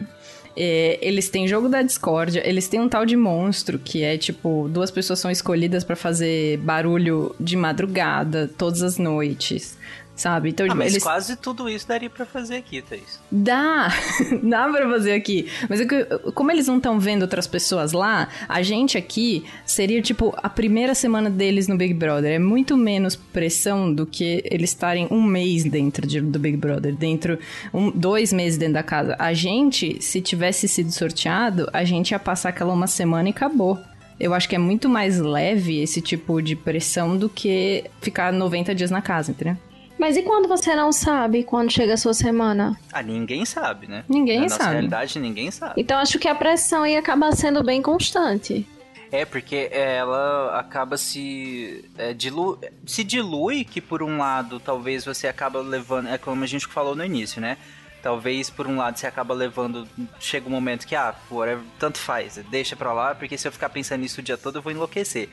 É, 0.58 0.98
eles 1.02 1.30
têm 1.30 1.48
jogo 1.48 1.68
da 1.68 1.82
discórdia, 1.82 2.42
eles 2.48 2.68
têm 2.68 2.80
um 2.80 2.88
tal 2.88 3.06
de 3.06 3.18
monstro, 3.18 3.78
que 3.78 4.04
é 4.04 4.18
tipo, 4.18 4.70
duas 4.72 4.90
pessoas 4.90 5.20
são 5.20 5.30
escolhidas 5.30 5.84
pra 5.84 5.96
fazer 5.96 6.58
barulho 6.60 7.36
de 7.40 7.58
madrugada, 7.58 8.50
todas 8.58 8.82
as 8.82 8.98
noites. 8.98 9.78
Sabe? 10.16 10.50
Então, 10.50 10.66
Ah, 10.70 10.74
mas 10.76 10.94
eles 10.94 11.04
quase 11.04 11.36
tudo 11.36 11.68
isso 11.70 11.88
daria 11.88 12.10
pra 12.10 12.26
fazer 12.26 12.56
aqui, 12.56 12.82
Thaís. 12.82 13.20
Dá, 13.32 13.90
dá 14.44 14.70
pra 14.70 14.90
fazer 14.90 15.14
aqui. 15.14 15.48
Mas 15.70 15.82
é 15.82 15.86
que, 15.86 16.06
como 16.34 16.52
eles 16.52 16.68
não 16.68 16.78
estão 16.78 17.00
vendo 17.00 17.24
outras 17.24 17.46
pessoas 17.48 17.92
lá, 17.92 18.30
a 18.48 18.62
gente 18.62 18.98
aqui 18.98 19.44
seria 19.66 20.02
tipo 20.02 20.34
a 20.42 20.50
primeira 20.50 20.96
semana 20.96 21.30
deles 21.30 21.68
no 21.68 21.76
Big 21.78 21.94
Brother. 21.94 22.32
É 22.34 22.40
muito 22.40 22.78
menos 22.78 23.16
pressão 23.16 23.94
do 23.94 24.06
que 24.06 24.42
eles 24.50 24.70
estarem 24.70 25.08
um 25.12 25.22
mês 25.22 25.64
dentro 25.66 26.08
de- 26.08 26.22
do 26.22 26.40
Big 26.40 26.58
Brother, 26.58 26.96
dentro 26.96 27.38
um, 27.74 27.92
dois 27.92 28.32
meses 28.32 28.58
dentro 28.58 28.76
da 28.76 28.84
casa. 28.84 29.16
A 29.20 29.34
gente, 29.34 30.02
se 30.02 30.22
tivesse 30.22 30.68
sido 30.68 30.92
sorteado, 30.92 31.70
a 31.74 31.84
gente 31.84 32.12
ia 32.12 32.20
passar 32.20 32.50
aquela 32.50 32.74
uma 32.74 32.88
semana 32.88 33.30
e 33.30 33.32
acabou. 33.32 33.78
Eu 34.18 34.34
acho 34.34 34.48
que 34.48 34.56
é 34.56 34.58
muito 34.58 34.88
mais 34.88 35.20
leve 35.20 35.82
esse 35.82 36.00
tipo 36.02 36.42
de 36.42 36.56
pressão 36.56 37.18
do 37.18 37.28
que 37.28 37.84
ficar 38.02 38.32
90 38.32 38.74
dias 38.74 38.90
na 38.90 39.02
casa, 39.02 39.32
entendeu? 39.32 39.58
Mas 39.98 40.18
e 40.18 40.24
quando 40.24 40.48
você 40.48 40.76
não 40.76 40.92
sabe 40.92 41.44
quando 41.44 41.72
chega 41.72 41.94
a 41.94 41.98
sua 41.98 42.14
semana? 42.14 42.78
Ah, 42.92 43.02
ninguém 43.02 43.46
sabe, 43.46 43.88
né? 43.88 44.04
Ninguém 44.10 44.42
Na 44.42 44.50
sabe. 44.50 44.72
realidade, 44.72 45.20
ninguém 45.20 45.50
sabe. 45.52 45.74
Então 45.78 45.98
acho 45.98 46.20
que 46.20 46.28
a 46.28 46.36
pressão 46.36 46.86
ia 46.86 47.00
acabar 47.00 47.32
sendo 47.34 47.64
bem 47.64 47.82
constante. 47.82 48.68
É, 49.12 49.24
porque 49.24 49.70
ela 49.72 50.60
acaba 50.60 50.98
se, 50.98 51.86
é, 51.98 52.14
dilu 52.14 52.60
se 52.86 53.04
dilui, 53.04 53.64
que 53.64 53.80
por 53.80 54.04
um 54.04 54.18
lado 54.18 54.60
talvez 54.60 55.06
você 55.06 55.28
acaba 55.28 55.62
levando, 55.62 56.10
é 56.10 56.18
como 56.18 56.44
a 56.44 56.48
gente 56.48 56.68
falou 56.68 56.96
no 56.96 57.06
início, 57.06 57.40
né? 57.40 57.58
Talvez 58.02 58.50
por 58.50 58.68
um 58.68 58.78
lado 58.78 58.98
você 59.00 59.08
acaba 59.08 59.34
levando, 59.34 59.88
chega 60.20 60.48
um 60.48 60.52
momento 60.52 60.86
que, 60.86 60.96
ah, 60.96 61.16
whatever, 61.32 61.64
tanto 61.80 61.98
faz, 61.98 62.40
deixa 62.52 62.76
pra 62.76 62.92
lá, 62.94 63.16
porque 63.16 63.38
se 63.38 63.48
eu 63.48 63.52
ficar 63.52 63.70
pensando 63.70 64.02
nisso 64.02 64.20
o 64.20 64.24
dia 64.24 64.38
todo 64.38 64.58
eu 64.58 64.62
vou 64.62 64.72
enlouquecer. 64.72 65.30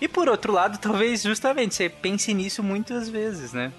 E 0.00 0.06
por 0.06 0.28
outro 0.28 0.52
lado, 0.52 0.78
talvez 0.78 1.22
justamente 1.22 1.74
você 1.74 1.88
pense 1.88 2.32
nisso 2.34 2.62
muitas 2.62 3.08
vezes, 3.08 3.52
né? 3.52 3.72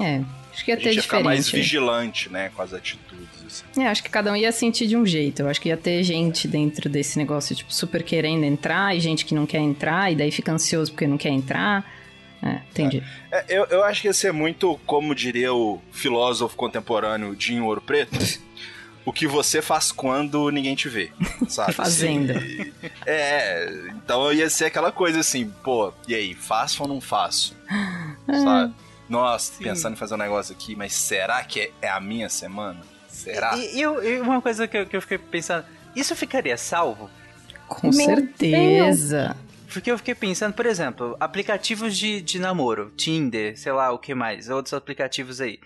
É, 0.00 0.22
acho 0.52 0.64
que 0.64 0.70
ia 0.70 0.74
A 0.76 0.78
ter 0.78 0.84
gente 0.84 0.96
ia 0.96 1.02
ficar 1.02 1.20
mais 1.20 1.44
diferente. 1.46 1.64
vigilante, 1.64 2.30
né, 2.32 2.50
com 2.54 2.62
as 2.62 2.72
atitudes. 2.72 3.28
assim. 3.44 3.82
É, 3.82 3.88
acho 3.88 4.02
que 4.02 4.08
cada 4.08 4.30
um 4.32 4.36
ia 4.36 4.52
sentir 4.52 4.86
de 4.86 4.96
um 4.96 5.04
jeito. 5.04 5.42
Eu 5.42 5.48
acho 5.48 5.60
que 5.60 5.68
ia 5.68 5.76
ter 5.76 6.02
gente 6.04 6.46
dentro 6.46 6.88
desse 6.88 7.18
negócio, 7.18 7.56
tipo, 7.56 7.72
super 7.74 8.02
querendo 8.04 8.44
entrar 8.44 8.96
e 8.96 9.00
gente 9.00 9.24
que 9.24 9.34
não 9.34 9.46
quer 9.46 9.58
entrar 9.58 10.12
e 10.12 10.16
daí 10.16 10.30
fica 10.30 10.52
ansioso 10.52 10.92
porque 10.92 11.06
não 11.08 11.18
quer 11.18 11.30
entrar. 11.30 11.84
É, 12.40 12.60
entendi. 12.70 13.02
É, 13.32 13.44
eu, 13.48 13.64
eu 13.64 13.82
acho 13.82 14.00
que 14.00 14.06
ia 14.06 14.14
ser 14.14 14.32
muito, 14.32 14.78
como 14.86 15.12
diria 15.12 15.52
o 15.52 15.82
filósofo 15.90 16.54
contemporâneo 16.54 17.34
Dinho 17.34 17.64
Ouro 17.64 17.80
Preto, 17.80 18.16
o 19.04 19.12
que 19.12 19.26
você 19.26 19.62
faz 19.62 19.90
quando 19.90 20.50
ninguém 20.50 20.74
te 20.74 20.88
vê, 20.88 21.10
sabe? 21.48 21.72
Fazenda. 21.72 22.36
Assim, 22.38 22.72
é, 23.06 23.70
então 23.96 24.32
ia 24.32 24.48
ser 24.50 24.66
aquela 24.66 24.92
coisa 24.92 25.20
assim, 25.20 25.48
pô, 25.62 25.92
e 26.06 26.14
aí, 26.14 26.34
faço 26.34 26.82
ou 26.82 26.88
não 26.88 27.00
faço? 27.00 27.56
Sabe? 28.26 28.74
Nossa, 29.08 29.52
pensando 29.62 29.94
em 29.94 29.96
fazer 29.96 30.14
um 30.14 30.18
negócio 30.18 30.54
aqui, 30.54 30.76
mas 30.76 30.92
será 30.92 31.42
que 31.42 31.60
é, 31.60 31.70
é 31.82 31.88
a 31.88 31.98
minha 32.00 32.28
semana? 32.28 32.80
Será? 33.08 33.56
E, 33.56 33.76
e 33.76 33.80
eu- 33.80 34.04
e 34.04 34.20
uma 34.20 34.42
coisa 34.42 34.68
que 34.68 34.76
eu, 34.76 34.86
que 34.86 34.96
eu 34.96 35.00
fiquei 35.00 35.16
pensando, 35.18 35.64
isso 35.96 36.14
ficaria 36.14 36.56
salvo? 36.58 37.08
Com 37.66 37.88
Meu 37.90 37.92
certeza. 37.92 39.36
Porque 39.72 39.90
eu 39.90 39.98
fiquei 39.98 40.14
pensando, 40.14 40.54
por 40.54 40.64
exemplo, 40.66 41.16
aplicativos 41.20 41.96
de, 41.96 42.20
de 42.22 42.38
namoro, 42.38 42.90
Tinder, 42.96 43.58
sei 43.58 43.72
lá 43.72 43.90
o 43.92 43.98
que 43.98 44.14
mais, 44.14 44.48
outros 44.48 44.72
aplicativos 44.72 45.40
aí. 45.40 45.58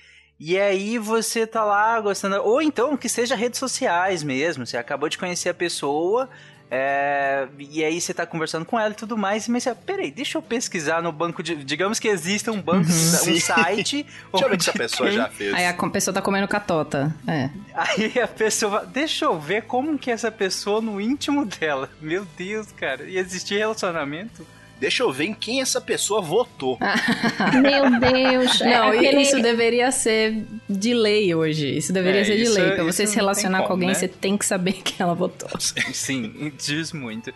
E 0.45 0.59
aí 0.59 0.99
você 0.99 1.47
tá 1.47 1.63
lá 1.65 2.01
gostando, 2.01 2.43
ou 2.43 2.61
então 2.61 2.97
que 2.97 3.09
seja 3.09 3.37
redes 3.37 3.61
sociais 3.61 4.25
mesmo, 4.25 4.67
você 4.67 4.77
acabou 4.77 5.09
de 5.09 5.17
conhecer 5.17 5.51
a 5.51 5.55
pessoa, 5.55 6.29
é, 6.69 7.47
e 7.61 7.85
aí 7.85 8.01
você 8.01 8.13
tá 8.13 8.27
conversando 8.27 8.65
com 8.65 8.77
ela 8.77 8.91
e 8.91 8.97
tudo 8.97 9.17
mais, 9.17 9.47
mas 9.47 9.63
você, 9.63 9.73
peraí, 9.73 10.11
deixa 10.11 10.37
eu 10.39 10.43
pesquisar 10.43 11.01
no 11.01 11.13
banco 11.13 11.45
de, 11.45 11.55
digamos 11.63 12.01
que 12.01 12.09
exista 12.09 12.51
um 12.51 12.61
banco, 12.61 12.87
Sim. 12.91 13.35
um 13.37 13.41
site, 13.41 14.03
Deixa 14.03 14.45
eu 14.45 14.49
ver 14.49 14.55
onde 14.55 14.65
se 14.65 14.71
a 14.71 14.73
pessoa 14.73 15.09
tem- 15.09 15.17
já 15.17 15.29
fez. 15.29 15.55
Aí 15.55 15.65
a 15.65 15.75
pessoa 15.75 16.13
tá 16.13 16.21
comendo 16.21 16.49
catota. 16.49 17.15
É. 17.29 17.49
Aí 17.73 18.19
a 18.21 18.27
pessoa, 18.27 18.85
deixa 18.85 19.27
eu 19.27 19.39
ver 19.39 19.63
como 19.63 19.97
que 19.97 20.11
essa 20.11 20.33
pessoa 20.33 20.81
no 20.81 21.01
íntimo 21.01 21.45
dela. 21.47 21.89
Meu 22.01 22.25
Deus, 22.37 22.73
cara, 22.73 23.05
e 23.05 23.17
existir 23.17 23.59
relacionamento? 23.59 24.45
Deixa 24.83 25.05
eu 25.05 25.13
ver 25.13 25.27
em 25.27 25.33
quem 25.35 25.61
essa 25.63 25.81
pessoa 25.81 26.21
votou. 26.21 26.77
Meu 27.63 28.01
Deus. 28.01 28.61
é 28.61 28.65
Não, 28.79 28.93
e 28.93 28.99
aquele- 28.99 29.23
isso 29.23 29.41
deveria 29.41 29.93
ser 29.93 30.43
de 30.69 30.93
lei 30.93 31.33
hoje. 31.33 31.77
Isso 31.79 31.93
deveria 31.93 32.23
É, 32.23 32.25
ser 32.25 32.37
de 32.37 32.43
isso- 32.43 32.55
lei. 32.61 32.73
Pra 32.73 32.83
você 32.83 33.05
isso 33.05 33.13
se 33.13 33.17
relacionar 33.19 33.59
com 33.63 33.73
alguém, 33.75 33.91
como, 33.91 33.93
né? 33.93 33.95
você 33.95 34.09
tem 34.09 34.37
que 34.37 34.45
saber 34.45 34.73
que 34.83 35.01
ela 35.01 35.15
votou. 35.15 35.49
Sim, 35.61 36.53
diz 36.59 36.93
muito. 36.93 37.33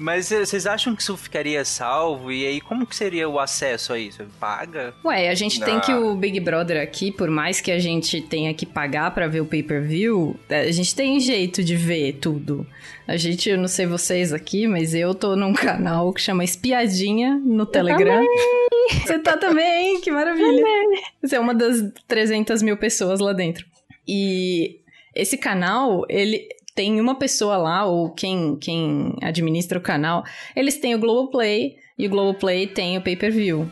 Mas 0.00 0.32
eh, 0.32 0.46
vocês 0.46 0.66
acham 0.66 0.96
que 0.96 1.02
isso 1.02 1.14
ficaria 1.14 1.62
salvo? 1.62 2.32
E 2.32 2.46
aí, 2.46 2.60
como 2.60 2.86
que 2.86 2.96
seria 2.96 3.28
o 3.28 3.38
acesso 3.38 3.92
a 3.92 3.98
isso? 3.98 4.24
Paga? 4.40 4.94
Ué, 5.04 5.28
a 5.28 5.34
gente 5.34 5.60
tem 5.60 5.78
que 5.78 5.92
o 5.92 6.14
Big 6.14 6.40
Brother 6.40 6.82
aqui, 6.82 7.12
por 7.12 7.30
mais 7.30 7.60
que 7.60 7.70
a 7.70 7.78
gente 7.78 8.22
tenha 8.22 8.54
que 8.54 8.64
pagar 8.64 9.10
pra 9.10 9.28
ver 9.28 9.42
o 9.42 9.44
pay-per-view, 9.44 10.34
é, 10.48 10.60
a 10.60 10.72
gente 10.72 10.94
tem 10.94 11.20
jeito 11.20 11.62
de 11.62 11.76
ver 11.76 12.14
tudo. 12.14 12.66
A 13.06 13.18
gente, 13.18 13.50
eu 13.50 13.58
não 13.58 13.68
sei 13.68 13.84
vocês 13.84 14.32
aqui, 14.32 14.66
mas 14.66 14.94
eu 14.94 15.14
tô 15.14 15.36
num 15.36 15.52
canal 15.54 16.10
que 16.14 16.22
chama 16.22 16.44
Espiadinha 16.44 17.36
no 17.44 17.66
Telegram. 17.66 18.24
Você 19.04 19.18
tá 19.18 19.36
também, 19.36 20.00
que 20.00 20.10
maravilha. 20.10 20.64
Você 21.22 21.36
é 21.36 21.40
uma 21.40 21.54
das 21.54 21.92
300 22.08 22.62
mil 22.62 22.78
pessoas 22.78 23.20
lá 23.20 23.34
dentro. 23.34 23.66
E 24.08 24.80
esse 25.14 25.36
canal, 25.36 26.06
ele 26.08 26.48
tem 26.74 27.00
uma 27.00 27.14
pessoa 27.14 27.56
lá, 27.56 27.84
ou 27.84 28.10
quem, 28.10 28.56
quem 28.56 29.14
administra 29.22 29.78
o 29.78 29.82
canal, 29.82 30.24
eles 30.54 30.78
têm 30.78 30.94
o 30.94 30.98
Globoplay, 30.98 31.76
e 31.98 32.06
o 32.06 32.10
Globoplay 32.10 32.66
tem 32.66 32.96
o 32.96 33.02
pay-per-view. 33.02 33.70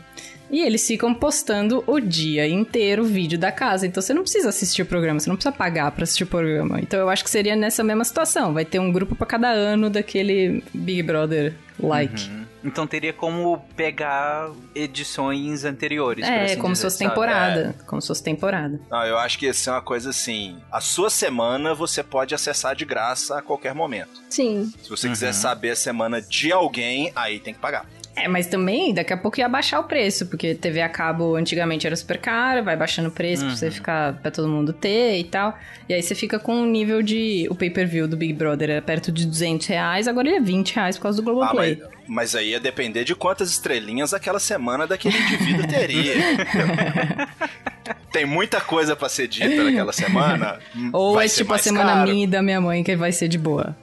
E 0.51 0.61
eles 0.61 0.85
ficam 0.85 1.13
postando 1.13 1.83
o 1.85 1.99
dia 1.99 2.47
inteiro 2.47 3.03
o 3.03 3.05
vídeo 3.05 3.37
da 3.37 3.51
casa. 3.51 3.85
Então 3.85 4.01
você 4.01 4.13
não 4.13 4.23
precisa 4.23 4.49
assistir 4.49 4.81
o 4.81 4.85
programa, 4.85 5.19
você 5.19 5.29
não 5.29 5.35
precisa 5.35 5.55
pagar 5.55 5.91
pra 5.91 6.03
assistir 6.03 6.23
o 6.23 6.27
programa. 6.27 6.79
Então 6.79 6.99
eu 6.99 7.09
acho 7.09 7.23
que 7.23 7.29
seria 7.29 7.55
nessa 7.55 7.83
mesma 7.83 8.03
situação. 8.03 8.53
Vai 8.53 8.65
ter 8.65 8.79
um 8.79 8.91
grupo 8.91 9.15
pra 9.15 9.27
cada 9.27 9.49
ano 9.49 9.89
daquele 9.89 10.63
Big 10.73 11.03
Brother 11.03 11.53
like. 11.79 12.29
Então 12.63 12.85
teria 12.85 13.13
como 13.13 13.57
pegar 13.75 14.49
edições 14.75 15.63
anteriores. 15.63 16.25
É, 16.25 16.45
assim 16.45 16.57
como 16.57 16.75
se 16.75 16.81
dizer, 16.81 16.85
fosse 16.87 16.97
sabe? 16.97 17.09
temporada. 17.09 17.75
Como 17.85 18.01
se 18.01 18.07
fosse 18.07 18.23
temporada. 18.23 18.79
Não, 18.89 19.05
eu 19.05 19.17
acho 19.17 19.37
que 19.39 19.45
ia 19.45 19.53
ser 19.53 19.69
uma 19.69 19.81
coisa 19.81 20.09
assim. 20.09 20.59
A 20.71 20.81
sua 20.81 21.09
semana 21.09 21.73
você 21.73 22.03
pode 22.03 22.35
acessar 22.35 22.75
de 22.75 22.85
graça 22.85 23.37
a 23.37 23.41
qualquer 23.41 23.73
momento. 23.73 24.21
Sim. 24.29 24.71
Se 24.81 24.89
você 24.89 25.07
quiser 25.07 25.33
saber 25.33 25.71
a 25.71 25.75
semana 25.75 26.21
de 26.21 26.51
alguém, 26.51 27.11
aí 27.15 27.39
tem 27.39 27.53
que 27.53 27.59
pagar. 27.59 27.85
É, 28.21 28.27
mas 28.27 28.47
também 28.47 28.93
daqui 28.93 29.13
a 29.13 29.17
pouco 29.17 29.39
ia 29.39 29.47
baixar 29.47 29.79
o 29.79 29.83
preço, 29.83 30.27
porque 30.27 30.53
TV 30.55 30.81
a 30.81 30.89
cabo 30.89 31.35
antigamente 31.35 31.87
era 31.87 31.95
super 31.95 32.17
caro, 32.17 32.63
vai 32.63 32.75
baixando 32.75 33.09
o 33.09 33.11
preço 33.11 33.45
pra 33.45 33.55
você 33.55 33.71
ficar 33.71 34.13
pra 34.21 34.29
todo 34.31 34.47
mundo 34.47 34.73
ter 34.73 35.17
e 35.17 35.23
tal. 35.23 35.57
E 35.87 35.93
aí 35.93 36.01
você 36.01 36.13
fica 36.13 36.37
com 36.39 36.53
um 36.55 36.65
nível 36.65 37.01
de. 37.01 37.47
O 37.49 37.55
pay-per-view 37.55 38.07
do 38.07 38.17
Big 38.17 38.33
Brother 38.33 38.69
era 38.69 38.81
perto 38.81 39.11
de 39.11 39.25
200 39.25 39.65
reais, 39.67 40.07
agora 40.07 40.27
ele 40.27 40.37
é 40.37 40.41
20 40.41 40.75
reais 40.75 40.97
por 40.97 41.03
causa 41.03 41.21
do 41.21 41.29
Ah, 41.29 41.33
Globoplay. 41.33 41.77
mas, 41.79 41.89
mas 42.07 42.35
aí 42.35 42.49
ia 42.49 42.59
depender 42.59 43.03
de 43.03 43.15
quantas 43.15 43.49
estrelinhas 43.51 44.13
aquela 44.13 44.39
semana 44.39 44.85
daquele 44.85 45.17
indivíduo 45.17 45.67
teria. 45.67 46.13
Tem 48.11 48.25
muita 48.25 48.59
coisa 48.61 48.95
pra 48.95 49.07
ser 49.09 49.27
dita 49.27 49.63
naquela 49.63 49.93
semana. 49.93 50.59
Ou 50.93 51.13
vai 51.15 51.25
é 51.25 51.27
ser 51.27 51.37
tipo 51.43 51.53
a 51.53 51.57
semana 51.57 51.93
caro. 51.93 52.09
minha 52.11 52.23
e 52.23 52.27
da 52.27 52.41
minha 52.41 52.59
mãe 52.61 52.83
que 52.83 52.95
vai 52.95 53.11
ser 53.11 53.27
de 53.27 53.37
boa. 53.37 53.75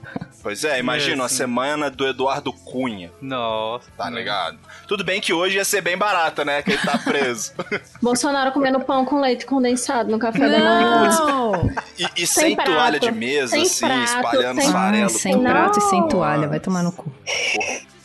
Pois 0.43 0.63
é, 0.63 0.79
imagina 0.79 1.23
É, 1.23 1.25
a 1.25 1.29
semana 1.29 1.89
do 1.91 2.07
Eduardo 2.07 2.53
Cunha, 2.53 3.11
Nossa. 3.21 3.85
tá 3.97 4.09
ligado? 4.09 4.57
Tudo 4.87 5.03
bem 5.03 5.19
que 5.19 5.33
hoje 5.33 5.57
ia 5.57 5.65
ser 5.65 5.81
bem 5.81 5.97
barata, 5.97 6.45
né? 6.45 6.61
Que 6.61 6.71
ele 6.71 6.81
tá 6.81 6.97
preso. 6.99 7.51
Bolsonaro 8.01 8.51
comendo 8.53 8.79
pão 8.79 9.03
com 9.03 9.19
leite 9.19 9.45
condensado 9.45 10.09
no 10.09 10.17
café 10.17 10.47
da 10.49 10.59
manhã. 10.59 11.09
Não! 11.09 11.69
E, 11.99 12.23
e 12.23 12.27
Sem 12.27 12.55
sem, 12.55 12.55
toalha 12.55 12.97
de 12.99 13.11
mesa, 13.11 13.51
sem 13.51 13.63
assim, 13.63 13.85
prato, 13.85 14.03
espalhando 14.05 14.61
sem- 14.61 14.71
farelo. 14.71 15.09
Sem 15.09 15.41
prato 15.43 15.79
e 15.79 15.81
sem 15.81 16.07
toalha, 16.07 16.47
vai 16.47 16.59
tomar 16.61 16.83
no 16.83 16.93
cu. 16.93 17.11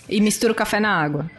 E 0.09 0.21
mistura 0.21 0.53
o 0.53 0.57
café 0.57 0.81
na 0.81 1.01
água. 1.01 1.31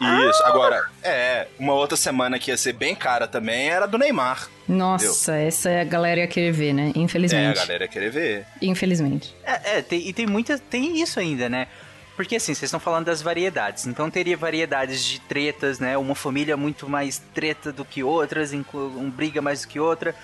Isso, 0.00 0.42
agora, 0.44 0.88
é, 1.02 1.48
uma 1.58 1.72
outra 1.74 1.96
semana 1.96 2.38
que 2.38 2.50
ia 2.50 2.56
ser 2.56 2.72
bem 2.72 2.94
cara 2.94 3.26
também 3.26 3.68
era 3.68 3.86
do 3.86 3.98
Neymar. 3.98 4.48
Nossa, 4.68 5.34
essa 5.36 5.70
é 5.70 5.80
a 5.80 5.84
galera 5.84 6.20
ia 6.20 6.26
querer 6.26 6.52
ver, 6.52 6.72
né? 6.72 6.92
É, 6.94 6.98
a 6.98 7.02
Infelizmente. 7.02 7.56
galera 7.56 7.84
ia 7.84 7.88
querer 7.88 8.10
ver. 8.10 8.46
Infelizmente. 8.62 9.34
É, 9.44 9.78
é, 9.78 9.82
tem, 9.82 10.06
e 10.06 10.12
tem 10.12 10.26
muita. 10.26 10.58
Tem 10.58 11.00
isso 11.00 11.18
ainda, 11.18 11.48
né? 11.48 11.66
Porque 12.14 12.36
assim, 12.36 12.52
vocês 12.52 12.64
estão 12.64 12.80
falando 12.80 13.06
das 13.06 13.22
variedades. 13.22 13.86
Então 13.86 14.10
teria 14.10 14.36
variedades 14.36 15.04
de 15.04 15.20
tretas, 15.20 15.78
né? 15.78 15.96
Uma 15.96 16.14
família 16.14 16.56
muito 16.56 16.88
mais 16.88 17.22
treta 17.32 17.72
do 17.72 17.84
que 17.84 18.02
outras, 18.02 18.52
um 18.52 19.08
briga 19.08 19.40
mais 19.40 19.62
do 19.62 19.68
que 19.68 19.78
outra. 19.78 20.14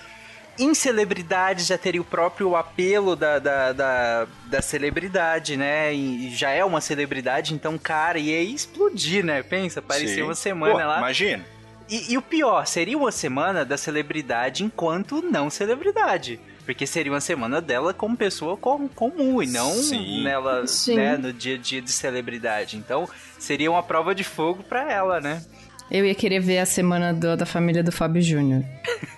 Em 0.57 0.73
celebridades 0.73 1.65
já 1.67 1.77
teria 1.77 1.99
o 2.01 2.05
próprio 2.05 2.55
apelo 2.55 3.15
da, 3.15 3.39
da, 3.39 3.73
da, 3.73 4.27
da 4.47 4.61
celebridade, 4.61 5.57
né? 5.57 5.93
E 5.93 6.29
já 6.33 6.49
é 6.49 6.63
uma 6.63 6.79
celebridade, 6.79 7.53
então, 7.53 7.77
cara, 7.77 8.17
ia 8.17 8.41
explodir, 8.41 9.23
né? 9.25 9.43
Pensa, 9.43 9.81
parecia 9.81 10.15
Sim. 10.15 10.21
uma 10.23 10.35
semana 10.35 10.71
Pô, 10.73 10.79
lá. 10.79 10.97
Imagina. 10.99 11.43
E, 11.89 12.13
e 12.13 12.17
o 12.17 12.21
pior, 12.21 12.65
seria 12.65 12.97
uma 12.97 13.11
semana 13.11 13.65
da 13.65 13.77
celebridade 13.77 14.63
enquanto 14.63 15.21
não 15.21 15.49
celebridade. 15.49 16.39
Porque 16.65 16.87
seria 16.87 17.11
uma 17.11 17.21
semana 17.21 17.61
dela 17.61 17.93
como 17.93 18.17
pessoa 18.17 18.57
com- 18.57 18.87
comum 18.87 19.43
e 19.43 19.45
não 19.45 19.71
Sim. 19.73 20.23
nela, 20.23 20.65
Sim. 20.65 20.95
né, 20.95 21.15
no 21.17 21.31
dia 21.31 21.55
a 21.55 21.57
dia 21.59 21.81
de 21.81 21.91
celebridade. 21.91 22.75
Então, 22.77 23.07
seria 23.37 23.69
uma 23.69 23.83
prova 23.83 24.15
de 24.15 24.23
fogo 24.23 24.63
pra 24.63 24.91
ela, 24.91 25.21
né? 25.21 25.43
Eu 25.91 26.03
ia 26.03 26.15
querer 26.15 26.39
ver 26.39 26.57
a 26.57 26.65
semana 26.65 27.13
do- 27.13 27.37
da 27.37 27.45
família 27.45 27.83
do 27.83 27.91
Fábio 27.91 28.21
Júnior. 28.21 28.63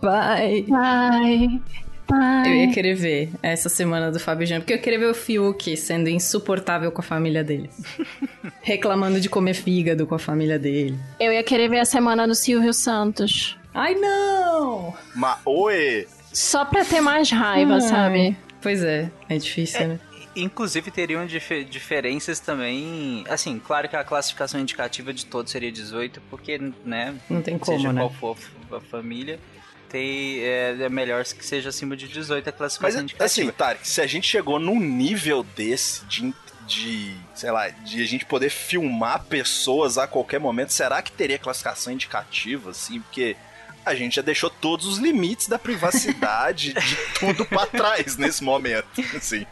Pai. 0.00 0.64
Pai, 0.68 1.60
pai. 2.06 2.48
Eu 2.48 2.54
ia 2.54 2.72
querer 2.72 2.94
ver 2.94 3.30
essa 3.42 3.68
semana 3.68 4.10
do 4.10 4.18
Fábio 4.18 4.46
Júnior, 4.46 4.62
porque 4.62 4.74
eu 4.74 4.78
queria 4.80 4.98
ver 4.98 5.10
o 5.10 5.14
Fiuk 5.14 5.76
sendo 5.76 6.08
insuportável 6.08 6.90
com 6.90 7.00
a 7.00 7.04
família 7.04 7.44
dele. 7.44 7.70
Reclamando 8.62 9.20
de 9.20 9.28
comer 9.28 9.54
fígado 9.54 10.06
com 10.06 10.14
a 10.14 10.18
família 10.18 10.58
dele. 10.58 10.98
Eu 11.18 11.32
ia 11.32 11.42
querer 11.42 11.68
ver 11.68 11.80
a 11.80 11.84
semana 11.84 12.26
do 12.26 12.34
Silvio 12.34 12.72
Santos. 12.72 13.58
Ai, 13.74 13.94
não! 13.94 14.94
Mas, 15.14 15.38
oi! 15.44 16.06
Só 16.32 16.64
pra 16.64 16.84
ter 16.84 17.00
mais 17.00 17.30
raiva, 17.30 17.74
Ai. 17.74 17.80
sabe? 17.80 18.36
Pois 18.62 18.82
é, 18.82 19.10
é 19.28 19.36
difícil, 19.38 19.86
né? 19.88 20.00
Inclusive 20.36 20.90
teriam 20.92 21.26
dif- 21.26 21.64
diferenças 21.64 22.38
também. 22.38 23.24
Assim, 23.28 23.58
claro 23.58 23.88
que 23.88 23.96
a 23.96 24.04
classificação 24.04 24.60
indicativa 24.60 25.12
de 25.12 25.26
todos 25.26 25.50
seria 25.50 25.72
18, 25.72 26.20
porque, 26.30 26.58
né? 26.84 27.14
Não 27.28 27.42
tem 27.42 27.58
como, 27.58 27.76
seja 27.76 27.92
né? 27.92 28.00
qual 28.00 28.36
for 28.36 28.36
a 28.76 28.80
família, 28.80 29.40
tem, 29.90 30.40
é, 30.40 30.76
é 30.82 30.88
melhor 30.88 31.24
que 31.24 31.44
seja 31.44 31.68
acima 31.70 31.96
de 31.96 32.06
18 32.08 32.46
a 32.48 32.50
Mas, 32.50 32.56
classificação 32.58 33.00
indicativa. 33.02 33.24
assim, 33.24 33.50
Tarek, 33.50 33.88
se 33.88 34.00
a 34.00 34.06
gente 34.06 34.26
chegou 34.26 34.58
num 34.58 34.78
nível 34.80 35.42
desse 35.42 36.04
de, 36.06 36.32
de, 36.66 37.14
sei 37.34 37.50
lá, 37.50 37.68
de 37.68 38.02
a 38.02 38.06
gente 38.06 38.24
poder 38.24 38.50
filmar 38.50 39.24
pessoas 39.24 39.98
a 39.98 40.06
qualquer 40.06 40.38
momento, 40.40 40.72
será 40.72 41.02
que 41.02 41.10
teria 41.12 41.38
classificação 41.38 41.92
indicativa, 41.92 42.70
assim? 42.70 43.00
Porque 43.00 43.36
a 43.84 43.94
gente 43.94 44.16
já 44.16 44.22
deixou 44.22 44.48
todos 44.50 44.86
os 44.86 44.98
limites 44.98 45.48
da 45.48 45.58
privacidade 45.58 46.72
de 46.78 46.96
tudo 47.18 47.44
pra 47.46 47.66
trás 47.66 48.16
nesse 48.16 48.44
momento, 48.44 48.86
assim. 49.16 49.44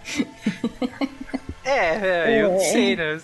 É, 1.64 1.96
é, 2.30 2.42
eu 2.42 2.52
não 2.52 2.60
sei, 2.60 2.96
né? 2.96 3.18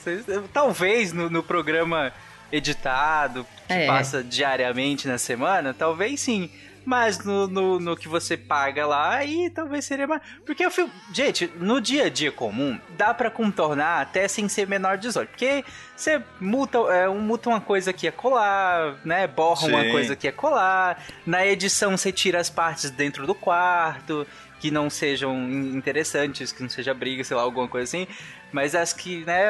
Talvez 0.53 1.13
no, 1.13 1.31
no 1.31 1.43
programa 1.43 2.13
editado, 2.53 3.47
que 3.67 3.73
É. 3.73 3.87
passa 3.87 4.23
diariamente 4.23 5.09
na 5.09 5.19
semana, 5.19 5.73
talvez 5.75 6.21
sim. 6.21 6.51
Mas 6.85 7.25
no, 7.25 7.47
no, 7.47 7.81
no 7.81 7.97
que 7.97 8.09
você 8.09 8.37
paga 8.37 8.87
lá, 8.87 9.15
aí 9.15 9.51
talvez 9.51 9.85
seria 9.85 10.07
mais. 10.07 10.21
Porque 10.45 10.65
eu 10.65 10.71
fico. 10.71 10.91
Gente, 11.13 11.51
no 11.57 11.81
dia 11.81 12.05
a 12.07 12.09
dia 12.11 12.31
comum, 12.31 12.79
dá 12.91 13.15
pra 13.15 13.31
contornar 13.31 14.03
até 14.03 14.29
sem 14.29 14.49
ser 14.49 14.67
menor 14.67 14.97
de 14.97 15.09
18. 15.09 15.29
Porque 15.31 15.65
você 15.97 16.23
multa, 16.41 16.79
é, 16.79 17.09
um, 17.09 17.21
multa 17.21 17.49
uma 17.49 17.61
coisa 17.61 17.93
que 17.93 18.07
é 18.07 18.11
colar, 18.11 18.97
né? 19.05 19.27
Borra 19.27 19.67
uma 19.69 19.83
Sim. 19.83 19.91
coisa 19.91 20.17
que 20.17 20.29
é 20.29 20.33
colar. 20.33 21.03
Na 21.27 21.47
edição 21.47 21.97
você 21.97 22.13
tira 22.13 22.41
as 22.41 22.51
partes 22.51 22.91
dentro 22.91 23.27
do 23.27 23.35
quarto 23.35 24.27
que 24.65 24.71
não 24.71 24.89
sejam 24.89 25.35
in- 25.37 25.77
interessantes, 25.77 26.51
que 26.51 26.63
não 26.63 26.71
seja 26.71 26.95
briga, 26.95 27.23
sei 27.23 27.37
lá, 27.37 27.43
alguma 27.43 27.69
coisa 27.69 27.85
assim. 27.85 28.09
Mas 28.51 28.75
as 28.75 28.95
que, 28.95 29.23
né, 29.27 29.43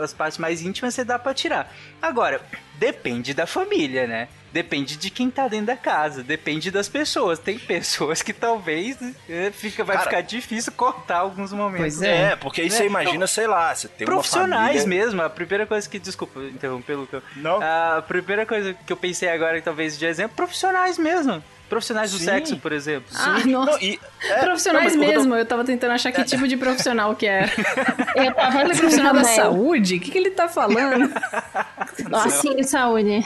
as 0.00 0.12
partes 0.12 0.38
mais 0.38 0.62
íntimas 0.62 0.94
você 0.94 1.02
dá 1.02 1.18
pra 1.18 1.34
tirar. 1.34 1.74
Agora, 2.00 2.40
depende 2.76 3.34
da 3.34 3.48
família, 3.48 4.06
né? 4.06 4.28
Depende 4.52 4.96
de 4.96 5.10
quem 5.10 5.28
tá 5.28 5.48
dentro 5.48 5.66
da 5.66 5.76
casa, 5.76 6.22
depende 6.22 6.70
das 6.70 6.88
pessoas. 6.88 7.40
Tem 7.40 7.58
pessoas 7.58 8.22
que 8.22 8.32
talvez 8.32 8.96
é, 9.28 9.50
fica, 9.50 9.82
vai 9.82 9.96
Cara, 9.96 10.08
ficar 10.08 10.20
difícil 10.20 10.70
cortar 10.72 11.16
alguns 11.18 11.52
momentos. 11.52 11.96
Pois 11.96 12.02
é. 12.02 12.32
É, 12.32 12.36
porque 12.36 12.60
aí 12.60 12.68
Né? 12.68 12.76
você 12.76 12.86
imagina, 12.86 13.26
sei 13.26 13.48
lá, 13.48 13.74
você 13.74 13.88
tem 13.88 14.06
uma 14.06 14.14
Profissionais 14.14 14.82
família... 14.82 15.04
mesmo, 15.04 15.20
a 15.22 15.28
primeira 15.30 15.66
coisa 15.66 15.88
que. 15.88 15.98
Desculpa 15.98 16.38
interromper, 16.44 16.94
Luca. 16.94 17.24
Não. 17.34 17.58
A 17.60 18.04
primeira 18.06 18.46
coisa 18.46 18.72
que 18.72 18.92
eu 18.92 18.96
pensei 18.96 19.28
agora, 19.30 19.60
talvez 19.60 19.98
de 19.98 20.06
exemplo, 20.06 20.36
profissionais 20.36 20.96
mesmo. 20.96 21.42
Profissionais 21.70 22.10
do 22.12 22.18
Sim. 22.18 22.24
sexo, 22.26 22.56
por 22.58 22.72
exemplo. 22.72 23.08
Ah, 23.14 23.38
nossa. 23.46 23.70
Não, 23.70 23.78
e- 23.80 23.98
é, 24.24 24.40
Profissionais 24.40 24.94
não, 24.94 25.02
eu- 25.04 25.08
mesmo, 25.08 25.34
eu 25.36 25.46
tava 25.46 25.64
tentando 25.64 25.92
achar 25.92 26.12
que 26.12 26.22
tipo 26.24 26.46
de 26.46 26.56
profissional 26.56 27.14
que 27.16 27.26
era. 27.26 27.50
Eu 28.16 28.34
tava 28.34 28.60
Ele 28.62 28.72
é 28.72 28.76
profissional 28.76 29.14
da 29.14 29.24
saúde? 29.24 29.94
O 29.96 30.00
que, 30.00 30.10
que 30.10 30.18
ele 30.18 30.30
tá 30.32 30.48
falando? 30.48 31.10
Assim, 32.12 32.62
saúde. 32.62 33.20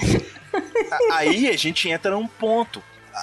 A- 1.11 1.17
Aí 1.17 1.49
a 1.49 1.57
gente 1.57 1.89
entra 1.89 2.13
num 2.13 2.27
ponto. 2.29 2.83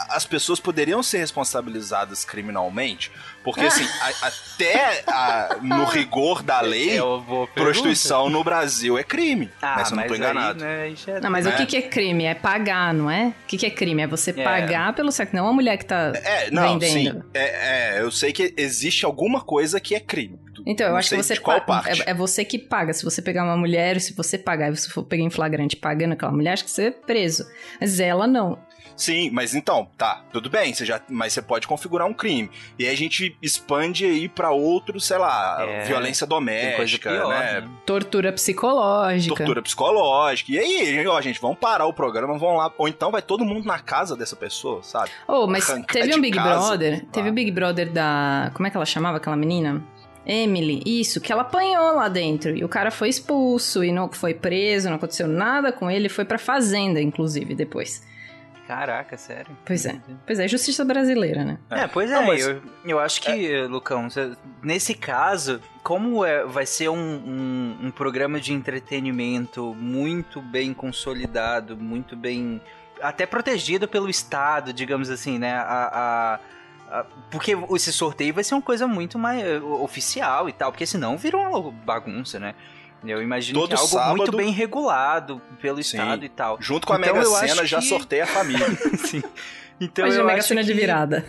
As 0.10 0.25
pessoas 0.25 0.60
poderiam 0.60 1.03
ser 1.03 1.17
responsabilizadas 1.19 2.23
criminalmente, 2.25 3.12
porque 3.43 3.62
assim, 3.62 3.86
a- 4.01 4.27
até 4.27 5.04
a- 5.08 5.58
no 5.62 5.86
rigor 5.86 6.43
da 6.43 6.62
lei, 6.62 6.97
É 6.97 7.01
pergunta. 7.01 7.51
prostituição 7.56 8.30
no 8.30 8.43
Brasil 8.43 8.97
é 8.97 9.04
crime. 9.04 9.49
Ah, 9.62 9.77
né, 9.77 9.86
se 9.86 9.91
eu 9.93 9.97
não 9.97 10.04
tô 10.06 10.13
aí, 10.13 10.19
enganado. 10.19 10.60
né, 10.63 10.82
aí 10.84 10.95
já- 10.95 11.19
Não, 11.19 11.30
mas 11.32 11.45
Né? 11.45 11.51
o 11.54 11.58
que, 11.58 11.65
que 11.65 11.77
é 11.77 11.82
crime? 11.82 12.25
É 12.25 12.34
pagar, 12.36 12.93
não 12.93 13.10
é? 13.10 13.27
O 13.27 13.47
que, 13.47 13.58
que 13.58 13.65
é 13.65 13.69
crime? 13.69 14.01
É 14.04 14.08
você 14.08 14.32
É. 14.32 14.43
pagar 14.43 14.93
pelo 14.93 15.12
sexo, 15.12 15.36
não 15.36 15.47
a 15.47 15.54
mulher 15.54 15.77
que 15.77 15.86
tá 15.86 16.12
É, 16.15 16.49
não, 16.51 16.77
vendendo. 16.80 17.21
sim. 17.21 17.30
É, 17.34 17.95
é, 17.97 18.01
eu 18.01 18.12
sei 18.12 18.32
que 18.32 18.54
existe 18.58 19.06
alguma 19.06 19.41
coisa 19.41 19.80
que 19.80 19.95
é 19.95 19.99
crime. 19.99 20.39
Então, 20.65 20.86
eu 20.86 20.91
Não 20.91 20.99
acho 20.99 21.10
que 21.10 21.15
você 21.17 21.38
qual 21.38 21.60
pa- 21.62 21.82
parte. 21.82 22.04
É, 22.04 22.12
é 22.12 22.13
você 22.13 22.45
que 22.45 22.60
paga. 22.60 22.93
Se 22.93 23.04
você 23.04 23.19
pegar 23.19 23.43
uma 23.43 23.58
mulher, 23.58 23.99
se 23.99 24.13
você 24.13 24.38
pagar 24.38 24.71
e 24.71 24.75
você 24.77 24.89
for 24.89 25.04
pegar 25.04 25.23
em 25.23 25.30
flagrante 25.32 25.75
pagando 25.75 26.12
aquela 26.13 26.32
mulher, 26.32 26.54
acho 26.54 26.65
que 26.65 26.69
você 26.69 26.84
é 26.88 26.91
preso. 26.91 27.43
Mas 27.80 27.99
ela 27.99 28.27
não. 28.27 28.60
Sim, 28.95 29.30
mas 29.32 29.56
então, 29.56 29.88
tá, 29.97 30.21
tudo 30.32 30.49
bem, 30.49 30.73
você 30.73 30.86
já, 30.86 31.01
mas 31.10 31.34
você 31.34 31.41
pode 31.41 31.67
configurar 31.67 32.08
um 32.08 32.13
crime. 32.13 32.49
E 32.77 32.86
aí 32.86 32.93
a 32.93 32.97
gente 32.97 33.36
expande 33.41 34.06
aí 34.06 34.30
pra 34.30 34.51
outro, 34.51 34.99
sei 34.99 35.17
lá, 35.17 35.58
É, 35.67 35.84
violência 35.86 36.27
doméstica, 36.27 37.10
pior, 37.12 37.30
né? 37.30 37.62
né? 37.62 37.67
Tortura 37.86 38.32
psicológica. 38.32 39.36
Tortura 39.36 39.62
psicológica. 39.62 40.51
E 40.51 40.60
aí, 40.60 41.08
ó, 41.08 41.19
gente, 41.21 41.39
vamos 41.41 41.58
parar 41.58 41.86
o 41.86 41.93
programa, 41.93 42.38
vamos 42.38 42.58
lá. 42.58 42.71
Ou 42.77 42.88
então 42.88 43.12
vai 43.12 43.21
todo 43.21 43.43
mundo 43.45 43.65
na 43.65 43.80
casa 43.80 44.15
dessa 44.15 44.36
pessoa, 44.36 44.82
sabe? 44.84 45.10
Oh, 45.27 45.47
mas 45.47 45.69
Arrancar 45.69 45.93
teve 45.93 46.15
um 46.15 46.21
Big 46.21 46.36
casa. 46.38 46.67
Brother. 46.67 47.06
Teve 47.12 47.30
o 47.30 47.32
Ah. 47.32 47.34
Big 47.36 47.51
Brother 47.51 47.91
da. 47.91 48.51
Como 48.54 48.67
é 48.67 48.69
que 48.69 48.77
ela 48.77 48.86
chamava 48.86 49.17
aquela 49.17 49.36
menina? 49.36 49.82
Emily, 50.25 50.84
isso, 50.86 51.19
que 51.19 51.32
ela 51.32 51.41
apanhou 51.41 51.95
lá 51.95 52.08
dentro. 52.08 52.56
E 52.56 52.63
o 52.63 52.69
cara 52.69 52.91
foi 52.91 53.10
expulso 53.10 53.84
e 53.84 53.91
não 53.91 54.12
foi 54.12 54.34
preso, 54.36 54.88
não 54.88 54.97
aconteceu 54.97 55.27
nada 55.27 55.71
com 55.71 55.89
ele. 55.89 56.10
Foi 56.10 56.23
pra 56.25 56.38
fazenda, 56.38 57.01
inclusive, 57.01 57.56
depois. 57.56 58.04
Caraca, 58.71 59.17
sério. 59.17 59.57
Pois 59.65 59.86
é. 59.86 59.99
Pois 60.25 60.39
é, 60.39 60.47
justiça 60.47 60.86
brasileira, 60.86 61.43
né? 61.43 61.57
É, 61.69 61.88
pois 61.88 62.10
é, 62.10 62.13
Não, 62.15 62.25
mas- 62.27 62.47
eu, 62.47 62.62
eu 62.86 62.99
acho 62.99 63.21
que, 63.21 63.63
Lucão, 63.67 64.10
cê- 64.10 64.31
nesse 64.63 64.93
caso, 64.95 65.60
como 65.84 66.23
é, 66.23 66.45
vai 66.45 66.65
ser 66.65 66.88
um, 66.88 66.95
um, 66.95 67.77
um 67.88 67.91
programa 67.91 68.39
de 68.39 68.53
entretenimento 68.53 69.75
muito 69.77 70.41
bem 70.41 70.73
consolidado, 70.73 71.75
muito 71.75 72.15
bem. 72.15 72.62
até 73.01 73.25
protegido 73.25 73.89
pelo 73.89 74.10
Estado, 74.10 74.71
digamos 74.71 75.10
assim, 75.10 75.38
né? 75.38 75.51
A. 75.53 75.60
a- 75.91 76.99
a- 76.99 77.05
porque 77.29 77.57
esse 77.75 77.91
sorteio 77.91 78.34
vai 78.34 78.43
ser 78.43 78.53
uma 78.55 78.62
coisa 78.62 78.88
muito 78.88 79.17
mais 79.19 79.43
eh, 79.43 79.60
oficial 79.60 80.47
e 80.47 80.53
tal, 80.53 80.71
porque 80.71 80.86
senão 80.86 81.17
vira 81.17 81.38
uma 81.38 81.71
bagunça, 81.71 82.39
né? 82.39 82.53
Eu 83.03 83.21
imagino 83.21 83.59
Todo 83.59 83.69
que 83.69 83.75
é 83.75 83.77
algo 83.77 83.89
sábado- 83.89 84.17
muito 84.17 84.35
bem 84.37 84.51
regulado 84.51 85.41
pelo 85.61 85.77
Sim. 85.77 85.97
Estado 85.97 86.23
e 86.25 86.29
tal. 86.29 86.57
Junto 86.61 86.85
com 86.85 86.93
a 86.93 86.99
Então, 86.99 87.13
Mega 87.15 87.25
Sena 87.25 87.65
já 87.65 87.79
que- 87.79 87.85
sorteia 87.85 88.23
a 88.25 88.27
família. 88.27 88.67
Sim. 89.05 89.23
Então 89.79 90.05
Mas 90.05 90.15
eu 90.15 90.21
a 90.21 90.25
Mega 90.25 90.41
Sena 90.43 90.63
de 90.63 90.71
que 90.73 90.79
virada. 90.79 91.25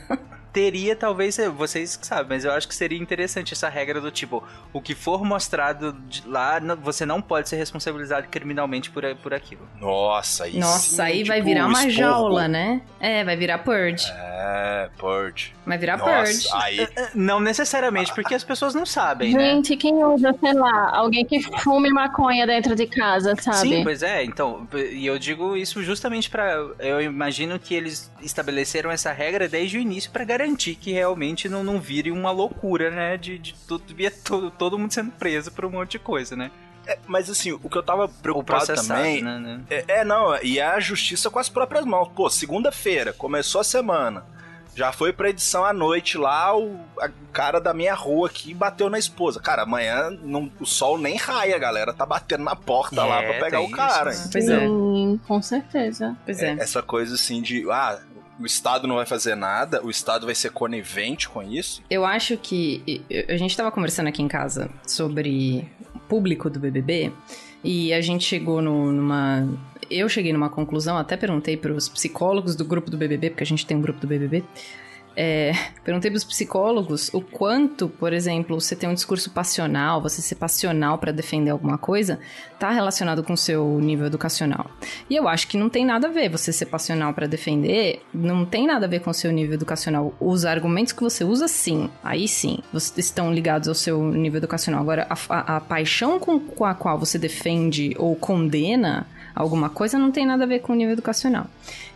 Teria, 0.52 0.94
talvez, 0.94 1.38
eh, 1.38 1.48
vocês 1.48 1.96
que 1.96 2.06
sabem, 2.06 2.26
mas 2.28 2.44
eu 2.44 2.52
acho 2.52 2.68
que 2.68 2.74
seria 2.74 2.98
interessante 2.98 3.54
essa 3.54 3.68
regra 3.68 4.00
do 4.00 4.10
tipo, 4.10 4.44
o 4.72 4.80
que 4.80 4.94
for 4.94 5.24
mostrado 5.24 5.92
de 6.06 6.22
lá, 6.28 6.60
você 6.80 7.06
não 7.06 7.22
pode 7.22 7.48
ser 7.48 7.56
responsabilizado 7.56 8.28
criminalmente 8.28 8.90
por, 8.90 9.02
por 9.16 9.32
aquilo. 9.32 9.66
Nossa, 9.80 10.44
aí 10.44 10.58
Nossa, 10.58 10.96
sim, 10.96 11.02
aí 11.02 11.24
vai 11.24 11.38
tipo, 11.38 11.48
virar 11.48 11.66
uma 11.66 11.78
expurgo. 11.78 11.98
jaula, 11.98 12.48
né? 12.48 12.82
É, 13.00 13.24
vai 13.24 13.36
virar 13.36 13.58
purge. 13.58 14.06
É, 14.14 14.90
Purge. 14.98 15.54
Vai 15.64 15.78
virar 15.78 15.98
purge. 15.98 16.44
Nossa, 16.44 16.58
aí... 16.58 16.86
Não 17.14 17.40
necessariamente, 17.40 18.12
porque 18.14 18.34
as 18.34 18.44
pessoas 18.44 18.74
não 18.74 18.84
sabem, 18.84 19.32
né? 19.32 19.40
Gente, 19.40 19.76
quem 19.76 20.04
usa, 20.04 20.34
sei 20.38 20.52
lá, 20.52 20.90
alguém 20.94 21.24
que 21.24 21.40
fume 21.60 21.88
maconha 21.90 22.46
dentro 22.46 22.74
de 22.76 22.86
casa, 22.86 23.34
sabe? 23.40 23.56
Sim, 23.56 23.82
pois 23.82 24.02
é, 24.02 24.22
então, 24.24 24.68
e 24.92 25.06
eu 25.06 25.18
digo 25.18 25.56
isso 25.56 25.82
justamente 25.82 26.28
pra. 26.28 26.52
Eu 26.78 27.00
imagino 27.00 27.58
que 27.58 27.74
eles 27.74 28.10
estabeleceram 28.20 28.90
essa 28.90 29.12
regra 29.12 29.48
desde 29.48 29.78
o 29.78 29.80
início 29.80 30.10
pra 30.10 30.24
garantir 30.24 30.41
que 30.80 30.92
realmente 30.92 31.48
não, 31.48 31.62
não 31.64 31.80
vire 31.80 32.10
uma 32.10 32.30
loucura, 32.30 32.90
né? 32.90 33.16
De, 33.16 33.38
de 33.38 33.54
tudo, 33.66 33.94
via 33.94 34.10
todo, 34.10 34.50
todo 34.50 34.78
mundo 34.78 34.92
sendo 34.92 35.10
preso 35.12 35.50
por 35.52 35.64
um 35.64 35.70
monte 35.70 35.92
de 35.92 35.98
coisa, 35.98 36.34
né? 36.36 36.50
É, 36.86 36.98
mas 37.06 37.30
assim, 37.30 37.52
o 37.52 37.68
que 37.70 37.76
eu 37.78 37.82
tava 37.82 38.08
preocupado 38.08 38.66
também... 38.74 39.22
né? 39.22 39.38
né? 39.38 39.60
É, 39.70 39.84
é, 40.00 40.04
não, 40.04 40.36
e 40.42 40.58
é 40.58 40.66
a 40.66 40.80
justiça 40.80 41.30
com 41.30 41.38
as 41.38 41.48
próprias 41.48 41.84
mãos. 41.84 42.08
Pô, 42.14 42.28
segunda-feira, 42.28 43.12
começou 43.12 43.60
a 43.60 43.64
semana. 43.64 44.24
Já 44.74 44.90
foi 44.90 45.12
pra 45.12 45.28
edição 45.28 45.64
à 45.66 45.72
noite 45.72 46.16
lá, 46.16 46.56
o, 46.56 46.80
a- 46.98 47.10
cara 47.30 47.60
da 47.60 47.74
minha 47.74 47.94
rua 47.94 48.26
aqui 48.26 48.54
bateu 48.54 48.88
na 48.88 48.98
esposa. 48.98 49.38
Cara, 49.38 49.62
amanhã 49.64 50.08
não- 50.10 50.50
o 50.58 50.64
sol 50.66 50.96
nem 50.98 51.16
raia, 51.18 51.54
a 51.54 51.58
galera 51.58 51.92
tá 51.92 52.06
batendo 52.06 52.42
na 52.42 52.56
porta 52.56 53.04
lá 53.04 53.22
É, 53.22 53.32
pra 53.32 53.44
pegar 53.44 53.60
o 53.60 53.70
cara. 53.70 54.10
isso, 54.12 54.24
né? 54.24 54.28
Pois 54.32 54.48
é. 54.48 54.58
Sim, 54.60 55.20
com 55.28 55.42
certeza. 55.42 56.16
Pois 56.24 56.42
é. 56.42 56.52
Essa 56.58 56.82
coisa 56.82 57.14
assim 57.16 57.42
de, 57.42 57.64
ah, 57.70 58.00
o 58.40 58.46
Estado 58.46 58.86
não 58.88 58.96
vai 58.96 59.06
fazer 59.06 59.34
nada, 59.34 59.84
o 59.84 59.90
Estado 59.90 60.26
vai 60.26 60.34
ser 60.34 60.50
conivente 60.50 61.28
com 61.28 61.42
isso. 61.42 61.82
Eu 61.90 62.04
acho 62.04 62.36
que. 62.36 63.02
A 63.28 63.36
gente 63.36 63.56
tava 63.56 63.70
conversando 63.70 64.08
aqui 64.08 64.22
em 64.22 64.28
casa 64.28 64.70
sobre 64.86 65.68
o 65.94 65.98
público 66.00 66.48
do 66.50 66.58
BBB 66.58 67.12
e 67.62 67.92
a 67.92 68.00
gente 68.00 68.24
chegou 68.24 68.60
no- 68.62 68.90
numa. 68.92 69.48
Eu 69.90 70.08
cheguei 70.08 70.32
numa 70.32 70.48
conclusão, 70.48 70.96
até 70.96 71.16
perguntei 71.16 71.56
pros 71.56 71.88
psicólogos 71.88 72.56
do 72.56 72.64
grupo 72.64 72.90
do 72.90 72.96
BBB, 72.96 73.30
porque 73.30 73.42
a 73.44 73.46
gente 73.46 73.66
tem 73.66 73.76
um 73.76 73.80
grupo 73.80 74.00
do 74.00 74.06
BBB, 74.06 74.42
É, 75.16 75.52
perguntei 75.84 76.10
pros 76.10 76.24
psicólogos 76.24 77.12
o 77.12 77.20
quanto, 77.20 77.88
por 77.88 78.12
exemplo, 78.12 78.60
você 78.60 78.74
ter 78.74 78.86
um 78.86 78.94
discurso 78.94 79.30
passional, 79.30 80.00
você 80.00 80.22
ser 80.22 80.36
passional 80.36 80.98
para 80.98 81.12
defender 81.12 81.50
alguma 81.50 81.76
coisa, 81.76 82.18
tá 82.58 82.70
relacionado 82.70 83.22
com 83.22 83.32
o 83.32 83.36
seu 83.36 83.78
nível 83.80 84.06
educacional. 84.06 84.70
E 85.10 85.16
eu 85.16 85.28
acho 85.28 85.48
que 85.48 85.58
não 85.58 85.68
tem 85.68 85.84
nada 85.84 86.08
a 86.08 86.10
ver 86.10 86.28
você 86.28 86.52
ser 86.52 86.66
passional 86.66 87.12
para 87.12 87.26
defender, 87.26 88.02
não 88.12 88.44
tem 88.44 88.66
nada 88.66 88.86
a 88.86 88.88
ver 88.88 89.00
com 89.00 89.10
o 89.10 89.14
seu 89.14 89.30
nível 89.30 89.54
educacional. 89.54 90.14
Os 90.18 90.44
argumentos 90.44 90.92
que 90.92 91.02
você 91.02 91.24
usa, 91.24 91.48
sim, 91.48 91.90
aí 92.02 92.26
sim, 92.26 92.58
estão 92.96 93.32
ligados 93.32 93.68
ao 93.68 93.74
seu 93.74 94.02
nível 94.04 94.38
educacional. 94.38 94.80
Agora, 94.80 95.06
a, 95.10 95.16
a, 95.28 95.56
a 95.56 95.60
paixão 95.60 96.18
com, 96.18 96.40
com 96.40 96.64
a 96.64 96.74
qual 96.74 96.98
você 96.98 97.18
defende 97.18 97.94
ou 97.98 98.16
condena 98.16 99.06
alguma 99.34 99.68
coisa 99.68 99.98
não 99.98 100.10
tem 100.10 100.26
nada 100.26 100.44
a 100.44 100.46
ver 100.46 100.60
com 100.60 100.72
o 100.72 100.76
nível 100.76 100.92
educacional. 100.92 101.46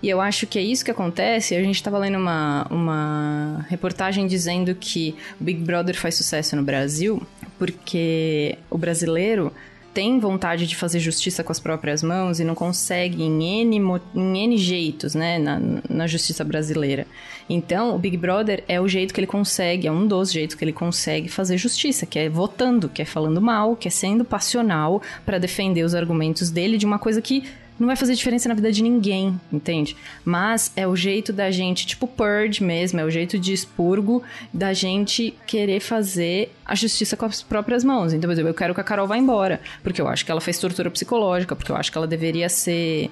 E 0.03 0.09
eu 0.09 0.21
acho 0.21 0.47
que 0.47 0.59
é 0.59 0.63
isso 0.63 0.85
que 0.85 0.91
acontece. 0.91 1.55
A 1.55 1.63
gente 1.63 1.77
estava 1.77 1.99
lendo 1.99 2.19
uma, 2.19 2.67
uma 2.71 3.67
reportagem 3.69 4.27
dizendo 4.27 4.75
que 4.75 5.15
o 5.41 5.45
Big 5.45 5.61
Brother 5.61 5.99
faz 5.99 6.15
sucesso 6.15 6.57
no 6.57 6.63
Brasil 6.63 7.23
porque 7.59 8.59
o 8.71 8.77
brasileiro 8.77 9.53
tem 9.97 10.21
vontade 10.21 10.67
de 10.67 10.77
fazer 10.77 11.01
justiça 11.01 11.43
com 11.43 11.51
as 11.51 11.59
próprias 11.59 12.03
mãos 12.03 12.39
e 12.39 12.45
não 12.45 12.55
consegue 12.55 13.23
em 13.23 13.63
N, 13.63 13.81
em 14.15 14.39
N 14.45 14.59
jeitos, 14.59 15.15
né, 15.15 15.39
na, 15.39 15.59
na 15.89 16.07
justiça 16.07 16.45
brasileira. 16.45 17.07
Então, 17.49 17.97
o 17.97 17.99
Big 17.99 18.15
Brother 18.15 18.63
é 18.69 18.79
o 18.79 18.87
jeito 18.87 19.15
que 19.15 19.21
ele 19.21 19.27
consegue, 19.27 19.89
é 19.89 19.91
um 19.91 20.07
dos 20.07 20.31
jeitos 20.31 20.55
que 20.55 20.63
ele 20.63 20.73
consegue 20.75 21.31
fazer 21.31 21.57
justiça, 21.57 22.05
que 22.05 22.19
é 22.19 22.29
votando, 22.29 22.91
que 22.91 23.01
é 23.01 23.07
falando 23.07 23.41
mal, 23.41 23.75
que 23.75 23.89
é 23.89 23.91
sendo 23.91 24.23
passional 24.23 25.01
para 25.25 25.39
defender 25.39 25.83
os 25.83 25.95
argumentos 25.95 26.51
dele 26.51 26.77
de 26.77 26.85
uma 26.85 26.99
coisa 26.99 27.23
que 27.23 27.45
não 27.79 27.87
vai 27.87 27.97
fazer 27.97 28.15
diferença 28.15 28.49
na 28.49 28.55
vida 28.55 28.73
de 28.73 28.83
ninguém, 28.83 29.39
entende? 29.53 29.97
Mas 30.25 30.73
é 30.77 30.87
o 30.87 30.97
jeito 30.97 31.33
da 31.33 31.51
gente, 31.51 31.87
tipo 31.87 32.07
purge 32.07 32.63
mesmo, 32.63 33.01
é 33.01 33.05
o 33.05 33.11
jeito 33.11 33.39
de 33.39 33.53
expurgo 33.53 34.23
da 34.53 34.73
gente 34.73 35.35
querer 35.47 35.81
fazer 35.81 36.53
a 36.65 36.75
justiça 36.75 37.17
com 37.17 37.27
as 37.27 37.43
próprias 37.43 37.85
mãos. 37.85 38.13
Então, 38.13 38.29
por 38.29 38.33
exemplo, 38.33 38.51
eu 38.51 38.55
quero 38.55 38.75
que 38.75 38.81
a 38.81 38.85
Carol 38.85 39.07
vá 39.07 39.17
embora, 39.17 39.61
porque 39.83 40.01
eu 40.01 40.09
acho 40.09 40.25
que 40.25 40.31
ela 40.31 40.41
fez 40.41 40.59
tortura 40.59 40.91
psicológica, 40.91 41.55
porque 41.55 41.71
eu 41.71 41.77
acho 41.77 41.93
que 41.93 41.99
ela 41.99 42.07
deveria 42.07 42.49
ser 42.49 43.11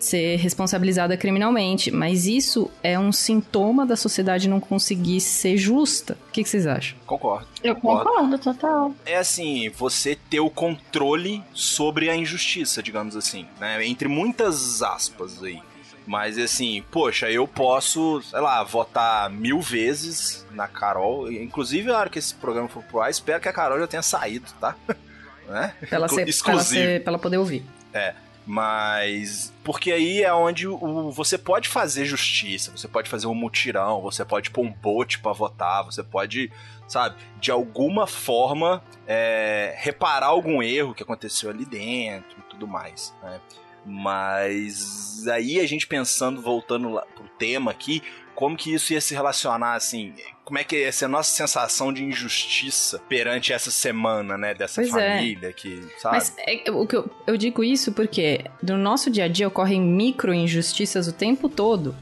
ser 0.00 0.36
responsabilizada 0.36 1.16
criminalmente. 1.16 1.90
Mas 1.90 2.26
isso 2.26 2.70
é 2.82 2.98
um 2.98 3.12
sintoma 3.12 3.86
da 3.86 3.96
sociedade 3.96 4.48
não 4.48 4.58
conseguir 4.58 5.20
ser 5.20 5.56
justa. 5.56 6.16
O 6.28 6.32
que, 6.32 6.42
que 6.42 6.48
vocês 6.48 6.66
acham? 6.66 6.98
Concordo. 7.06 7.46
Eu 7.62 7.76
concordo, 7.76 8.38
total. 8.38 8.94
É 9.04 9.16
assim, 9.16 9.68
você 9.68 10.16
ter 10.28 10.40
o 10.40 10.50
controle 10.50 11.42
sobre 11.52 12.08
a 12.10 12.16
injustiça, 12.16 12.82
digamos 12.82 13.14
assim, 13.14 13.46
né? 13.60 13.86
Entre 13.86 14.08
muitas 14.08 14.82
aspas 14.82 15.42
aí. 15.42 15.60
Mas 16.06 16.38
assim, 16.38 16.82
poxa, 16.90 17.30
eu 17.30 17.46
posso, 17.46 18.20
sei 18.22 18.40
lá, 18.40 18.64
votar 18.64 19.30
mil 19.30 19.60
vezes 19.60 20.44
na 20.50 20.66
Carol. 20.66 21.30
Inclusive, 21.30 21.88
na 21.88 21.98
hora 21.98 22.10
que 22.10 22.18
esse 22.18 22.34
programa 22.34 22.68
for 22.68 22.82
pro 22.82 23.00
ar, 23.00 23.10
espero 23.10 23.40
que 23.40 23.48
a 23.48 23.52
Carol 23.52 23.78
já 23.78 23.86
tenha 23.86 24.02
saído, 24.02 24.46
tá? 24.60 24.74
né? 25.46 25.74
Pra 25.88 25.96
ela, 25.96 26.08
ser, 26.08 26.42
pra 26.42 26.52
ela, 26.52 26.62
ser, 26.62 27.02
pra 27.04 27.12
ela 27.12 27.18
poder 27.18 27.36
ouvir. 27.36 27.64
É. 27.92 28.14
Mas. 28.50 29.52
Porque 29.62 29.92
aí 29.92 30.24
é 30.24 30.34
onde 30.34 30.66
o, 30.66 31.12
você 31.12 31.38
pode 31.38 31.68
fazer 31.68 32.04
justiça, 32.04 32.72
você 32.76 32.88
pode 32.88 33.08
fazer 33.08 33.28
um 33.28 33.34
mutirão, 33.34 34.00
você 34.00 34.24
pode 34.24 34.50
pôr 34.50 34.62
um 34.62 34.72
bote 34.72 35.20
pra 35.20 35.30
votar, 35.30 35.84
você 35.84 36.02
pode, 36.02 36.50
sabe, 36.88 37.14
de 37.40 37.52
alguma 37.52 38.08
forma 38.08 38.82
é, 39.06 39.76
reparar 39.78 40.26
algum 40.26 40.60
erro 40.60 40.96
que 40.96 41.04
aconteceu 41.04 41.48
ali 41.48 41.64
dentro 41.64 42.40
e 42.40 42.42
tudo 42.50 42.66
mais, 42.66 43.14
né? 43.22 43.40
Mas 43.86 45.28
aí 45.28 45.60
a 45.60 45.66
gente 45.66 45.86
pensando, 45.86 46.42
voltando 46.42 46.90
lá 46.90 47.06
pro 47.14 47.28
tema 47.38 47.70
aqui, 47.70 48.02
como 48.34 48.56
que 48.56 48.74
isso 48.74 48.92
ia 48.92 49.00
se 49.00 49.14
relacionar, 49.14 49.74
assim, 49.74 50.12
como 50.50 50.58
é 50.58 50.64
que 50.64 50.80
ia 50.80 50.90
ser 50.90 51.04
a 51.04 51.08
nossa 51.08 51.30
sensação 51.30 51.92
de 51.92 52.02
injustiça 52.02 53.00
perante 53.08 53.52
essa 53.52 53.70
semana, 53.70 54.36
né, 54.36 54.52
dessa 54.52 54.82
Pois 54.82 54.92
é. 54.96 55.18
família 55.18 55.52
que, 55.52 55.80
sabe? 55.96 56.16
Mas 56.16 56.34
é, 56.44 56.68
o 56.72 56.84
que 56.88 56.96
eu, 56.96 57.08
eu 57.24 57.36
digo 57.36 57.62
isso 57.62 57.92
porque 57.92 58.40
no 58.60 58.76
nosso 58.76 59.12
dia 59.12 59.26
a 59.26 59.28
dia 59.28 59.46
ocorrem 59.46 59.80
micro 59.80 60.34
injustiças 60.34 61.06
o 61.06 61.12
tempo 61.12 61.48
todo. 61.48 61.94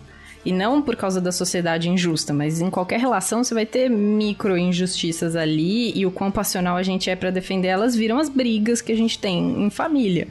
E 0.46 0.51
não 0.51 0.80
por 0.80 0.96
causa 0.96 1.20
da 1.20 1.30
sociedade 1.30 1.90
injusta, 1.90 2.32
mas 2.32 2.59
em 2.59 2.70
qualquer 2.70 2.99
relação 2.99 3.44
você 3.44 3.53
vai 3.53 3.66
ter 3.66 3.90
micro 3.90 4.57
injustiças 4.57 5.36
ali 5.36 5.92
e 5.94 6.07
o 6.07 6.11
quão 6.11 6.30
passional 6.30 6.78
a 6.78 6.82
gente 6.82 7.11
é 7.11 7.16
pra 7.16 7.30
defender 7.30 7.68
elas 7.68 7.94
viram 7.94 8.18
as 8.18 8.30
brigas 8.30 8.80
que 8.80 8.92
a 8.92 8.96
gente 8.96 9.18
tem 9.18 9.62
em 9.62 9.68
família. 9.68 10.26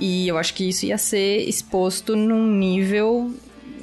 E 0.00 0.26
eu 0.26 0.38
acho 0.38 0.54
que 0.54 0.66
isso 0.66 0.86
ia 0.86 0.96
ser 0.96 1.46
exposto 1.46 2.16
num 2.16 2.46
nível 2.46 3.30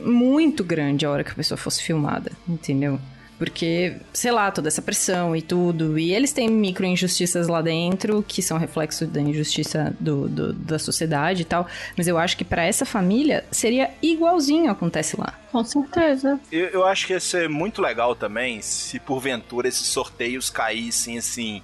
muito 0.03 0.63
grande 0.63 1.05
a 1.05 1.11
hora 1.11 1.23
que 1.23 1.29
a 1.29 1.35
pessoa 1.35 1.59
fosse 1.59 1.83
filmada, 1.83 2.31
entendeu? 2.49 2.99
Porque, 3.41 3.95
sei 4.13 4.31
lá, 4.31 4.51
toda 4.51 4.67
essa 4.67 4.83
pressão 4.83 5.35
e 5.35 5.41
tudo. 5.41 5.97
E 5.97 6.13
eles 6.13 6.31
têm 6.31 6.47
micro 6.47 6.85
injustiças 6.85 7.47
lá 7.47 7.59
dentro, 7.59 8.23
que 8.27 8.39
são 8.39 8.55
reflexo 8.59 9.07
da 9.07 9.19
injustiça 9.19 9.95
do, 9.99 10.29
do- 10.29 10.53
da 10.53 10.77
sociedade 10.77 11.41
e 11.41 11.45
tal. 11.45 11.65
Mas 11.97 12.07
eu 12.07 12.19
acho 12.19 12.37
que 12.37 12.45
pra 12.45 12.63
essa 12.63 12.85
família 12.85 13.43
seria 13.49 13.89
igualzinho 13.99 14.69
acontece 14.69 15.19
lá. 15.19 15.33
Com 15.51 15.63
certeza. 15.63 16.39
Eu, 16.51 16.67
eu 16.67 16.85
acho 16.85 17.07
que 17.07 17.13
ia 17.13 17.19
ser 17.19 17.49
muito 17.49 17.81
legal 17.81 18.15
também 18.15 18.61
se 18.61 18.99
porventura 18.99 19.67
esses 19.67 19.87
sorteios 19.87 20.51
caíssem 20.51 21.17
assim 21.17 21.63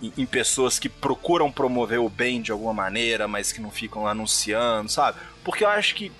em, 0.00 0.24
pessoas 0.26 0.78
que 0.78 0.88
procuram 0.88 1.50
promover 1.50 1.98
o 1.98 2.08
bem 2.08 2.40
de 2.40 2.52
alguma 2.52 2.72
maneira, 2.72 3.26
mas 3.26 3.50
que 3.50 3.60
não 3.60 3.70
ficam 3.72 4.06
anunciando, 4.06 4.88
sabe? 4.92 5.18
Porque 5.42 5.64
eu 5.64 5.68
acho 5.68 5.94
que 5.96 6.12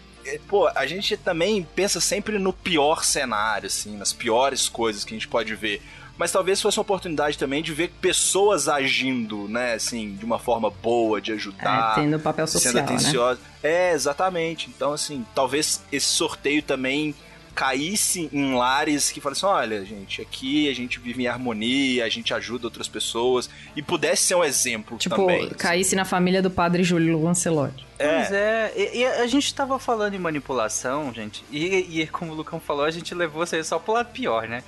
Pô, 0.48 0.68
a 0.74 0.86
gente 0.86 1.16
também 1.16 1.66
pensa 1.74 2.00
sempre 2.00 2.38
no 2.38 2.52
pior 2.52 3.04
cenário, 3.04 3.66
assim, 3.66 3.96
nas 3.96 4.12
piores 4.12 4.68
coisas 4.68 5.04
que 5.04 5.14
a 5.14 5.16
gente 5.16 5.28
pode 5.28 5.54
ver. 5.54 5.82
Mas 6.18 6.32
talvez 6.32 6.62
fosse 6.62 6.78
uma 6.78 6.82
oportunidade 6.82 7.36
também 7.36 7.62
de 7.62 7.74
ver 7.74 7.92
pessoas 8.00 8.68
agindo, 8.68 9.46
né, 9.48 9.74
assim, 9.74 10.14
de 10.14 10.24
uma 10.24 10.38
forma 10.38 10.70
boa, 10.70 11.20
de 11.20 11.32
ajudar. 11.32 11.98
É, 11.98 12.02
tendo 12.02 12.18
papel 12.18 12.46
sendo 12.46 12.62
social, 12.62 12.74
né? 12.74 12.80
atenciosa. 12.80 13.40
É, 13.62 13.92
exatamente. 13.92 14.70
Então, 14.74 14.94
assim, 14.94 15.26
talvez 15.34 15.82
esse 15.92 16.06
sorteio 16.06 16.62
também 16.62 17.14
caísse 17.56 18.28
em 18.34 18.54
lares 18.54 19.10
que 19.10 19.18
falassem, 19.18 19.48
olha, 19.48 19.82
gente, 19.82 20.20
aqui 20.20 20.68
a 20.68 20.74
gente 20.74 21.00
vive 21.00 21.22
em 21.22 21.26
harmonia, 21.26 22.04
a 22.04 22.08
gente 22.10 22.34
ajuda 22.34 22.66
outras 22.66 22.86
pessoas, 22.86 23.48
e 23.74 23.82
pudesse 23.82 24.24
ser 24.24 24.34
um 24.34 24.44
exemplo 24.44 24.98
Tipo, 24.98 25.16
também. 25.16 25.48
caísse 25.48 25.96
na 25.96 26.04
família 26.04 26.42
do 26.42 26.50
padre 26.50 26.84
Júlio 26.84 27.20
Lancelotti. 27.24 27.86
Pois 27.96 28.30
é, 28.30 28.72
e, 28.76 28.98
e 28.98 29.06
a 29.06 29.26
gente 29.26 29.54
tava 29.54 29.78
falando 29.78 30.12
em 30.12 30.18
manipulação, 30.18 31.12
gente, 31.14 31.42
e, 31.50 32.02
e 32.02 32.06
como 32.06 32.32
o 32.32 32.34
Lucão 32.34 32.60
falou, 32.60 32.84
a 32.84 32.90
gente 32.90 33.14
levou 33.14 33.42
isso 33.42 33.56
aí 33.56 33.64
só 33.64 33.78
pro 33.78 33.94
lado 33.94 34.12
pior, 34.12 34.46
né? 34.46 34.62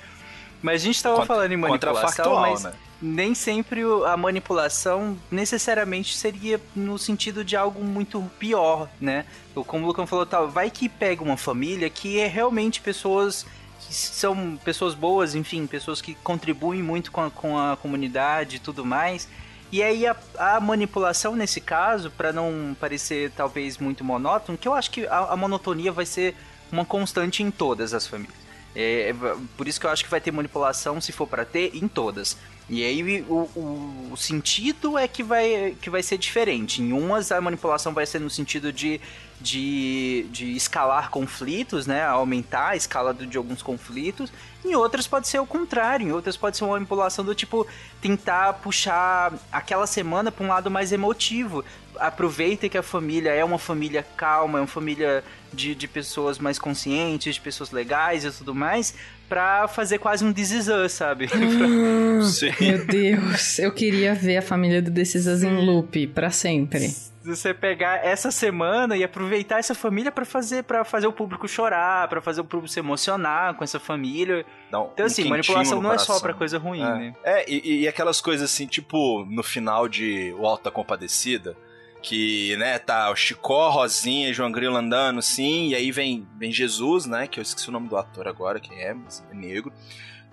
Mas 0.61 0.81
a 0.81 0.85
gente 0.85 1.01
tava 1.01 1.15
Contra- 1.17 1.35
falando 1.35 1.51
em 1.51 1.57
manipulação, 1.57 2.35
mas 2.41 2.63
né? 2.63 2.73
nem 3.01 3.33
sempre 3.33 3.81
a 4.05 4.17
manipulação 4.17 5.17
necessariamente 5.31 6.17
seria 6.17 6.59
no 6.75 6.97
sentido 6.97 7.43
de 7.45 7.55
algo 7.55 7.83
muito 7.83 8.21
pior, 8.37 8.89
né? 8.99 9.25
Como 9.67 9.85
o 9.85 9.87
Lucão 9.87 10.05
falou, 10.05 10.25
tal, 10.25 10.49
vai 10.49 10.69
que 10.69 10.89
pega 10.89 11.23
uma 11.23 11.37
família 11.37 11.89
que 11.89 12.19
é 12.19 12.27
realmente 12.27 12.81
pessoas 12.81 13.45
que 13.87 13.93
são 13.93 14.59
pessoas 14.63 14.93
boas, 14.93 15.33
enfim, 15.33 15.65
pessoas 15.65 16.01
que 16.01 16.13
contribuem 16.15 16.83
muito 16.83 17.11
com 17.11 17.21
a, 17.23 17.31
com 17.31 17.57
a 17.57 17.77
comunidade 17.77 18.57
e 18.57 18.59
tudo 18.59 18.85
mais. 18.85 19.27
E 19.71 19.81
aí 19.81 20.05
a, 20.05 20.15
a 20.37 20.59
manipulação 20.59 21.35
nesse 21.35 21.61
caso, 21.61 22.11
pra 22.11 22.33
não 22.33 22.75
parecer 22.79 23.31
talvez 23.35 23.77
muito 23.77 24.03
monótono, 24.03 24.57
que 24.57 24.67
eu 24.67 24.73
acho 24.73 24.91
que 24.91 25.07
a, 25.07 25.19
a 25.31 25.37
monotonia 25.37 25.91
vai 25.91 26.05
ser 26.05 26.35
uma 26.71 26.83
constante 26.83 27.41
em 27.41 27.49
todas 27.49 27.93
as 27.93 28.05
famílias. 28.05 28.48
É, 28.75 29.09
é, 29.09 29.15
por 29.57 29.67
isso 29.67 29.79
que 29.79 29.85
eu 29.85 29.89
acho 29.89 30.03
que 30.03 30.11
vai 30.11 30.21
ter 30.21 30.31
manipulação, 30.31 31.01
se 31.01 31.11
for 31.11 31.27
pra 31.27 31.45
ter, 31.45 31.75
em 31.75 31.87
todas. 31.87 32.37
E 32.69 32.83
aí 32.83 33.21
o, 33.27 33.49
o, 33.55 34.09
o 34.11 34.17
sentido 34.17 34.97
é 34.97 35.07
que 35.07 35.23
vai, 35.23 35.75
que 35.81 35.89
vai 35.89 36.03
ser 36.03 36.17
diferente. 36.17 36.81
Em 36.81 36.93
umas 36.93 37.31
a 37.31 37.41
manipulação 37.41 37.93
vai 37.93 38.05
ser 38.05 38.19
no 38.19 38.29
sentido 38.29 38.71
de, 38.71 39.01
de, 39.39 40.25
de 40.31 40.55
escalar 40.55 41.09
conflitos, 41.09 41.87
né? 41.87 42.03
Aumentar 42.03 42.69
a 42.69 42.75
escala 42.75 43.13
de 43.13 43.37
alguns 43.37 43.61
conflitos. 43.61 44.31
Em 44.63 44.75
outras 44.75 45.07
pode 45.07 45.27
ser 45.27 45.39
o 45.39 45.45
contrário. 45.45 46.07
Em 46.07 46.11
outras 46.11 46.35
pode 46.35 46.57
ser 46.57 46.65
uma 46.65 46.73
manipulação 46.73 47.23
do 47.23 47.33
tipo 47.33 47.65
tentar 48.01 48.53
puxar 48.53 49.33
aquela 49.51 49.87
semana 49.87 50.31
pra 50.31 50.45
um 50.45 50.49
lado 50.49 50.69
mais 50.69 50.91
emotivo. 50.91 51.63
Aproveita 51.97 52.67
que 52.67 52.77
a 52.77 52.83
família 52.83 53.29
é 53.29 53.43
uma 53.43 53.57
família 53.57 54.05
calma, 54.17 54.59
é 54.59 54.61
uma 54.61 54.67
família 54.67 55.23
de, 55.53 55.73
de 55.73 55.87
pessoas 55.87 56.37
mais 56.37 56.59
conscientes, 56.59 57.35
de 57.35 57.41
pessoas 57.41 57.71
legais 57.71 58.25
e 58.25 58.31
tudo 58.31 58.53
mais, 58.53 58.93
pra 59.27 59.67
fazer 59.67 59.97
quase 59.97 60.23
um 60.23 60.33
This 60.33 60.51
Is 60.51 60.67
Us, 60.67 60.91
sabe? 60.91 61.27
Sim. 62.23 62.51
Meu 62.59 62.85
Deus, 62.85 63.59
eu 63.59 63.71
queria 63.71 64.13
ver 64.13 64.37
a 64.37 64.41
família 64.41 64.81
do 64.81 64.91
This 64.91 65.15
Is 65.15 65.27
Us 65.27 65.43
em 65.43 65.65
loop 65.65 66.07
pra 66.07 66.29
sempre. 66.29 66.93
Você 67.23 67.53
pegar 67.53 68.05
essa 68.05 68.31
semana 68.31 68.95
e 68.95 69.03
aproveitar 69.03 69.59
essa 69.59 69.75
família 69.75 70.11
pra 70.11 70.25
fazer 70.25 70.63
para 70.63 70.83
fazer 70.85 71.07
o 71.07 71.13
público 71.13 71.47
chorar, 71.47 72.07
pra 72.07 72.21
fazer 72.21 72.41
o 72.41 72.45
público 72.45 72.71
se 72.71 72.79
emocionar 72.79 73.53
com 73.55 73.63
essa 73.63 73.79
família. 73.79 74.37
Um- 74.37 74.67
Então 74.67 74.87
um 74.99 75.03
assim, 75.05 75.27
manipulação 75.29 75.81
não 75.81 75.91
é 75.93 75.97
só 75.97 76.19
pra 76.19 76.33
coisa 76.33 76.57
ruim, 76.57 76.81
É. 76.81 76.85
né? 76.95 77.15
É, 77.23 77.51
e, 77.51 77.81
e 77.81 77.87
aquelas 77.87 78.21
coisas 78.21 78.49
assim, 78.51 78.67
tipo, 78.67 79.25
no 79.25 79.43
final 79.43 79.87
de 79.87 80.33
O 80.39 80.45
Alta 80.45 80.71
Compadecida, 80.71 81.57
que, 82.01 82.55
né, 82.55 82.79
tá 82.79 83.09
o 83.11 83.15
Chicó, 83.15 83.69
Rosinha, 83.69 84.33
João 84.33 84.51
Grilo 84.51 84.77
andando, 84.77 85.21
sim, 85.21 85.69
e 85.69 85.75
aí 85.75 85.91
vem, 85.91 86.25
vem 86.37 86.49
Jesus, 86.51 87.05
né, 87.05 87.27
que 87.27 87.39
eu 87.39 87.41
esqueci 87.41 87.67
o 87.67 87.71
nome 87.73 87.89
do 87.89 87.97
ator 87.97 88.25
agora, 88.27 88.57
que 88.59 88.73
é, 88.73 88.93
mas 88.93 89.21
é 89.29 89.33
negro, 89.35 89.73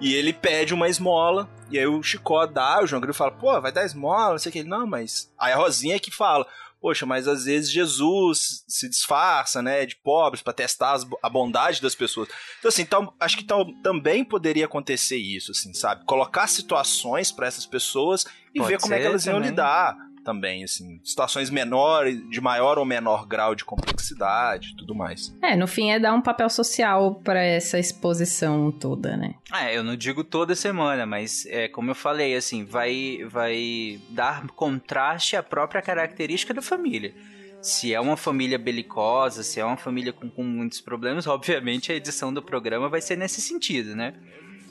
e 0.01 0.14
ele 0.14 0.32
pede 0.32 0.72
uma 0.72 0.89
esmola, 0.89 1.49
e 1.68 1.76
aí 1.76 1.87
o 1.87 2.01
Chicó 2.05 2.47
dá, 2.47 2.80
o 2.82 2.87
João 2.87 3.01
Grilo 3.01 3.14
fala, 3.14 3.32
pô, 3.32 3.61
vai 3.61 3.72
dar 3.72 3.84
esmola, 3.84 4.30
não 4.32 4.39
sei 4.39 4.51
o 4.51 4.53
que, 4.53 4.59
ele, 4.61 4.68
não, 4.68 4.87
mas... 4.87 5.32
Aí 5.37 5.53
a 5.53 5.57
Rosinha 5.57 5.97
é 5.97 5.99
que 5.99 6.12
fala, 6.12 6.47
poxa, 6.87 7.05
mas 7.05 7.26
às 7.26 7.47
vezes 7.47 7.68
Jesus 7.68 8.64
se 8.68 8.89
disfarça, 8.89 9.61
né, 9.61 9.84
de 9.84 9.97
pobres 9.97 10.41
para 10.41 10.53
testar 10.53 10.93
as, 10.93 11.05
a 11.20 11.28
bondade 11.28 11.82
das 11.82 11.97
pessoas. 11.97 12.28
Então 12.61 12.68
assim, 12.68 12.87
acho 13.18 13.37
que 13.37 13.43
tal, 13.43 13.66
também 13.82 14.24
poderia 14.24 14.66
acontecer 14.66 15.16
isso, 15.16 15.51
assim, 15.51 15.74
sabe? 15.74 16.05
Colocar 16.05 16.47
situações 16.47 17.32
para 17.32 17.49
essas 17.49 17.66
pessoas 17.66 18.24
e 18.55 18.61
Pode 18.61 18.70
ver 18.70 18.80
como 18.80 18.95
é 18.95 19.01
que 19.01 19.07
elas 19.07 19.26
iam 19.26 19.34
também. 19.34 19.51
lidar 19.51 19.97
também, 20.27 20.64
assim, 20.64 21.01
situações 21.05 21.51
menores, 21.51 22.20
de 22.29 22.41
maior 22.41 22.79
ou 22.79 22.85
menor 22.85 23.24
grau 23.29 23.55
de 23.55 23.64
complexidade, 23.64 24.72
e 24.72 24.77
tudo 24.77 24.93
mais. 24.93 25.33
É, 25.41 25.55
no 25.55 25.68
fim 25.68 25.93
é 25.93 26.01
dar 26.01 26.12
um 26.12 26.20
papel 26.20 26.51
social 26.51 27.14
pra 27.22 27.41
essa 27.41 27.79
exposição 27.79 28.72
toda, 28.72 29.16
né? 29.16 29.37
Ah, 29.53 29.72
eu 29.72 29.85
não 29.85 29.95
digo 29.95 30.24
toda 30.24 30.57
semana, 30.57 31.07
mas 31.07 31.47
é 31.47 31.68
como 31.68 31.93
eu 31.93 31.95
falei, 31.95 32.35
assim, 32.35 32.64
vai, 32.64 33.20
vai 33.31 34.01
dar 34.11 34.45
contraste 34.49 35.37
à 35.37 35.45
própria 35.45 35.81
característica 35.81 36.53
da 36.53 36.61
família. 36.61 37.14
Se 37.62 37.95
é 37.95 38.01
uma 38.01 38.16
família 38.16 38.59
belicosa, 38.59 39.45
se 39.45 39.61
é 39.61 39.64
uma 39.64 39.77
família 39.77 40.12
com, 40.12 40.29
com 40.29 40.43
muitos 40.43 40.81
problemas, 40.81 41.24
obviamente 41.29 41.93
a 41.93 41.95
edição 41.95 42.35
do 42.35 42.43
programa 42.43 42.89
vai 42.89 43.01
ser 43.01 43.16
nesse 43.16 43.41
sentido, 43.41 43.95
né? 43.95 44.12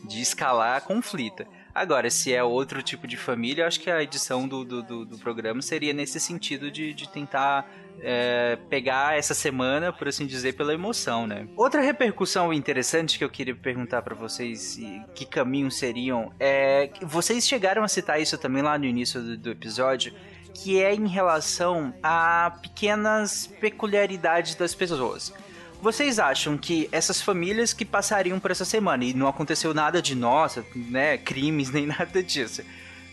De 0.03 0.21
escalar 0.21 0.81
conflito. 0.81 1.45
Agora, 1.75 2.09
se 2.09 2.33
é 2.33 2.41
outro 2.41 2.81
tipo 2.81 3.05
de 3.05 3.17
família, 3.17 3.63
eu 3.63 3.67
acho 3.67 3.81
que 3.81 3.91
a 3.91 4.01
edição 4.01 4.47
do, 4.47 4.63
do, 4.63 4.81
do, 4.81 5.05
do 5.05 5.17
programa 5.17 5.61
seria 5.61 5.91
nesse 5.91 6.21
sentido 6.21 6.71
de, 6.71 6.93
de 6.93 7.09
tentar 7.09 7.69
é, 7.99 8.57
pegar 8.69 9.17
essa 9.17 9.33
semana, 9.33 9.91
por 9.91 10.07
assim 10.07 10.25
dizer, 10.25 10.53
pela 10.53 10.73
emoção, 10.73 11.27
né? 11.27 11.49
Outra 11.57 11.81
repercussão 11.81 12.53
interessante 12.53 13.17
que 13.17 13.25
eu 13.25 13.29
queria 13.29 13.53
perguntar 13.53 14.01
pra 14.03 14.15
vocês, 14.15 14.79
que 15.13 15.25
caminhos 15.25 15.77
seriam, 15.77 16.31
é 16.39 16.91
vocês 17.01 17.45
chegaram 17.45 17.83
a 17.83 17.89
citar 17.89 18.21
isso 18.21 18.37
também 18.37 18.63
lá 18.63 18.77
no 18.77 18.85
início 18.85 19.21
do, 19.21 19.37
do 19.37 19.51
episódio, 19.51 20.13
que 20.53 20.81
é 20.81 20.95
em 20.95 21.07
relação 21.09 21.93
a 22.01 22.57
pequenas 22.61 23.47
peculiaridades 23.59 24.55
das 24.55 24.73
pessoas. 24.73 25.33
Vocês 25.81 26.17
acham 26.19 26.57
que 26.57 26.87
essas 26.91 27.21
famílias 27.21 27.73
que 27.73 27.85
passariam 27.85 28.39
por 28.39 28.51
essa 28.51 28.65
semana 28.65 29.03
e 29.05 29.13
não 29.13 29.27
aconteceu 29.27 29.73
nada 29.73 30.01
de 30.01 30.15
nossa, 30.15 30.65
né, 30.75 31.17
crimes 31.17 31.69
nem 31.71 31.85
nada 31.87 32.23
disso, 32.23 32.63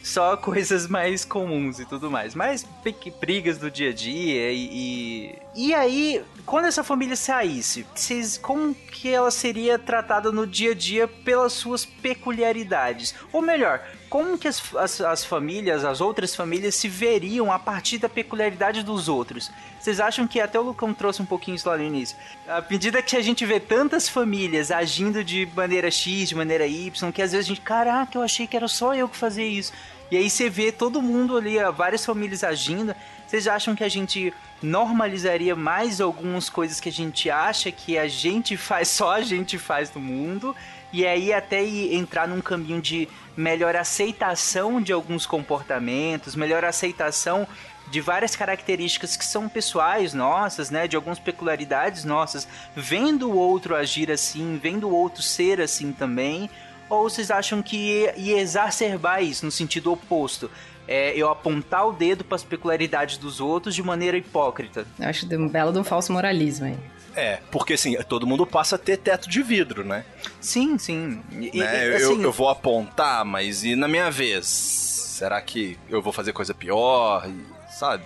só 0.02 0.36
coisas 0.36 0.88
mais 0.88 1.24
comuns 1.24 1.78
e 1.78 1.84
tudo 1.86 2.10
mais, 2.10 2.34
pe- 2.82 3.12
brigas 3.20 3.58
do 3.58 3.70
dia 3.70 3.90
a 3.90 3.92
dia 3.92 4.50
e, 4.52 4.68
e 4.72 5.68
e 5.68 5.74
aí 5.74 6.22
quando 6.44 6.66
essa 6.66 6.82
família 6.82 7.16
saísse, 7.16 7.86
vocês 7.94 8.36
como 8.36 8.74
que 8.74 9.08
ela 9.08 9.30
seria 9.30 9.78
tratada 9.78 10.32
no 10.32 10.46
dia 10.46 10.72
a 10.72 10.74
dia 10.74 11.06
pelas 11.06 11.52
suas 11.52 11.84
peculiaridades? 11.84 13.14
Ou 13.32 13.40
melhor, 13.40 13.80
como 14.10 14.36
que 14.36 14.46
as, 14.46 14.74
as, 14.76 15.00
as 15.00 15.24
famílias, 15.24 15.84
as 15.84 16.00
outras 16.00 16.34
famílias 16.34 16.74
se 16.74 16.88
veriam 16.88 17.50
a 17.50 17.58
partir 17.58 17.98
da 17.98 18.08
peculiaridade 18.08 18.82
dos 18.82 19.08
outros? 19.08 19.50
Vocês 19.80 20.00
acham 20.00 20.26
que 20.26 20.40
até 20.40 20.58
o 20.58 20.62
Lucão 20.62 20.92
trouxe 20.92 21.22
um 21.22 21.26
pouquinho 21.26 21.54
isso 21.54 21.68
lá 21.68 21.76
no 21.76 21.82
início? 21.82 22.16
À 22.46 22.62
medida 22.68 23.00
que 23.00 23.16
a 23.16 23.22
gente 23.22 23.46
vê 23.46 23.58
tantas 23.58 24.08
famílias 24.08 24.70
agindo 24.70 25.24
de 25.24 25.48
maneira 25.56 25.90
X, 25.90 26.28
de 26.28 26.34
maneira 26.34 26.66
Y, 26.66 27.10
que 27.12 27.22
às 27.22 27.32
vezes 27.32 27.46
a 27.46 27.48
gente, 27.48 27.60
caraca, 27.62 28.18
eu 28.18 28.22
achei 28.22 28.46
que 28.46 28.56
era 28.56 28.68
só 28.68 28.94
eu 28.94 29.08
que 29.08 29.16
fazia 29.16 29.46
isso. 29.46 29.72
E 30.12 30.16
aí 30.18 30.28
você 30.28 30.50
vê 30.50 30.70
todo 30.70 31.00
mundo 31.00 31.38
ali, 31.38 31.56
várias 31.74 32.04
famílias 32.04 32.44
agindo. 32.44 32.94
Vocês 33.26 33.48
acham 33.48 33.74
que 33.74 33.82
a 33.82 33.88
gente 33.88 34.30
normalizaria 34.62 35.56
mais 35.56 36.02
algumas 36.02 36.50
coisas 36.50 36.78
que 36.78 36.90
a 36.90 36.92
gente 36.92 37.30
acha 37.30 37.72
que 37.72 37.96
a 37.96 38.06
gente 38.06 38.54
faz, 38.54 38.88
só 38.88 39.12
a 39.12 39.22
gente 39.22 39.56
faz 39.56 39.90
no 39.94 40.02
mundo? 40.02 40.54
E 40.92 41.06
aí 41.06 41.32
até 41.32 41.64
entrar 41.64 42.28
num 42.28 42.42
caminho 42.42 42.82
de 42.82 43.08
melhor 43.34 43.74
aceitação 43.74 44.82
de 44.82 44.92
alguns 44.92 45.24
comportamentos, 45.24 46.36
melhor 46.36 46.62
aceitação 46.62 47.48
de 47.90 48.02
várias 48.02 48.36
características 48.36 49.16
que 49.16 49.24
são 49.24 49.48
pessoais 49.48 50.12
nossas, 50.12 50.68
né, 50.68 50.86
de 50.86 50.94
algumas 50.94 51.18
peculiaridades 51.18 52.04
nossas, 52.04 52.46
vendo 52.76 53.30
o 53.30 53.34
outro 53.34 53.74
agir 53.74 54.10
assim, 54.10 54.60
vendo 54.62 54.90
o 54.90 54.94
outro 54.94 55.22
ser 55.22 55.58
assim 55.58 55.90
também, 55.90 56.50
ou 56.94 57.08
vocês 57.08 57.30
acham 57.30 57.62
que 57.62 57.76
ia, 57.76 58.40
exacerbar 58.40 59.22
isso 59.22 59.44
no 59.44 59.50
sentido 59.50 59.92
oposto? 59.92 60.50
É, 60.86 61.16
eu 61.16 61.30
apontar 61.30 61.86
o 61.86 61.92
dedo 61.92 62.24
para 62.24 62.36
as 62.36 62.42
peculiaridades 62.42 63.16
dos 63.16 63.40
outros 63.40 63.74
de 63.74 63.82
maneira 63.82 64.16
hipócrita. 64.16 64.84
Eu 64.98 65.08
acho 65.08 65.26
de 65.26 65.36
um 65.36 65.48
belo 65.48 65.72
de 65.72 65.78
um 65.78 65.84
falso 65.84 66.12
moralismo 66.12 66.66
aí. 66.66 66.76
É, 67.14 67.38
porque 67.50 67.74
assim, 67.74 67.94
todo 68.08 68.26
mundo 68.26 68.46
passa 68.46 68.76
a 68.76 68.78
ter 68.78 68.96
teto 68.96 69.28
de 69.28 69.42
vidro, 69.42 69.84
né? 69.84 70.04
Sim, 70.40 70.78
sim. 70.78 71.22
E, 71.30 71.58
né? 71.58 71.86
e, 71.86 71.90
eu, 71.90 71.96
assim, 71.96 72.22
eu 72.22 72.32
vou 72.32 72.48
apontar, 72.48 73.24
mas 73.24 73.64
e 73.64 73.76
na 73.76 73.86
minha 73.86 74.10
vez? 74.10 74.46
Será 74.46 75.40
que 75.40 75.78
eu 75.88 76.02
vou 76.02 76.12
fazer 76.12 76.32
coisa 76.32 76.52
pior? 76.52 77.28
E, 77.28 77.72
sabe? 77.72 78.02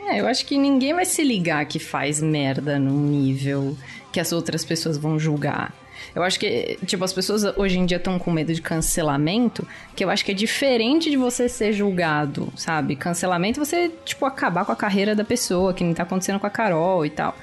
É, 0.00 0.20
eu 0.20 0.26
acho 0.26 0.46
que 0.46 0.56
ninguém 0.56 0.94
vai 0.94 1.04
se 1.04 1.22
ligar 1.22 1.66
que 1.66 1.78
faz 1.78 2.20
merda 2.22 2.78
num 2.78 2.98
nível 3.08 3.76
que 4.12 4.20
as 4.20 4.32
outras 4.32 4.64
pessoas 4.64 4.96
vão 4.96 5.18
julgar. 5.18 5.74
Eu 6.16 6.22
acho 6.22 6.40
que, 6.40 6.78
tipo, 6.86 7.04
as 7.04 7.12
pessoas 7.12 7.44
hoje 7.58 7.78
em 7.78 7.84
dia 7.84 7.98
estão 7.98 8.18
com 8.18 8.30
medo 8.30 8.54
de 8.54 8.62
cancelamento, 8.62 9.68
que 9.94 10.02
eu 10.02 10.08
acho 10.08 10.24
que 10.24 10.30
é 10.30 10.34
diferente 10.34 11.10
de 11.10 11.16
você 11.18 11.46
ser 11.46 11.74
julgado, 11.74 12.50
sabe? 12.56 12.96
Cancelamento 12.96 13.60
é 13.60 13.64
você, 13.66 13.90
tipo, 14.02 14.24
acabar 14.24 14.64
com 14.64 14.72
a 14.72 14.76
carreira 14.76 15.14
da 15.14 15.24
pessoa, 15.24 15.74
que 15.74 15.84
nem 15.84 15.92
tá 15.92 16.04
acontecendo 16.04 16.40
com 16.40 16.46
a 16.46 16.50
Carol 16.50 17.04
e 17.04 17.10
tal. 17.10 17.36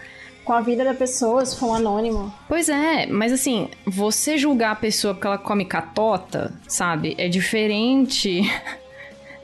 Com 0.44 0.54
a 0.54 0.62
vida 0.62 0.84
da 0.84 0.96
pessoa, 0.96 1.46
se 1.46 1.56
for 1.56 1.68
um 1.68 1.76
anônimo. 1.76 2.34
Pois 2.50 2.68
é, 2.68 3.06
mas 3.06 3.32
assim, 3.32 3.70
você 3.86 4.40
julgar 4.40 4.72
a 4.72 4.76
pessoa 4.76 5.14
porque 5.14 5.28
ela 5.28 5.38
come 5.38 5.66
catota, 5.66 6.52
sabe? 6.68 7.14
É 7.20 7.30
diferente. 7.30 8.42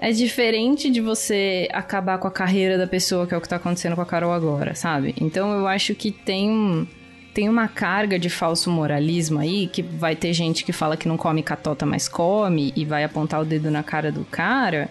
É 0.02 0.12
diferente 0.14 0.90
de 0.90 1.02
você 1.02 1.68
acabar 1.74 2.18
com 2.20 2.28
a 2.30 2.32
carreira 2.32 2.78
da 2.78 2.88
pessoa, 2.88 3.28
que 3.28 3.34
é 3.34 3.38
o 3.38 3.42
que 3.42 3.50
tá 3.50 3.58
acontecendo 3.58 3.96
com 3.96 4.02
a 4.02 4.06
Carol 4.06 4.32
agora, 4.32 4.74
sabe? 4.74 5.14
Então 5.20 5.52
eu 5.52 5.68
acho 5.68 5.94
que 5.94 6.10
tem 6.10 6.50
um. 6.50 6.88
Tem 7.34 7.48
uma 7.48 7.68
carga 7.68 8.18
de 8.18 8.30
falso 8.30 8.70
moralismo 8.72 9.40
aí, 9.40 9.68
que 9.68 9.82
vai 9.82 10.16
ter 10.16 10.34
gente 10.34 10.64
que 10.64 10.74
fala 10.74 10.98
que 10.98 11.08
não 11.08 11.18
come 11.18 11.44
catota, 11.44 11.86
mas 11.86 12.08
come, 12.08 12.74
e 12.76 12.84
vai 12.84 13.04
apontar 13.04 13.42
o 13.42 13.46
dedo 13.46 13.70
na 13.70 13.84
cara 13.84 14.12
do 14.12 14.26
cara, 14.26 14.90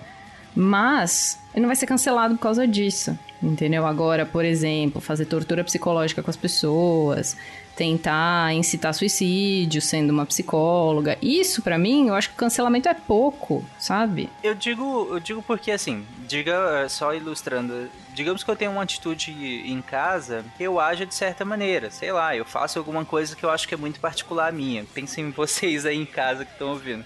mas 0.54 1.38
ele 1.52 1.62
não 1.62 1.68
vai 1.68 1.76
ser 1.76 1.86
cancelado 1.86 2.34
por 2.36 2.40
causa 2.40 2.66
disso, 2.66 3.18
entendeu? 3.42 3.86
Agora, 3.86 4.26
por 4.26 4.44
exemplo, 4.44 5.00
fazer 5.00 5.26
tortura 5.26 5.64
psicológica 5.64 6.22
com 6.22 6.30
as 6.30 6.36
pessoas, 6.36 7.36
tentar 7.78 8.52
incitar 8.54 8.92
suicídio 8.92 9.80
sendo 9.80 10.10
uma 10.10 10.26
psicóloga, 10.26 11.16
isso 11.22 11.62
pra 11.62 11.78
mim, 11.78 12.08
eu 12.08 12.14
acho 12.14 12.30
que 12.30 12.34
cancelamento 12.34 12.88
é 12.88 12.94
pouco, 12.94 13.64
sabe? 13.78 14.28
Eu 14.42 14.54
digo, 14.54 15.08
eu 15.12 15.20
digo 15.20 15.40
porque 15.42 15.70
assim, 15.70 16.04
diga 16.26 16.82
eh, 16.82 16.88
só 16.88 17.14
ilustrando, 17.14 17.88
digamos 18.12 18.42
que 18.42 18.50
eu 18.50 18.56
tenho 18.56 18.72
uma 18.72 18.82
atitude 18.82 19.30
em 19.30 19.80
casa, 19.80 20.44
eu 20.58 20.80
ajo 20.80 21.06
de 21.06 21.14
certa 21.14 21.44
maneira, 21.44 21.88
sei 21.88 22.10
lá, 22.10 22.34
eu 22.34 22.44
faço 22.44 22.80
alguma 22.80 23.04
coisa 23.04 23.36
que 23.36 23.44
eu 23.44 23.50
acho 23.50 23.68
que 23.68 23.74
é 23.74 23.76
muito 23.76 24.00
particular 24.00 24.52
minha. 24.52 24.84
Pensem 24.92 25.26
em 25.26 25.30
vocês 25.38 25.86
aí 25.86 25.96
em 25.96 26.06
casa 26.06 26.44
que 26.44 26.52
estão 26.52 26.70
ouvindo. 26.70 27.04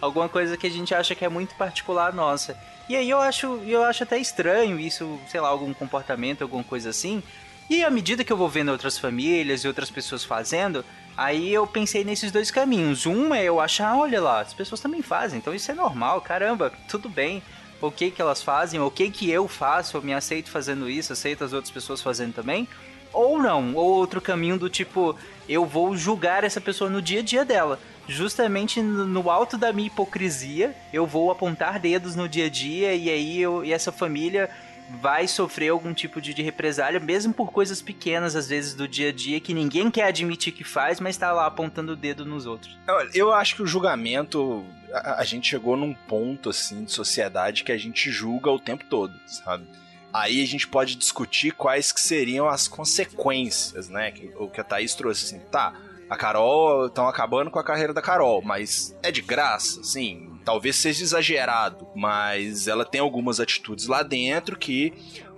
Alguma 0.00 0.28
coisa 0.28 0.56
que 0.56 0.66
a 0.66 0.70
gente 0.70 0.94
acha 0.94 1.14
que 1.14 1.24
é 1.24 1.28
muito 1.28 1.54
particular 1.56 2.12
nossa. 2.12 2.56
E 2.88 2.94
aí 2.94 3.10
eu 3.10 3.20
acho, 3.20 3.60
eu 3.66 3.82
acho 3.82 4.04
até 4.04 4.18
estranho 4.18 4.78
isso, 4.78 5.18
sei 5.28 5.40
lá, 5.40 5.48
algum 5.48 5.74
comportamento, 5.74 6.42
alguma 6.42 6.62
coisa 6.62 6.90
assim. 6.90 7.22
E 7.68 7.82
à 7.84 7.90
medida 7.90 8.22
que 8.22 8.32
eu 8.32 8.36
vou 8.36 8.48
vendo 8.48 8.70
outras 8.70 8.96
famílias 8.96 9.64
e 9.64 9.68
outras 9.68 9.90
pessoas 9.90 10.22
fazendo, 10.22 10.84
aí 11.16 11.52
eu 11.52 11.66
pensei 11.66 12.04
nesses 12.04 12.30
dois 12.30 12.48
caminhos. 12.50 13.04
Um 13.04 13.34
é 13.34 13.42
eu 13.42 13.60
achar, 13.60 13.96
olha 13.96 14.20
lá, 14.20 14.40
as 14.40 14.54
pessoas 14.54 14.80
também 14.80 15.02
fazem, 15.02 15.38
então 15.38 15.52
isso 15.52 15.70
é 15.70 15.74
normal, 15.74 16.20
caramba, 16.20 16.72
tudo 16.88 17.08
bem. 17.08 17.42
O 17.80 17.90
que 17.90 18.10
que 18.10 18.22
elas 18.22 18.40
fazem, 18.40 18.80
o 18.80 18.90
que 18.90 19.10
que 19.10 19.30
eu 19.30 19.48
faço, 19.48 19.96
eu 19.96 20.02
me 20.02 20.14
aceito 20.14 20.48
fazendo 20.48 20.88
isso, 20.88 21.12
aceito 21.12 21.44
as 21.44 21.52
outras 21.52 21.72
pessoas 21.72 22.00
fazendo 22.00 22.34
também. 22.34 22.68
Ou 23.12 23.40
não, 23.40 23.74
ou 23.74 23.94
outro 23.94 24.20
caminho 24.20 24.58
do 24.58 24.70
tipo, 24.70 25.16
eu 25.48 25.64
vou 25.66 25.96
julgar 25.96 26.44
essa 26.44 26.60
pessoa 26.60 26.88
no 26.88 27.02
dia 27.02 27.20
a 27.20 27.22
dia 27.22 27.44
dela. 27.44 27.80
Justamente 28.08 28.80
no 28.80 29.30
alto 29.30 29.58
da 29.58 29.72
minha 29.72 29.88
hipocrisia, 29.88 30.74
eu 30.92 31.06
vou 31.06 31.30
apontar 31.30 31.80
dedos 31.80 32.14
no 32.14 32.28
dia 32.28 32.46
a 32.46 32.48
dia 32.48 32.94
e 32.94 33.10
aí 33.10 33.40
eu, 33.40 33.64
e 33.64 33.72
essa 33.72 33.90
família 33.90 34.48
vai 34.88 35.26
sofrer 35.26 35.70
algum 35.70 35.92
tipo 35.92 36.20
de, 36.20 36.32
de 36.32 36.42
represália, 36.42 37.00
mesmo 37.00 37.32
por 37.32 37.50
coisas 37.50 37.82
pequenas, 37.82 38.36
às 38.36 38.48
vezes, 38.48 38.74
do 38.74 38.86
dia 38.86 39.08
a 39.08 39.12
dia, 39.12 39.40
que 39.40 39.52
ninguém 39.52 39.90
quer 39.90 40.04
admitir 40.04 40.52
que 40.52 40.64
faz, 40.64 41.00
mas 41.00 41.16
tá 41.16 41.32
lá 41.32 41.46
apontando 41.46 41.92
o 41.92 41.96
dedo 41.96 42.24
nos 42.24 42.46
outros. 42.46 42.76
Olha, 42.88 43.10
Eu 43.14 43.32
acho 43.32 43.56
que 43.56 43.62
o 43.62 43.66
julgamento. 43.66 44.64
A, 44.92 45.20
a 45.20 45.24
gente 45.24 45.48
chegou 45.48 45.76
num 45.76 45.92
ponto, 45.92 46.50
assim, 46.50 46.84
de 46.84 46.92
sociedade 46.92 47.64
que 47.64 47.72
a 47.72 47.78
gente 47.78 48.10
julga 48.10 48.50
o 48.50 48.58
tempo 48.58 48.84
todo, 48.84 49.12
sabe? 49.26 49.66
Aí 50.12 50.42
a 50.42 50.46
gente 50.46 50.66
pode 50.66 50.94
discutir 50.94 51.52
quais 51.52 51.92
que 51.92 52.00
seriam 52.00 52.48
as 52.48 52.68
consequências, 52.68 53.88
né? 53.88 54.14
O 54.36 54.48
que 54.48 54.60
a 54.60 54.64
Thaís 54.64 54.94
trouxe, 54.94 55.26
assim, 55.26 55.44
tá. 55.50 55.74
A 56.08 56.16
Carol, 56.16 56.86
estão 56.86 57.08
acabando 57.08 57.50
com 57.50 57.58
a 57.58 57.64
carreira 57.64 57.92
da 57.92 58.00
Carol, 58.00 58.40
mas 58.42 58.96
é 59.02 59.10
de 59.10 59.20
graça, 59.20 59.82
sim. 59.82 60.30
Talvez 60.44 60.76
seja 60.76 61.02
exagerado, 61.02 61.88
mas 61.94 62.68
ela 62.68 62.84
tem 62.84 63.00
algumas 63.00 63.40
atitudes 63.40 63.86
lá 63.88 64.02
dentro 64.02 64.56
que 64.56 64.92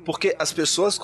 Porque 0.05 0.35
as 0.39 0.53
pessoas 0.55 0.99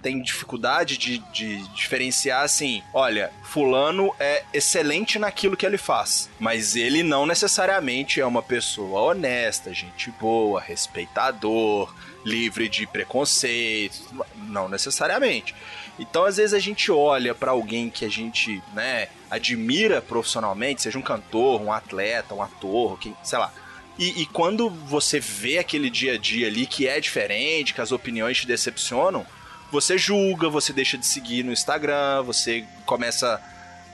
têm 0.00 0.22
dificuldade 0.22 0.96
de, 0.96 1.18
de 1.32 1.58
diferenciar 1.74 2.42
assim: 2.44 2.82
olha, 2.92 3.32
Fulano 3.42 4.12
é 4.20 4.44
excelente 4.52 5.18
naquilo 5.18 5.56
que 5.56 5.66
ele 5.66 5.78
faz, 5.78 6.30
mas 6.38 6.76
ele 6.76 7.02
não 7.02 7.26
necessariamente 7.26 8.20
é 8.20 8.26
uma 8.26 8.42
pessoa 8.42 9.00
honesta, 9.10 9.74
gente 9.74 10.10
boa, 10.20 10.60
respeitador, 10.60 11.92
livre 12.24 12.68
de 12.68 12.86
preconceito. 12.86 14.00
Não 14.36 14.68
necessariamente. 14.68 15.52
Então, 15.98 16.24
às 16.24 16.36
vezes, 16.36 16.54
a 16.54 16.58
gente 16.58 16.90
olha 16.90 17.34
pra 17.34 17.52
alguém 17.52 17.88
que 17.88 18.04
a 18.04 18.08
gente, 18.08 18.62
né, 18.72 19.08
admira 19.30 20.02
profissionalmente, 20.02 20.82
seja 20.82 20.98
um 20.98 21.02
cantor, 21.02 21.60
um 21.60 21.72
atleta, 21.72 22.34
um 22.34 22.42
ator, 22.42 22.98
quem, 22.98 23.16
sei 23.22 23.38
lá. 23.38 23.52
E, 23.98 24.22
e 24.22 24.26
quando 24.26 24.68
você 24.68 25.20
vê 25.20 25.58
aquele 25.58 25.88
dia 25.88 26.14
a 26.14 26.18
dia 26.18 26.48
ali 26.48 26.66
que 26.66 26.88
é 26.88 26.98
diferente, 26.98 27.72
que 27.72 27.80
as 27.80 27.92
opiniões 27.92 28.38
te 28.38 28.46
decepcionam, 28.46 29.24
você 29.70 29.96
julga, 29.96 30.48
você 30.48 30.72
deixa 30.72 30.98
de 30.98 31.06
seguir 31.06 31.44
no 31.44 31.52
Instagram, 31.52 32.22
você 32.22 32.64
começa 32.84 33.40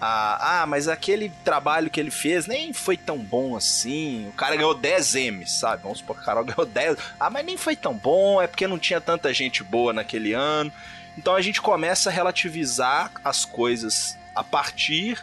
a. 0.00 0.62
Ah, 0.62 0.66
mas 0.66 0.88
aquele 0.88 1.30
trabalho 1.44 1.90
que 1.90 2.00
ele 2.00 2.10
fez 2.10 2.46
nem 2.46 2.72
foi 2.72 2.96
tão 2.96 3.18
bom 3.18 3.56
assim. 3.56 4.28
O 4.28 4.32
cara 4.32 4.56
ganhou 4.56 4.74
10 4.74 5.14
M's, 5.14 5.60
sabe? 5.60 5.82
Vamos 5.82 5.98
supor 5.98 6.16
que 6.16 6.22
o 6.22 6.24
Carol 6.24 6.44
ganhou 6.44 6.64
10. 6.64 6.96
Ah, 7.18 7.28
mas 7.28 7.44
nem 7.44 7.56
foi 7.56 7.76
tão 7.76 7.94
bom, 7.94 8.40
é 8.40 8.46
porque 8.46 8.66
não 8.66 8.78
tinha 8.78 9.00
tanta 9.00 9.32
gente 9.34 9.62
boa 9.62 9.92
naquele 9.92 10.32
ano. 10.32 10.72
Então 11.18 11.34
a 11.34 11.40
gente 11.40 11.60
começa 11.60 12.08
a 12.08 12.12
relativizar 12.12 13.12
as 13.24 13.44
coisas 13.44 14.16
a 14.34 14.42
partir 14.44 15.22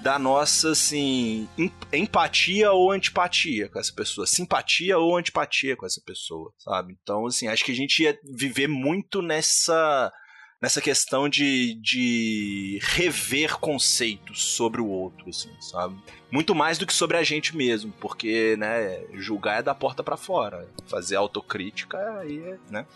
da 0.00 0.18
nossa, 0.18 0.70
assim, 0.72 1.48
em- 1.56 1.72
empatia 1.92 2.72
ou 2.72 2.90
antipatia 2.90 3.68
com 3.68 3.78
essa 3.78 3.92
pessoa, 3.92 4.26
simpatia 4.26 4.98
ou 4.98 5.16
antipatia 5.16 5.76
com 5.76 5.86
essa 5.86 6.00
pessoa, 6.04 6.52
sabe? 6.58 6.96
Então, 7.02 7.26
assim, 7.26 7.46
acho 7.46 7.64
que 7.64 7.70
a 7.70 7.74
gente 7.74 8.02
ia 8.02 8.18
viver 8.24 8.66
muito 8.68 9.22
nessa 9.22 10.12
nessa 10.60 10.80
questão 10.80 11.28
de, 11.28 11.74
de 11.82 12.78
rever 12.82 13.58
conceitos 13.58 14.44
sobre 14.54 14.80
o 14.80 14.86
outro, 14.86 15.28
assim, 15.28 15.50
sabe? 15.60 15.96
Muito 16.30 16.54
mais 16.54 16.78
do 16.78 16.86
que 16.86 16.92
sobre 16.92 17.16
a 17.16 17.22
gente 17.24 17.56
mesmo, 17.56 17.92
porque, 18.00 18.56
né, 18.56 19.04
julgar 19.14 19.58
é 19.58 19.62
da 19.62 19.74
porta 19.74 20.04
pra 20.04 20.16
fora, 20.16 20.68
fazer 20.86 21.16
autocrítica 21.16 21.98
aí, 22.20 22.38
é, 22.38 22.58
né? 22.70 22.86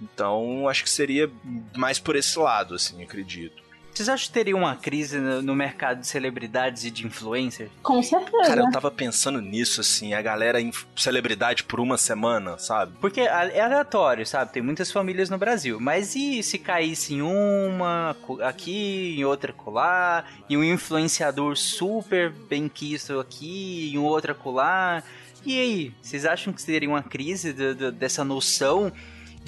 Então, 0.00 0.68
acho 0.68 0.84
que 0.84 0.90
seria 0.90 1.30
mais 1.76 1.98
por 1.98 2.14
esse 2.16 2.38
lado, 2.38 2.74
assim, 2.74 3.02
acredito. 3.02 3.66
Vocês 3.92 4.08
acham 4.08 4.28
que 4.28 4.32
teria 4.32 4.54
uma 4.56 4.76
crise 4.76 5.18
no, 5.18 5.56
mercado 5.56 6.02
de 6.02 6.06
celebridades 6.06 6.84
e 6.84 6.90
de 6.90 7.04
influencers? 7.04 7.68
Com 7.82 8.00
certeza. 8.00 8.44
Cara, 8.46 8.60
eu 8.60 8.70
tava 8.70 8.92
pensando 8.92 9.40
nisso, 9.40 9.80
assim, 9.80 10.14
a 10.14 10.22
galera 10.22 10.60
em 10.60 10.70
celebridade 10.94 11.64
por 11.64 11.80
uma 11.80 11.98
semana, 11.98 12.56
sabe? 12.58 12.92
Porque 13.00 13.22
é 13.22 13.60
aleatório, 13.60 14.24
sabe? 14.24 14.52
Tem 14.52 14.62
muitas 14.62 14.92
famílias 14.92 15.28
no 15.28 15.36
Brasil. 15.36 15.80
Mas 15.80 16.14
e 16.14 16.40
se 16.44 16.58
caísse 16.60 17.14
em 17.14 17.22
uma 17.22 18.14
aqui, 18.44 19.16
em 19.18 19.24
outra 19.24 19.52
colar, 19.52 20.30
e 20.48 20.56
um 20.56 20.62
influenciador 20.62 21.56
super 21.56 22.30
bem 22.30 22.68
quisto 22.68 23.18
aqui, 23.18 23.90
em 23.92 23.98
outra 23.98 24.32
colar? 24.32 25.02
E 25.44 25.58
aí? 25.60 25.94
Vocês 26.00 26.24
acham 26.24 26.52
que 26.52 26.64
teria 26.64 26.88
uma 26.88 27.02
crise 27.02 27.52
do- 27.52 27.74
do- 27.74 27.90
dessa 27.92 28.22
noção 28.24 28.92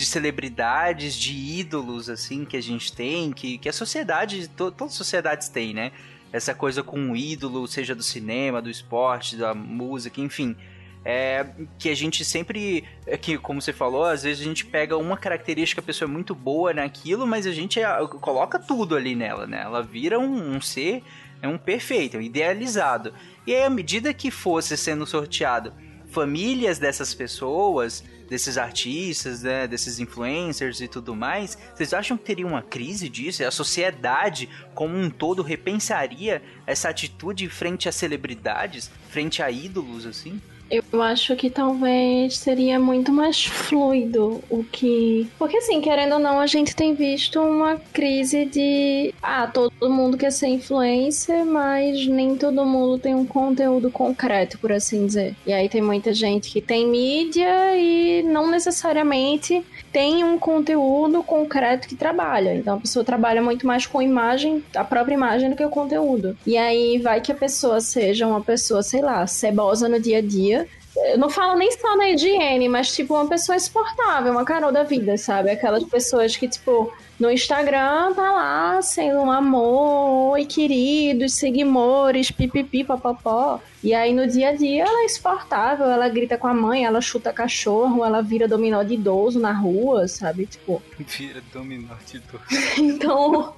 de 0.01 0.07
celebridades, 0.07 1.15
de 1.15 1.33
ídolos, 1.35 2.09
assim, 2.09 2.47
que 2.47 2.57
a 2.57 2.63
gente 2.63 2.91
tem, 2.91 3.33
que, 3.33 3.59
que 3.59 3.69
a 3.69 3.73
sociedade, 3.73 4.49
to, 4.49 4.71
todas 4.71 4.95
as 4.95 4.99
sociedades 4.99 5.51
têm, 5.51 5.75
né? 5.75 5.93
Essa 6.33 6.55
coisa 6.55 6.83
com 6.83 6.99
um 6.99 7.15
ídolo, 7.15 7.69
seja 7.69 7.95
do 7.95 8.03
cinema, 8.03 8.63
do 8.63 8.71
esporte, 8.71 9.37
da 9.37 9.55
música, 9.55 10.19
enfim. 10.21 10.57
É, 11.05 11.47
que 11.79 11.91
a 11.91 11.95
gente 11.95 12.25
sempre, 12.25 12.85
é 13.07 13.17
que 13.17 13.37
como 13.37 13.61
você 13.61 13.73
falou, 13.75 14.05
às 14.05 14.23
vezes 14.23 14.41
a 14.41 14.45
gente 14.49 14.65
pega 14.65 14.97
uma 14.97 15.17
característica, 15.19 15.81
a 15.81 15.85
pessoa 15.85 16.09
é 16.09 16.13
muito 16.13 16.35
boa 16.35 16.73
naquilo, 16.73 17.27
mas 17.27 17.47
a 17.47 17.53
gente 17.53 17.79
é, 17.79 17.87
coloca 18.21 18.59
tudo 18.59 18.97
ali 18.97 19.15
nela, 19.15 19.47
né? 19.47 19.63
Ela 19.63 19.83
vira 19.83 20.19
um, 20.19 20.57
um 20.57 20.61
ser, 20.63 21.03
é 21.43 21.49
um 21.49 21.59
perfeito, 21.59 22.17
um 22.17 22.23
idealizado. 22.23 23.13
E 23.47 23.55
aí, 23.55 23.63
à 23.63 23.71
medida 23.71 24.15
que 24.15 24.31
fosse 24.31 24.79
sendo 24.79 25.05
sorteado 25.05 25.75
famílias 26.11 26.79
dessas 26.79 27.15
pessoas, 27.15 28.05
desses 28.29 28.57
artistas, 28.57 29.43
né, 29.43 29.67
desses 29.67 29.99
influencers 29.99 30.81
e 30.81 30.87
tudo 30.87 31.17
mais, 31.17 31.59
vocês 31.75 31.93
acham 31.93 32.17
que 32.17 32.25
teria 32.25 32.47
uma 32.47 32.63
crise 32.63 33.09
disso? 33.09 33.45
A 33.45 33.51
sociedade 33.51 34.49
como 34.75 34.97
um 34.97 35.11
todo 35.11 35.43
repensaria 35.43 36.43
essa 36.67 36.89
atitude 36.89 37.49
frente 37.49 37.89
a 37.89 37.93
celebridades, 37.93 38.91
frente 39.09 39.43
a 39.43 39.51
ídolos, 39.51 40.07
assim? 40.07 40.41
Eu 40.71 41.03
acho 41.03 41.35
que 41.35 41.51
talvez 41.51 42.39
seria 42.39 42.79
muito 42.79 43.13
mais 43.13 43.45
fluido 43.45 44.41
o 44.49 44.63
que. 44.63 45.29
Porque, 45.37 45.57
assim, 45.57 45.81
querendo 45.81 46.13
ou 46.15 46.19
não, 46.21 46.39
a 46.39 46.47
gente 46.47 46.77
tem 46.77 46.95
visto 46.95 47.41
uma 47.41 47.77
crise 47.93 48.45
de. 48.45 49.13
Ah, 49.21 49.49
todo 49.49 49.91
mundo 49.91 50.17
quer 50.17 50.31
ser 50.31 50.47
influencer, 50.47 51.45
mas 51.45 52.07
nem 52.07 52.37
todo 52.37 52.65
mundo 52.65 52.99
tem 52.99 53.15
um 53.15 53.27
conteúdo 53.27 53.91
concreto, 53.91 54.59
por 54.59 54.71
assim 54.71 55.07
dizer. 55.07 55.35
E 55.45 55.53
aí 55.53 55.69
tem 55.69 55.83
muita 55.83 56.15
gente 56.15 56.51
que 56.51 56.61
tem 56.61 56.87
mídia 56.87 57.77
e 57.77 58.23
não 58.23 58.49
necessariamente 58.49 59.65
tem 59.93 60.25
um 60.25 60.39
conteúdo 60.39 61.23
concreto 61.23 61.89
que 61.89 61.95
trabalha. 61.95 62.55
Então 62.55 62.77
a 62.77 62.81
pessoa 62.81 63.05
trabalha 63.05 63.43
muito 63.43 63.67
mais 63.67 63.87
com 63.87 64.01
imagem, 64.01 64.65
a 64.75 64.85
própria 64.85 65.15
imagem, 65.15 65.51
do 65.51 65.57
que 65.57 65.65
o 65.65 65.71
conteúdo. 65.71 66.37
E 66.47 66.57
aí 66.57 66.99
vai 66.99 67.21
que 67.21 67.33
a 67.33 67.35
pessoa 67.35 67.81
seja 67.81 68.27
uma 68.27 68.41
pessoa, 68.41 68.83
sei 68.83 69.03
lá, 69.03 69.27
cebosa 69.27 69.89
no 69.89 70.01
dia 70.01 70.19
a 70.19 70.23
dia. 70.23 70.67
Eu 70.97 71.19
não 71.19 71.31
falo 71.31 71.57
nem 71.57 71.71
só 71.73 71.97
na 71.97 72.11
higiene, 72.11 72.69
mas 72.69 72.95
tipo 72.95 73.15
uma 73.15 73.27
pessoa 73.27 73.57
exportável, 73.57 74.33
uma 74.33 74.45
Carol 74.45 74.73
da 74.73 74.83
vida, 74.83 75.17
sabe? 75.17 75.51
Aquelas 75.51 75.85
pessoas 75.85 76.37
que, 76.37 76.49
tipo, 76.49 76.93
no 77.21 77.31
Instagram 77.31 78.15
tá 78.15 78.33
lá 78.33 78.81
sendo 78.81 79.19
um 79.21 79.31
amor, 79.31 80.33
oi 80.33 80.47
queridos, 80.47 81.35
seguimores, 81.35 82.31
pipipi, 82.31 82.83
papapó. 82.83 83.61
E 83.85 83.93
aí 83.93 84.15
no 84.15 84.27
dia 84.27 84.49
a 84.49 84.57
dia 84.57 84.85
ela 84.85 85.03
é 85.03 85.05
exportável, 85.05 85.85
ela 85.87 86.09
grita 86.09 86.39
com 86.39 86.47
a 86.47 86.55
mãe, 86.55 86.87
ela 86.87 87.03
chuta 87.03 87.31
cachorro, 87.31 88.03
ela 88.03 88.23
vira 88.23 88.49
dominó 88.49 88.83
de 88.83 88.95
idoso 88.95 89.39
na 89.39 89.53
rua, 89.53 90.09
sabe? 90.09 90.47
Tipo, 90.47 90.83
Vira 90.99 91.43
dominó 91.53 91.95
de 92.07 92.21
dor. 92.21 92.41
então, 92.79 93.55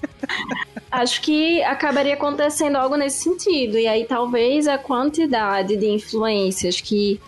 acho 0.91 1.23
que 1.23 1.63
acabaria 1.63 2.15
acontecendo 2.15 2.77
algo 2.77 2.97
nesse 2.97 3.23
sentido. 3.23 3.79
E 3.79 3.87
aí, 3.87 4.05
talvez 4.05 4.67
a 4.67 4.77
quantidade 4.77 5.77
de 5.77 5.87
influências 5.87 6.81
que 6.81 7.21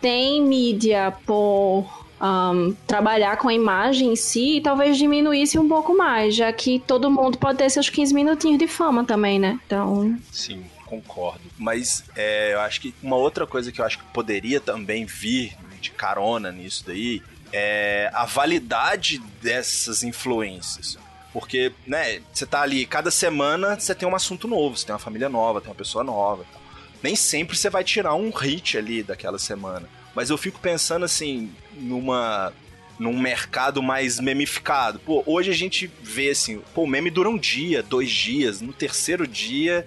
tem 0.00 0.42
mídia 0.42 1.12
por 1.26 2.01
um, 2.22 2.74
trabalhar 2.86 3.36
com 3.36 3.48
a 3.48 3.54
imagem 3.54 4.12
em 4.12 4.16
si, 4.16 4.60
talvez 4.62 4.96
diminuísse 4.96 5.58
um 5.58 5.68
pouco 5.68 5.96
mais, 5.96 6.34
já 6.36 6.52
que 6.52 6.78
todo 6.86 7.10
mundo 7.10 7.36
pode 7.36 7.58
ter 7.58 7.68
seus 7.68 7.90
15 7.90 8.14
minutinhos 8.14 8.58
de 8.58 8.68
fama 8.68 9.04
também, 9.04 9.38
né? 9.38 9.58
Então, 9.66 10.16
Sim, 10.30 10.64
concordo. 10.86 11.40
Mas 11.58 12.04
é, 12.14 12.52
eu 12.54 12.60
acho 12.60 12.80
que 12.80 12.94
uma 13.02 13.16
outra 13.16 13.46
coisa 13.46 13.72
que 13.72 13.80
eu 13.80 13.84
acho 13.84 13.98
que 13.98 14.04
poderia 14.12 14.60
também 14.60 15.04
vir 15.04 15.56
de 15.80 15.90
carona 15.90 16.52
nisso 16.52 16.84
daí 16.86 17.20
é 17.52 18.08
a 18.14 18.24
validade 18.24 19.18
dessas 19.42 20.04
influências. 20.04 20.96
Porque, 21.32 21.72
né, 21.86 22.20
você 22.32 22.46
tá 22.46 22.60
ali, 22.60 22.86
cada 22.86 23.10
semana 23.10 23.78
você 23.78 23.94
tem 23.94 24.08
um 24.08 24.14
assunto 24.14 24.46
novo, 24.46 24.76
você 24.76 24.86
tem 24.86 24.92
uma 24.92 24.98
família 24.98 25.28
nova, 25.28 25.60
tem 25.60 25.70
uma 25.70 25.74
pessoa 25.74 26.04
nova. 26.04 26.42
e 26.42 26.52
tal. 26.52 26.62
Nem 27.02 27.16
sempre 27.16 27.56
você 27.56 27.68
vai 27.68 27.82
tirar 27.82 28.14
um 28.14 28.30
hit 28.30 28.78
ali 28.78 29.02
daquela 29.02 29.38
semana. 29.38 29.88
Mas 30.14 30.30
eu 30.30 30.36
fico 30.36 30.58
pensando 30.60 31.04
assim, 31.04 31.50
numa 31.74 32.52
num 32.98 33.18
mercado 33.18 33.82
mais 33.82 34.20
memificado. 34.20 34.98
Pô, 35.00 35.24
hoje 35.26 35.50
a 35.50 35.54
gente 35.54 35.90
vê 36.02 36.30
assim, 36.30 36.62
pô, 36.74 36.82
o 36.82 36.86
meme 36.86 37.10
dura 37.10 37.28
um 37.28 37.38
dia, 37.38 37.82
dois 37.82 38.10
dias, 38.10 38.60
no 38.60 38.72
terceiro 38.72 39.26
dia 39.26 39.86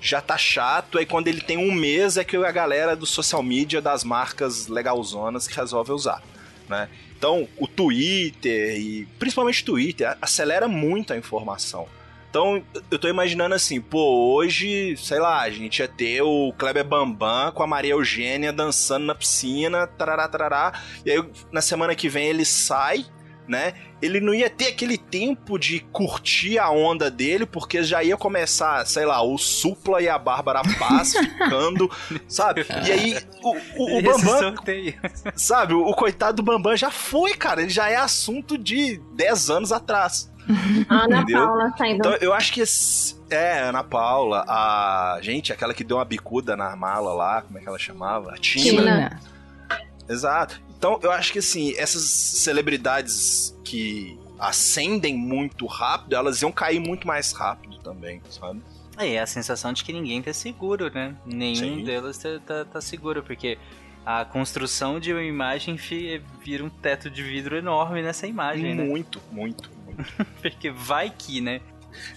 já 0.00 0.20
tá 0.20 0.36
chato, 0.36 0.98
aí 0.98 1.06
quando 1.06 1.28
ele 1.28 1.40
tem 1.40 1.56
um 1.56 1.72
mês 1.72 2.18
é 2.18 2.24
que 2.24 2.36
a 2.36 2.50
galera 2.50 2.94
do 2.94 3.06
social 3.06 3.42
media 3.42 3.80
das 3.80 4.04
marcas 4.04 4.68
legalzonas 4.68 5.48
que 5.48 5.56
resolve 5.56 5.92
usar, 5.92 6.22
né? 6.68 6.90
Então, 7.16 7.48
o 7.56 7.66
Twitter 7.66 8.78
e 8.78 9.06
principalmente 9.18 9.62
o 9.62 9.64
Twitter 9.64 10.16
acelera 10.20 10.68
muito 10.68 11.14
a 11.14 11.16
informação. 11.16 11.88
Então, 12.34 12.60
eu 12.90 12.98
tô 12.98 13.06
imaginando 13.06 13.54
assim, 13.54 13.80
pô, 13.80 14.34
hoje, 14.34 14.96
sei 14.96 15.20
lá, 15.20 15.42
a 15.42 15.50
gente 15.50 15.78
ia 15.78 15.86
ter 15.86 16.20
o 16.20 16.52
Kleber 16.58 16.84
Bambam 16.84 17.52
com 17.52 17.62
a 17.62 17.66
Maria 17.66 17.92
Eugênia 17.92 18.52
dançando 18.52 19.06
na 19.06 19.14
piscina, 19.14 19.86
tarará, 19.86 20.26
tarará, 20.26 20.72
e 21.06 21.12
aí 21.12 21.24
na 21.52 21.60
semana 21.60 21.94
que 21.94 22.08
vem 22.08 22.26
ele 22.26 22.44
sai, 22.44 23.06
né? 23.46 23.74
Ele 24.02 24.18
não 24.18 24.34
ia 24.34 24.50
ter 24.50 24.66
aquele 24.66 24.98
tempo 24.98 25.56
de 25.56 25.78
curtir 25.78 26.58
a 26.58 26.70
onda 26.70 27.08
dele, 27.08 27.46
porque 27.46 27.84
já 27.84 28.02
ia 28.02 28.16
começar, 28.16 28.84
sei 28.84 29.06
lá, 29.06 29.22
o 29.22 29.38
Supla 29.38 30.02
e 30.02 30.08
a 30.08 30.18
Bárbara 30.18 30.62
Paz 30.76 31.12
ficando, 31.16 31.88
sabe? 32.26 32.66
E 32.84 32.90
aí 32.90 33.16
o, 33.44 33.56
o, 33.76 33.98
o 33.98 34.02
Bambam, 34.02 34.54
sabe? 35.36 35.74
O, 35.74 35.86
o 35.86 35.94
coitado 35.94 36.38
do 36.38 36.42
Bambam 36.42 36.76
já 36.76 36.90
foi, 36.90 37.34
cara. 37.34 37.62
Ele 37.62 37.70
já 37.70 37.88
é 37.88 37.94
assunto 37.94 38.58
de 38.58 39.00
10 39.14 39.50
anos 39.50 39.70
atrás. 39.70 40.33
A 40.88 40.94
Ana 41.04 41.20
Entendeu? 41.22 41.46
Paula 41.46 41.74
saindo. 41.76 41.96
Então 41.96 42.14
eu 42.20 42.32
acho 42.32 42.52
que 42.52 42.60
esse- 42.60 43.16
é, 43.30 43.60
Ana 43.60 43.82
Paula, 43.82 44.44
a 44.48 45.18
gente, 45.22 45.52
aquela 45.52 45.72
que 45.74 45.82
deu 45.84 45.96
uma 45.98 46.04
bicuda 46.04 46.56
na 46.56 46.74
mala 46.76 47.12
lá, 47.12 47.42
como 47.42 47.58
é 47.58 47.62
que 47.62 47.68
ela 47.68 47.78
chamava? 47.78 48.32
A 48.32 48.38
Tina. 48.38 48.82
Tina. 48.82 49.20
Exato. 50.08 50.60
Então, 50.76 50.98
eu 51.02 51.10
acho 51.10 51.32
que 51.32 51.38
assim, 51.38 51.74
essas 51.78 52.02
celebridades 52.02 53.56
que 53.64 54.18
ascendem 54.38 55.16
muito 55.16 55.66
rápido, 55.66 56.14
elas 56.14 56.42
iam 56.42 56.52
cair 56.52 56.78
muito 56.80 57.06
mais 57.06 57.32
rápido 57.32 57.78
também, 57.78 58.20
sabe? 58.28 58.60
É, 58.98 59.18
a 59.18 59.26
sensação 59.26 59.72
de 59.72 59.82
que 59.82 59.92
ninguém 59.92 60.20
tá 60.22 60.32
seguro, 60.32 60.90
né? 60.92 61.14
Nenhum 61.24 61.78
Sim. 61.78 61.84
deles 61.84 62.18
tá, 62.18 62.28
tá, 62.46 62.64
tá 62.64 62.80
seguro, 62.80 63.22
porque 63.22 63.58
a 64.04 64.24
construção 64.24 65.00
de 65.00 65.12
uma 65.12 65.22
imagem 65.22 65.76
vira 66.42 66.62
um 66.62 66.68
teto 66.68 67.08
de 67.10 67.22
vidro 67.22 67.56
enorme 67.56 68.02
nessa 68.02 68.26
imagem, 68.26 68.74
né? 68.74 68.84
Muito, 68.84 69.20
muito, 69.32 69.70
muito. 69.83 69.83
Porque 70.40 70.70
vai 70.70 71.12
que, 71.16 71.40
né? 71.40 71.60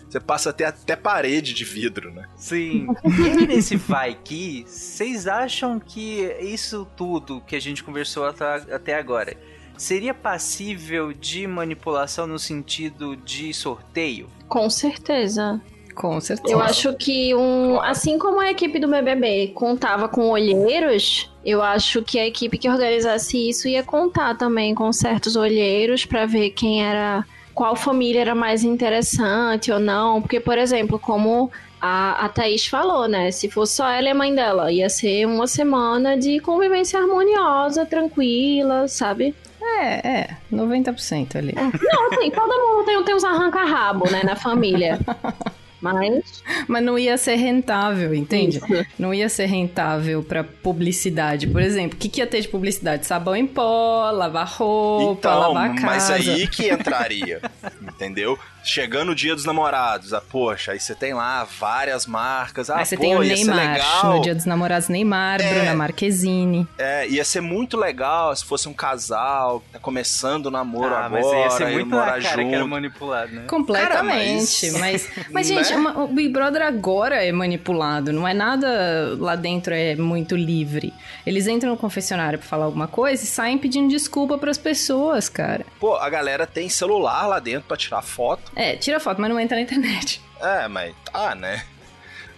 Você 0.10 0.20
passa 0.20 0.50
até 0.50 0.66
até 0.66 0.96
parede 0.96 1.54
de 1.54 1.64
vidro, 1.64 2.12
né? 2.12 2.28
Sim. 2.36 2.88
E 3.06 3.30
aí, 3.30 3.48
nesse 3.48 3.76
vai 3.76 4.18
que, 4.24 4.64
vocês 4.68 5.28
acham 5.28 5.80
que 5.80 6.22
isso 6.42 6.88
tudo 6.98 7.42
que 7.42 7.56
a 7.56 7.62
gente 7.62 7.84
conversou 7.84 8.26
até 8.26 8.74
até 8.74 8.96
agora 8.96 9.38
seria 9.78 10.14
passível 10.14 11.14
de 11.14 11.46
manipulação 11.46 12.26
no 12.26 12.40
sentido 12.40 13.16
de 13.16 13.54
sorteio? 13.54 14.28
Com 14.48 14.70
certeza. 14.70 15.62
Com 15.98 16.22
certeza. 16.22 16.54
Eu 16.54 16.62
acho 16.62 16.94
que 16.94 17.34
um, 17.34 17.82
assim 17.82 18.20
como 18.20 18.40
a 18.40 18.52
equipe 18.52 18.78
do 18.80 18.88
BBB 18.88 19.48
contava 19.56 20.08
com 20.08 20.30
olheiros, 20.30 21.32
eu 21.44 21.62
acho 21.64 22.04
que 22.04 22.20
a 22.20 22.28
equipe 22.28 22.58
que 22.58 22.70
organizasse 22.70 23.50
isso 23.50 23.68
ia 23.68 23.82
contar 23.82 24.38
também 24.38 24.76
com 24.76 24.94
certos 24.94 25.36
olheiros 25.36 26.06
pra 26.06 26.28
ver 26.28 26.52
quem 26.52 26.86
era, 26.86 27.26
qual 27.58 27.76
família 27.76 28.22
era 28.22 28.36
mais 28.36 28.64
interessante 28.64 29.72
ou 29.72 29.80
não, 29.80 30.22
porque 30.22 30.40
por 30.40 30.60
exemplo, 30.60 31.00
como 31.00 31.52
a, 31.82 32.26
a 32.26 32.30
Thaís 32.30 32.68
falou, 32.68 33.08
né? 33.08 33.32
Se 33.32 33.50
fosse 33.50 33.78
só 33.78 33.90
ela 33.90 34.08
e 34.08 34.12
a 34.12 34.16
mãe 34.16 34.34
dela, 34.34 34.72
ia 34.72 34.88
ser 34.90 35.26
uma 35.26 35.48
semana 35.48 36.16
de 36.16 36.40
convivência 36.40 37.00
harmoniosa, 37.00 37.84
tranquila, 37.84 38.88
sabe? 38.88 39.34
É, 39.60 40.08
é, 40.08 40.30
90% 40.54 41.36
ali. 41.36 41.56
Não, 41.56 42.14
assim, 42.14 42.30
todo 42.30 42.48
mundo 42.48 42.86
tem, 42.86 43.04
tem 43.04 43.16
uns 43.16 43.24
arranca-rabo, 43.24 44.08
né, 44.12 44.22
na 44.24 44.36
família. 44.36 45.00
Mas. 45.82 46.44
Mas 46.68 46.84
não 46.84 46.98
ia 46.98 47.18
ser 47.18 47.36
rentável, 47.36 48.14
entende? 48.14 48.58
Isso. 48.58 48.86
Não 48.98 49.14
ia 49.14 49.30
ser 49.30 49.46
rentável 49.46 50.24
pra 50.24 50.44
publicidade. 50.44 51.48
Por 51.48 51.62
exemplo, 51.62 51.96
o 51.96 52.00
que, 52.00 52.10
que 52.10 52.20
ia 52.22 52.28
ter 52.28 52.42
de 52.42 52.48
publicidade? 52.48 53.06
Sabão 53.06 53.36
em 53.36 53.46
pó, 53.48 54.10
lavar 54.12 54.48
roupa, 54.48 55.20
Então, 55.20 55.40
lavar 55.54 55.76
casa. 55.76 55.86
mas 55.86 56.10
aí 56.12 56.48
que 56.48 56.70
entraria, 56.72 57.42
entendeu? 57.82 58.38
Chegando 58.68 59.14
o 59.14 59.16
dia 59.16 59.34
dos 59.34 59.46
namorados, 59.46 60.14
ah, 60.14 60.20
poxa, 60.22 60.74
aí 60.74 60.80
você 60.80 60.94
tem 60.94 61.14
lá 61.14 61.48
várias 61.58 62.06
marcas, 62.06 62.70
ah, 62.70 62.80
Aí 62.80 62.86
você 62.86 62.98
pô, 62.98 63.02
tem 63.02 63.16
o 63.16 63.20
Neymar, 63.22 63.56
legal. 63.74 64.16
no 64.18 64.22
Dia 64.22 64.36
dos 64.36 64.46
Namorados, 64.46 64.90
Neymar, 64.90 65.38
Bruna 65.42 65.74
Marquezine. 65.74 66.68
É, 66.78 67.08
ia 67.08 67.24
ser 67.24 67.40
muito 67.40 67.78
legal 67.78 68.36
se 68.36 68.44
fosse 68.44 68.68
um 68.68 68.74
casal, 68.74 69.64
tá 69.72 69.80
começando 69.80 70.48
o 70.48 70.52
namoro 70.52 70.94
ah, 70.94 71.06
agora, 71.06 71.24
mas 71.24 71.26
ia 71.32 71.50
ser 71.52 71.68
muito 71.72 71.90
morar 71.90 72.06
cara 72.22 72.22
junto. 72.22 72.50
que 72.50 72.56
era 72.56 72.68
manipulado, 72.68 73.32
né? 73.32 73.44
Completamente, 73.48 74.68
Cara, 74.72 74.80
mas, 74.80 75.10
mas- 75.10 75.28
mas 75.32 75.50
né? 75.50 75.64
gente, 75.64 75.74
uma- 75.74 76.04
o 76.04 76.08
Big 76.08 76.30
Brother 76.30 76.62
agora 76.62 77.24
é 77.24 77.32
manipulado, 77.32 78.12
não 78.12 78.28
é 78.28 78.34
nada 78.34 79.16
lá 79.18 79.36
dentro 79.38 79.74
é 79.74 79.96
muito 79.96 80.36
livre. 80.36 80.94
Eles 81.26 81.48
entram 81.48 81.72
no 81.72 81.78
confessionário 81.78 82.38
pra 82.38 82.48
falar 82.48 82.66
alguma 82.66 82.88
coisa 82.88 83.24
e 83.24 83.28
saem 83.28 83.58
pedindo 83.58 83.88
desculpa 83.90 84.38
pras 84.38 84.58
pessoas, 84.58 85.30
cara. 85.30 85.66
Pô, 85.80 85.96
a 85.96 86.10
galera 86.10 86.46
tem 86.46 86.68
celular 86.68 87.28
lá 87.28 87.40
dentro 87.40 87.68
pra 87.68 87.78
tirar 87.78 88.02
foto. 88.02 88.52
É, 88.60 88.76
tira 88.76 89.00
foto, 89.00 89.22
mas 89.22 89.30
não 89.30 89.40
entra 89.40 89.56
na 89.56 89.62
internet. 89.62 90.20
É, 90.42 90.68
mas 90.68 90.96
tá, 91.12 91.36
né? 91.36 91.64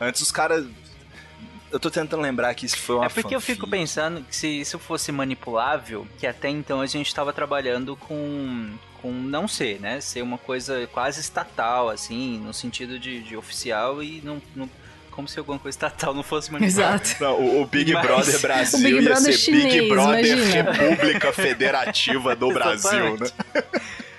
Antes 0.01 0.21
os 0.21 0.31
caras. 0.31 0.65
Eu 1.71 1.79
tô 1.79 1.89
tentando 1.91 2.21
lembrar 2.21 2.53
que 2.55 2.65
isso 2.65 2.77
foi 2.77 2.95
uma 2.95 3.05
É 3.05 3.09
porque 3.09 3.33
eu 3.35 3.39
fico 3.39 3.69
pensando 3.69 4.21
que 4.23 4.35
se 4.35 4.47
isso 4.47 4.77
fosse 4.79 5.11
manipulável, 5.11 6.07
que 6.17 6.25
até 6.25 6.49
então 6.49 6.81
a 6.81 6.85
gente 6.87 7.13
tava 7.13 7.31
trabalhando 7.31 7.95
com, 7.95 8.71
com 9.01 9.11
não 9.11 9.47
ser, 9.47 9.79
né? 9.79 10.01
Ser 10.01 10.21
uma 10.23 10.37
coisa 10.39 10.87
quase 10.91 11.21
estatal, 11.21 11.87
assim, 11.89 12.39
no 12.39 12.53
sentido 12.55 12.97
de, 12.99 13.21
de 13.21 13.37
oficial 13.37 14.01
e 14.01 14.19
não, 14.23 14.41
não- 14.55 14.69
como 15.11 15.27
se 15.27 15.37
alguma 15.37 15.59
coisa 15.59 15.75
estatal 15.75 16.13
não 16.13 16.23
fosse 16.23 16.51
manipulável. 16.51 16.95
Exato. 17.01 17.23
Não, 17.23 17.39
o, 17.39 17.61
o 17.61 17.65
Big 17.67 17.93
Mas- 17.93 18.05
Brother 18.05 18.39
Brasil 18.41 18.79
O 18.79 18.81
Big 18.81 18.95
ia 18.95 19.01
Brother 19.03 19.33
ser 19.33 19.37
chinês, 19.37 19.73
Big 19.73 19.89
Brother 19.89 20.25
imagina. 20.25 20.71
República 20.71 21.33
Federativa 21.33 22.35
do 22.35 22.49
Brasil, 22.51 23.17
né? 23.17 23.27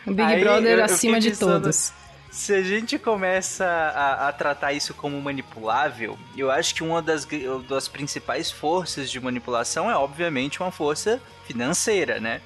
O 0.07 0.11
Big 0.13 0.23
Aí 0.23 0.41
Brother 0.41 0.73
eu- 0.73 0.79
eu 0.79 0.85
acima 0.85 1.15
fiquei 1.17 1.21
de 1.21 1.39
pensando, 1.39 1.63
todos. 1.63 1.93
Se 2.31 2.55
a 2.55 2.63
gente 2.63 2.97
começa 2.99 3.65
a, 3.67 4.29
a 4.29 4.33
tratar 4.33 4.73
isso 4.73 4.95
como 4.95 5.21
manipulável, 5.21 6.17
eu 6.37 6.49
acho 6.51 6.75
que 6.75 6.83
uma 6.83 7.03
das, 7.03 7.27
das 7.69 7.89
principais 7.89 8.51
forças 8.53 9.11
de 9.11 9.19
manipulação 9.21 9.91
é, 9.91 9.97
obviamente, 9.97 10.61
uma 10.61 10.71
força 10.71 11.21
financeira, 11.47 12.21
né? 12.21 12.41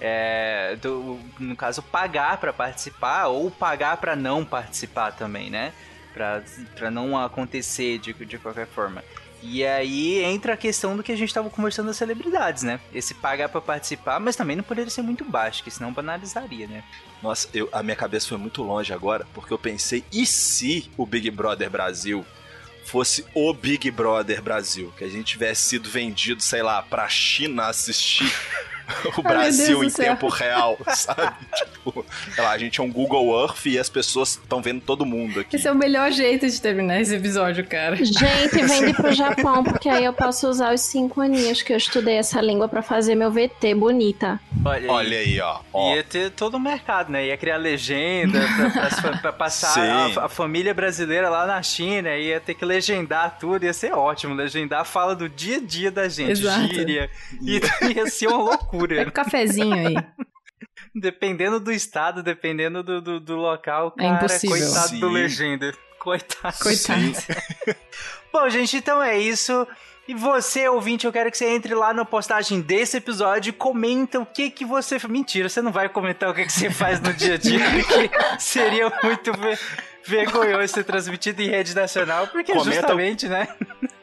É, 0.00 0.76
do- 0.82 1.20
no 1.38 1.54
caso, 1.54 1.80
pagar 1.82 2.36
pra 2.38 2.52
participar 2.52 3.28
ou 3.28 3.48
pagar 3.50 3.96
pra 3.98 4.16
não 4.16 4.44
participar 4.44 5.12
também, 5.12 5.48
né? 5.50 5.72
Pra 6.12 6.90
não 6.90 7.16
acontecer 7.16 7.98
de, 7.98 8.12
de 8.12 8.36
qualquer 8.38 8.66
forma. 8.66 9.04
E 9.42 9.66
aí 9.66 10.22
entra 10.22 10.54
a 10.54 10.56
questão 10.56 10.96
do 10.96 11.02
que 11.02 11.10
a 11.10 11.16
gente 11.16 11.34
tava 11.34 11.50
conversando 11.50 11.86
das 11.86 11.96
celebridades, 11.96 12.62
né? 12.62 12.78
Esse 12.94 13.12
pagar 13.12 13.48
pra 13.48 13.60
participar, 13.60 14.20
mas 14.20 14.36
também 14.36 14.56
não 14.56 14.62
poderia 14.62 14.90
ser 14.90 15.02
muito 15.02 15.24
baixo, 15.24 15.64
que 15.64 15.70
senão 15.70 15.92
banalizaria, 15.92 16.68
né? 16.68 16.84
Nossa, 17.20 17.48
eu, 17.52 17.68
a 17.72 17.82
minha 17.82 17.96
cabeça 17.96 18.28
foi 18.28 18.38
muito 18.38 18.62
longe 18.62 18.92
agora, 18.92 19.26
porque 19.34 19.52
eu 19.52 19.58
pensei, 19.58 20.04
e 20.12 20.24
se 20.24 20.90
o 20.96 21.04
Big 21.04 21.30
Brother 21.30 21.68
Brasil 21.68 22.24
fosse 22.84 23.24
o 23.34 23.52
Big 23.52 23.90
Brother 23.90 24.42
Brasil? 24.42 24.92
Que 24.96 25.04
a 25.04 25.08
gente 25.08 25.24
tivesse 25.24 25.62
sido 25.62 25.88
vendido, 25.88 26.42
sei 26.42 26.62
lá, 26.62 26.82
pra 26.82 27.08
China 27.08 27.66
assistir 27.66 28.32
o 29.16 29.22
Brasil 29.22 29.82
em 29.84 29.90
tempo 29.90 30.28
real, 30.28 30.78
sabe? 30.94 31.34
tipo, 31.54 32.04
sei 32.34 32.44
lá, 32.44 32.50
a 32.50 32.58
gente 32.58 32.80
é 32.80 32.82
um 32.82 32.90
Google 32.90 33.40
Earth 33.40 33.66
e 33.66 33.78
as 33.78 33.88
pessoas 33.88 34.30
estão 34.30 34.62
vendo 34.62 34.80
todo 34.80 35.04
mundo 35.04 35.40
aqui. 35.40 35.56
Esse 35.56 35.68
é 35.68 35.72
o 35.72 35.74
melhor 35.74 36.10
jeito 36.10 36.48
de 36.48 36.60
terminar 36.60 37.00
esse 37.00 37.14
episódio, 37.14 37.66
cara. 37.66 37.96
Gente, 37.96 38.62
vende 38.66 38.94
pro 38.94 39.12
Japão, 39.12 39.64
porque 39.64 39.88
aí 39.88 40.04
eu 40.04 40.12
posso 40.12 40.48
usar 40.48 40.72
os 40.74 40.80
cinco 40.80 41.20
aninhos 41.20 41.62
que 41.62 41.72
eu 41.72 41.76
estudei 41.76 42.16
essa 42.16 42.40
língua 42.40 42.68
pra 42.68 42.82
fazer 42.82 43.14
meu 43.14 43.30
VT 43.30 43.74
bonita. 43.74 44.40
Olha, 44.64 44.78
aí. 44.78 44.88
Olha 44.88 45.18
aí, 45.18 45.40
ó. 45.40 45.60
ó. 45.72 45.94
Ia 45.94 46.04
ter 46.04 46.30
todo 46.30 46.54
o 46.54 46.60
mercado, 46.60 47.10
né? 47.10 47.26
Ia 47.26 47.36
criar 47.36 47.56
legenda 47.56 48.40
pra, 49.00 49.16
pra 49.18 49.32
passar 49.32 49.78
a, 49.78 50.26
a 50.26 50.28
família 50.28 50.72
brasileira 50.72 51.28
lá 51.28 51.46
na 51.46 51.62
China, 51.62 52.16
ia 52.16 52.40
ter 52.40 52.54
que 52.54 52.64
legendar 52.64 53.38
tudo, 53.38 53.64
ia 53.64 53.72
ser 53.72 53.92
ótimo. 53.92 54.34
Legendar 54.34 54.80
a 54.80 54.84
fala 54.84 55.14
do 55.14 55.28
dia 55.28 55.56
a 55.56 55.60
dia 55.60 55.90
da 55.90 56.08
gente, 56.08 56.30
Exato. 56.32 56.74
gíria. 56.74 57.10
Ia, 57.40 57.60
ia 57.94 58.06
ser 58.06 58.28
uma 58.28 58.42
Pega 58.88 59.02
loucura. 59.02 59.08
um 59.08 59.24
cafezinho 59.24 59.74
aí. 59.74 59.94
Dependendo 60.94 61.58
do 61.58 61.72
estado, 61.72 62.22
dependendo 62.22 62.82
do, 62.82 63.00
do, 63.00 63.20
do 63.20 63.36
local, 63.36 63.94
É 63.98 64.02
cara, 64.02 64.16
impossível. 64.16 64.56
coitado 64.56 64.98
do 65.00 65.08
Sim. 65.08 65.12
legenda. 65.14 65.72
Coitado. 65.98 66.56
Coitado. 66.60 67.12
Bom, 68.32 68.48
gente, 68.50 68.76
então 68.76 69.02
é 69.02 69.18
isso. 69.18 69.66
E 70.06 70.14
você, 70.14 70.68
ouvinte, 70.68 71.06
eu 71.06 71.12
quero 71.12 71.30
que 71.30 71.38
você 71.38 71.46
entre 71.46 71.74
lá 71.74 71.94
na 71.94 72.04
postagem 72.04 72.60
desse 72.60 72.96
episódio 72.96 73.50
e 73.50 73.52
comenta 73.52 74.18
o 74.20 74.26
que 74.26 74.50
que 74.50 74.64
você... 74.64 74.98
Mentira, 75.08 75.48
você 75.48 75.62
não 75.62 75.70
vai 75.72 75.88
comentar 75.88 76.28
o 76.28 76.34
que 76.34 76.44
que 76.44 76.52
você 76.52 76.70
faz 76.70 77.00
no 77.00 77.12
dia 77.14 77.34
a 77.34 77.38
dia, 77.38 77.60
porque 77.70 78.10
seria 78.38 78.92
muito 79.02 79.30
vergonhoso 80.04 80.74
ser 80.74 80.84
transmitido 80.84 81.40
em 81.42 81.48
rede 81.48 81.74
nacional, 81.74 82.26
porque 82.28 82.52
Comenta 82.52 82.70
o- 82.70 82.72
justamente, 82.74 83.28
né? 83.28 83.48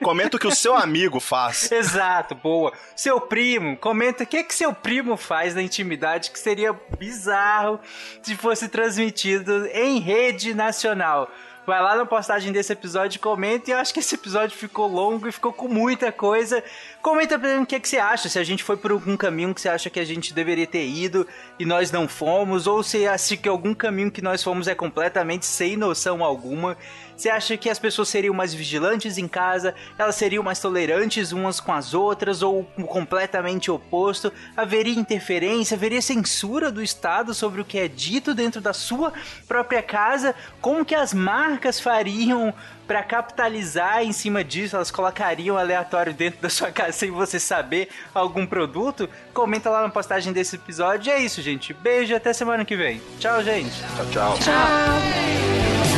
Comenta 0.02 0.38
o 0.38 0.40
que 0.40 0.48
o 0.48 0.56
seu 0.56 0.76
amigo 0.76 1.20
faz. 1.20 1.70
Exato, 1.74 2.34
boa. 2.36 2.72
Seu 2.96 3.20
primo, 3.20 3.76
comenta 3.78 4.24
o 4.24 4.28
que 4.28 4.44
que 4.44 4.56
seu 4.56 4.74
primo 4.74 5.18
faz 5.18 5.54
na 5.56 5.62
intimidade 5.62 6.32
que 6.32 6.40
seria 6.40 6.74
bizarro 6.98 7.80
se 8.22 8.36
fosse 8.36 8.70
transmitido 8.70 9.66
em 9.68 10.00
rede 10.00 10.54
nacional. 10.54 11.30
Vai 11.70 11.84
lá 11.84 11.96
na 11.96 12.04
postagem 12.04 12.52
desse 12.52 12.74
episódio 12.74 13.20
comenta. 13.20 13.70
E 13.70 13.74
eu 13.74 13.78
acho 13.78 13.94
que 13.94 14.00
esse 14.00 14.16
episódio 14.16 14.58
ficou 14.58 14.88
longo 14.88 15.28
e 15.28 15.32
ficou 15.32 15.54
com 15.54 15.68
muita 15.68 16.12
coisa. 16.12 16.64
Comenta 17.00 17.38
pra 17.38 17.56
mim 17.56 17.62
o 17.62 17.66
que, 17.68 17.80
que 17.80 17.88
você 17.88 18.00
acha. 18.00 18.28
Se 18.28 18.40
a 18.40 18.44
gente 18.44 18.64
foi 18.64 18.76
por 18.76 18.90
algum 18.90 19.16
caminho 19.16 19.54
que 19.54 19.62
você 19.62 19.70
acha 19.70 19.88
que 19.88 20.00
a 20.00 20.04
gente 20.04 20.34
deveria 20.34 20.66
ter 20.66 20.84
ido 20.84 21.28
e 21.60 21.66
nós 21.66 21.92
não 21.92 22.08
fomos. 22.08 22.66
Ou 22.66 22.82
se 22.82 23.06
acha 23.06 23.38
que 23.38 23.48
algum 23.48 23.76
caminho 23.76 24.10
que 24.10 24.20
nós 24.20 24.42
fomos 24.42 24.68
é 24.68 24.74
completamente 24.74 25.46
sem 25.46 25.78
noção 25.78 26.24
alguma. 26.24 26.76
Você 27.20 27.30
acha 27.30 27.58
que 27.58 27.70
as 27.70 27.78
pessoas 27.78 28.08
seriam 28.08 28.34
mais 28.34 28.54
vigilantes 28.54 29.18
em 29.18 29.28
casa? 29.28 29.76
Elas 29.98 30.16
seriam 30.16 30.42
mais 30.42 30.58
tolerantes 30.58 31.34
umas 31.34 31.60
com 31.60 31.74
as 31.74 31.94
outras? 31.94 32.42
Ou 32.42 32.64
completamente 32.88 33.70
oposto? 33.70 34.32
Haveria 34.56 34.98
interferência? 34.98 35.76
Haveria 35.76 36.02
censura 36.02 36.72
do 36.72 36.82
Estado 36.82 37.34
sobre 37.34 37.60
o 37.60 37.66
que 37.66 37.78
é 37.78 37.90
dito 37.90 38.34
dentro 38.34 38.62
da 38.62 38.72
sua 38.72 39.12
própria 39.50 39.84
casa? 39.84 40.34
Como 40.62 40.86
que 40.86 40.96
as 40.96 41.14
marcas 41.14 41.78
fariam 41.78 42.54
para 42.88 43.04
capitalizar 43.04 44.02
em 44.02 44.14
cima 44.14 44.42
disso? 44.42 44.78
Elas 44.78 44.90
colocariam 44.90 45.58
aleatório 45.58 46.14
dentro 46.14 46.42
da 46.42 46.50
sua 46.50 46.72
casa 46.72 46.94
sem 46.94 47.12
você 47.12 47.38
saber 47.38 47.90
algum 48.16 48.46
produto? 48.46 49.10
Comenta 49.34 49.70
lá 49.70 49.82
na 49.82 49.90
postagem 49.90 50.32
desse 50.32 50.56
episódio. 50.56 51.10
E 51.10 51.12
é 51.12 51.20
isso, 51.20 51.42
gente. 51.42 51.74
Beijo 51.74 52.14
e 52.14 52.16
até 52.16 52.32
semana 52.32 52.64
que 52.64 52.78
vem. 52.78 53.02
Tchau, 53.20 53.44
gente. 53.44 53.78
Tchau, 54.14 54.38
tchau. 54.40 54.40
Now 54.46 55.84
all 55.84 55.89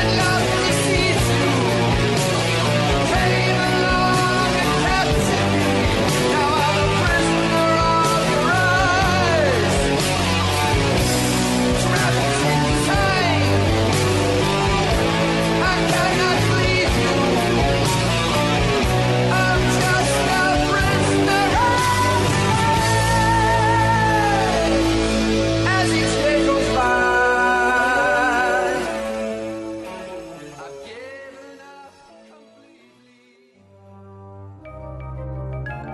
Hello. 0.00 0.37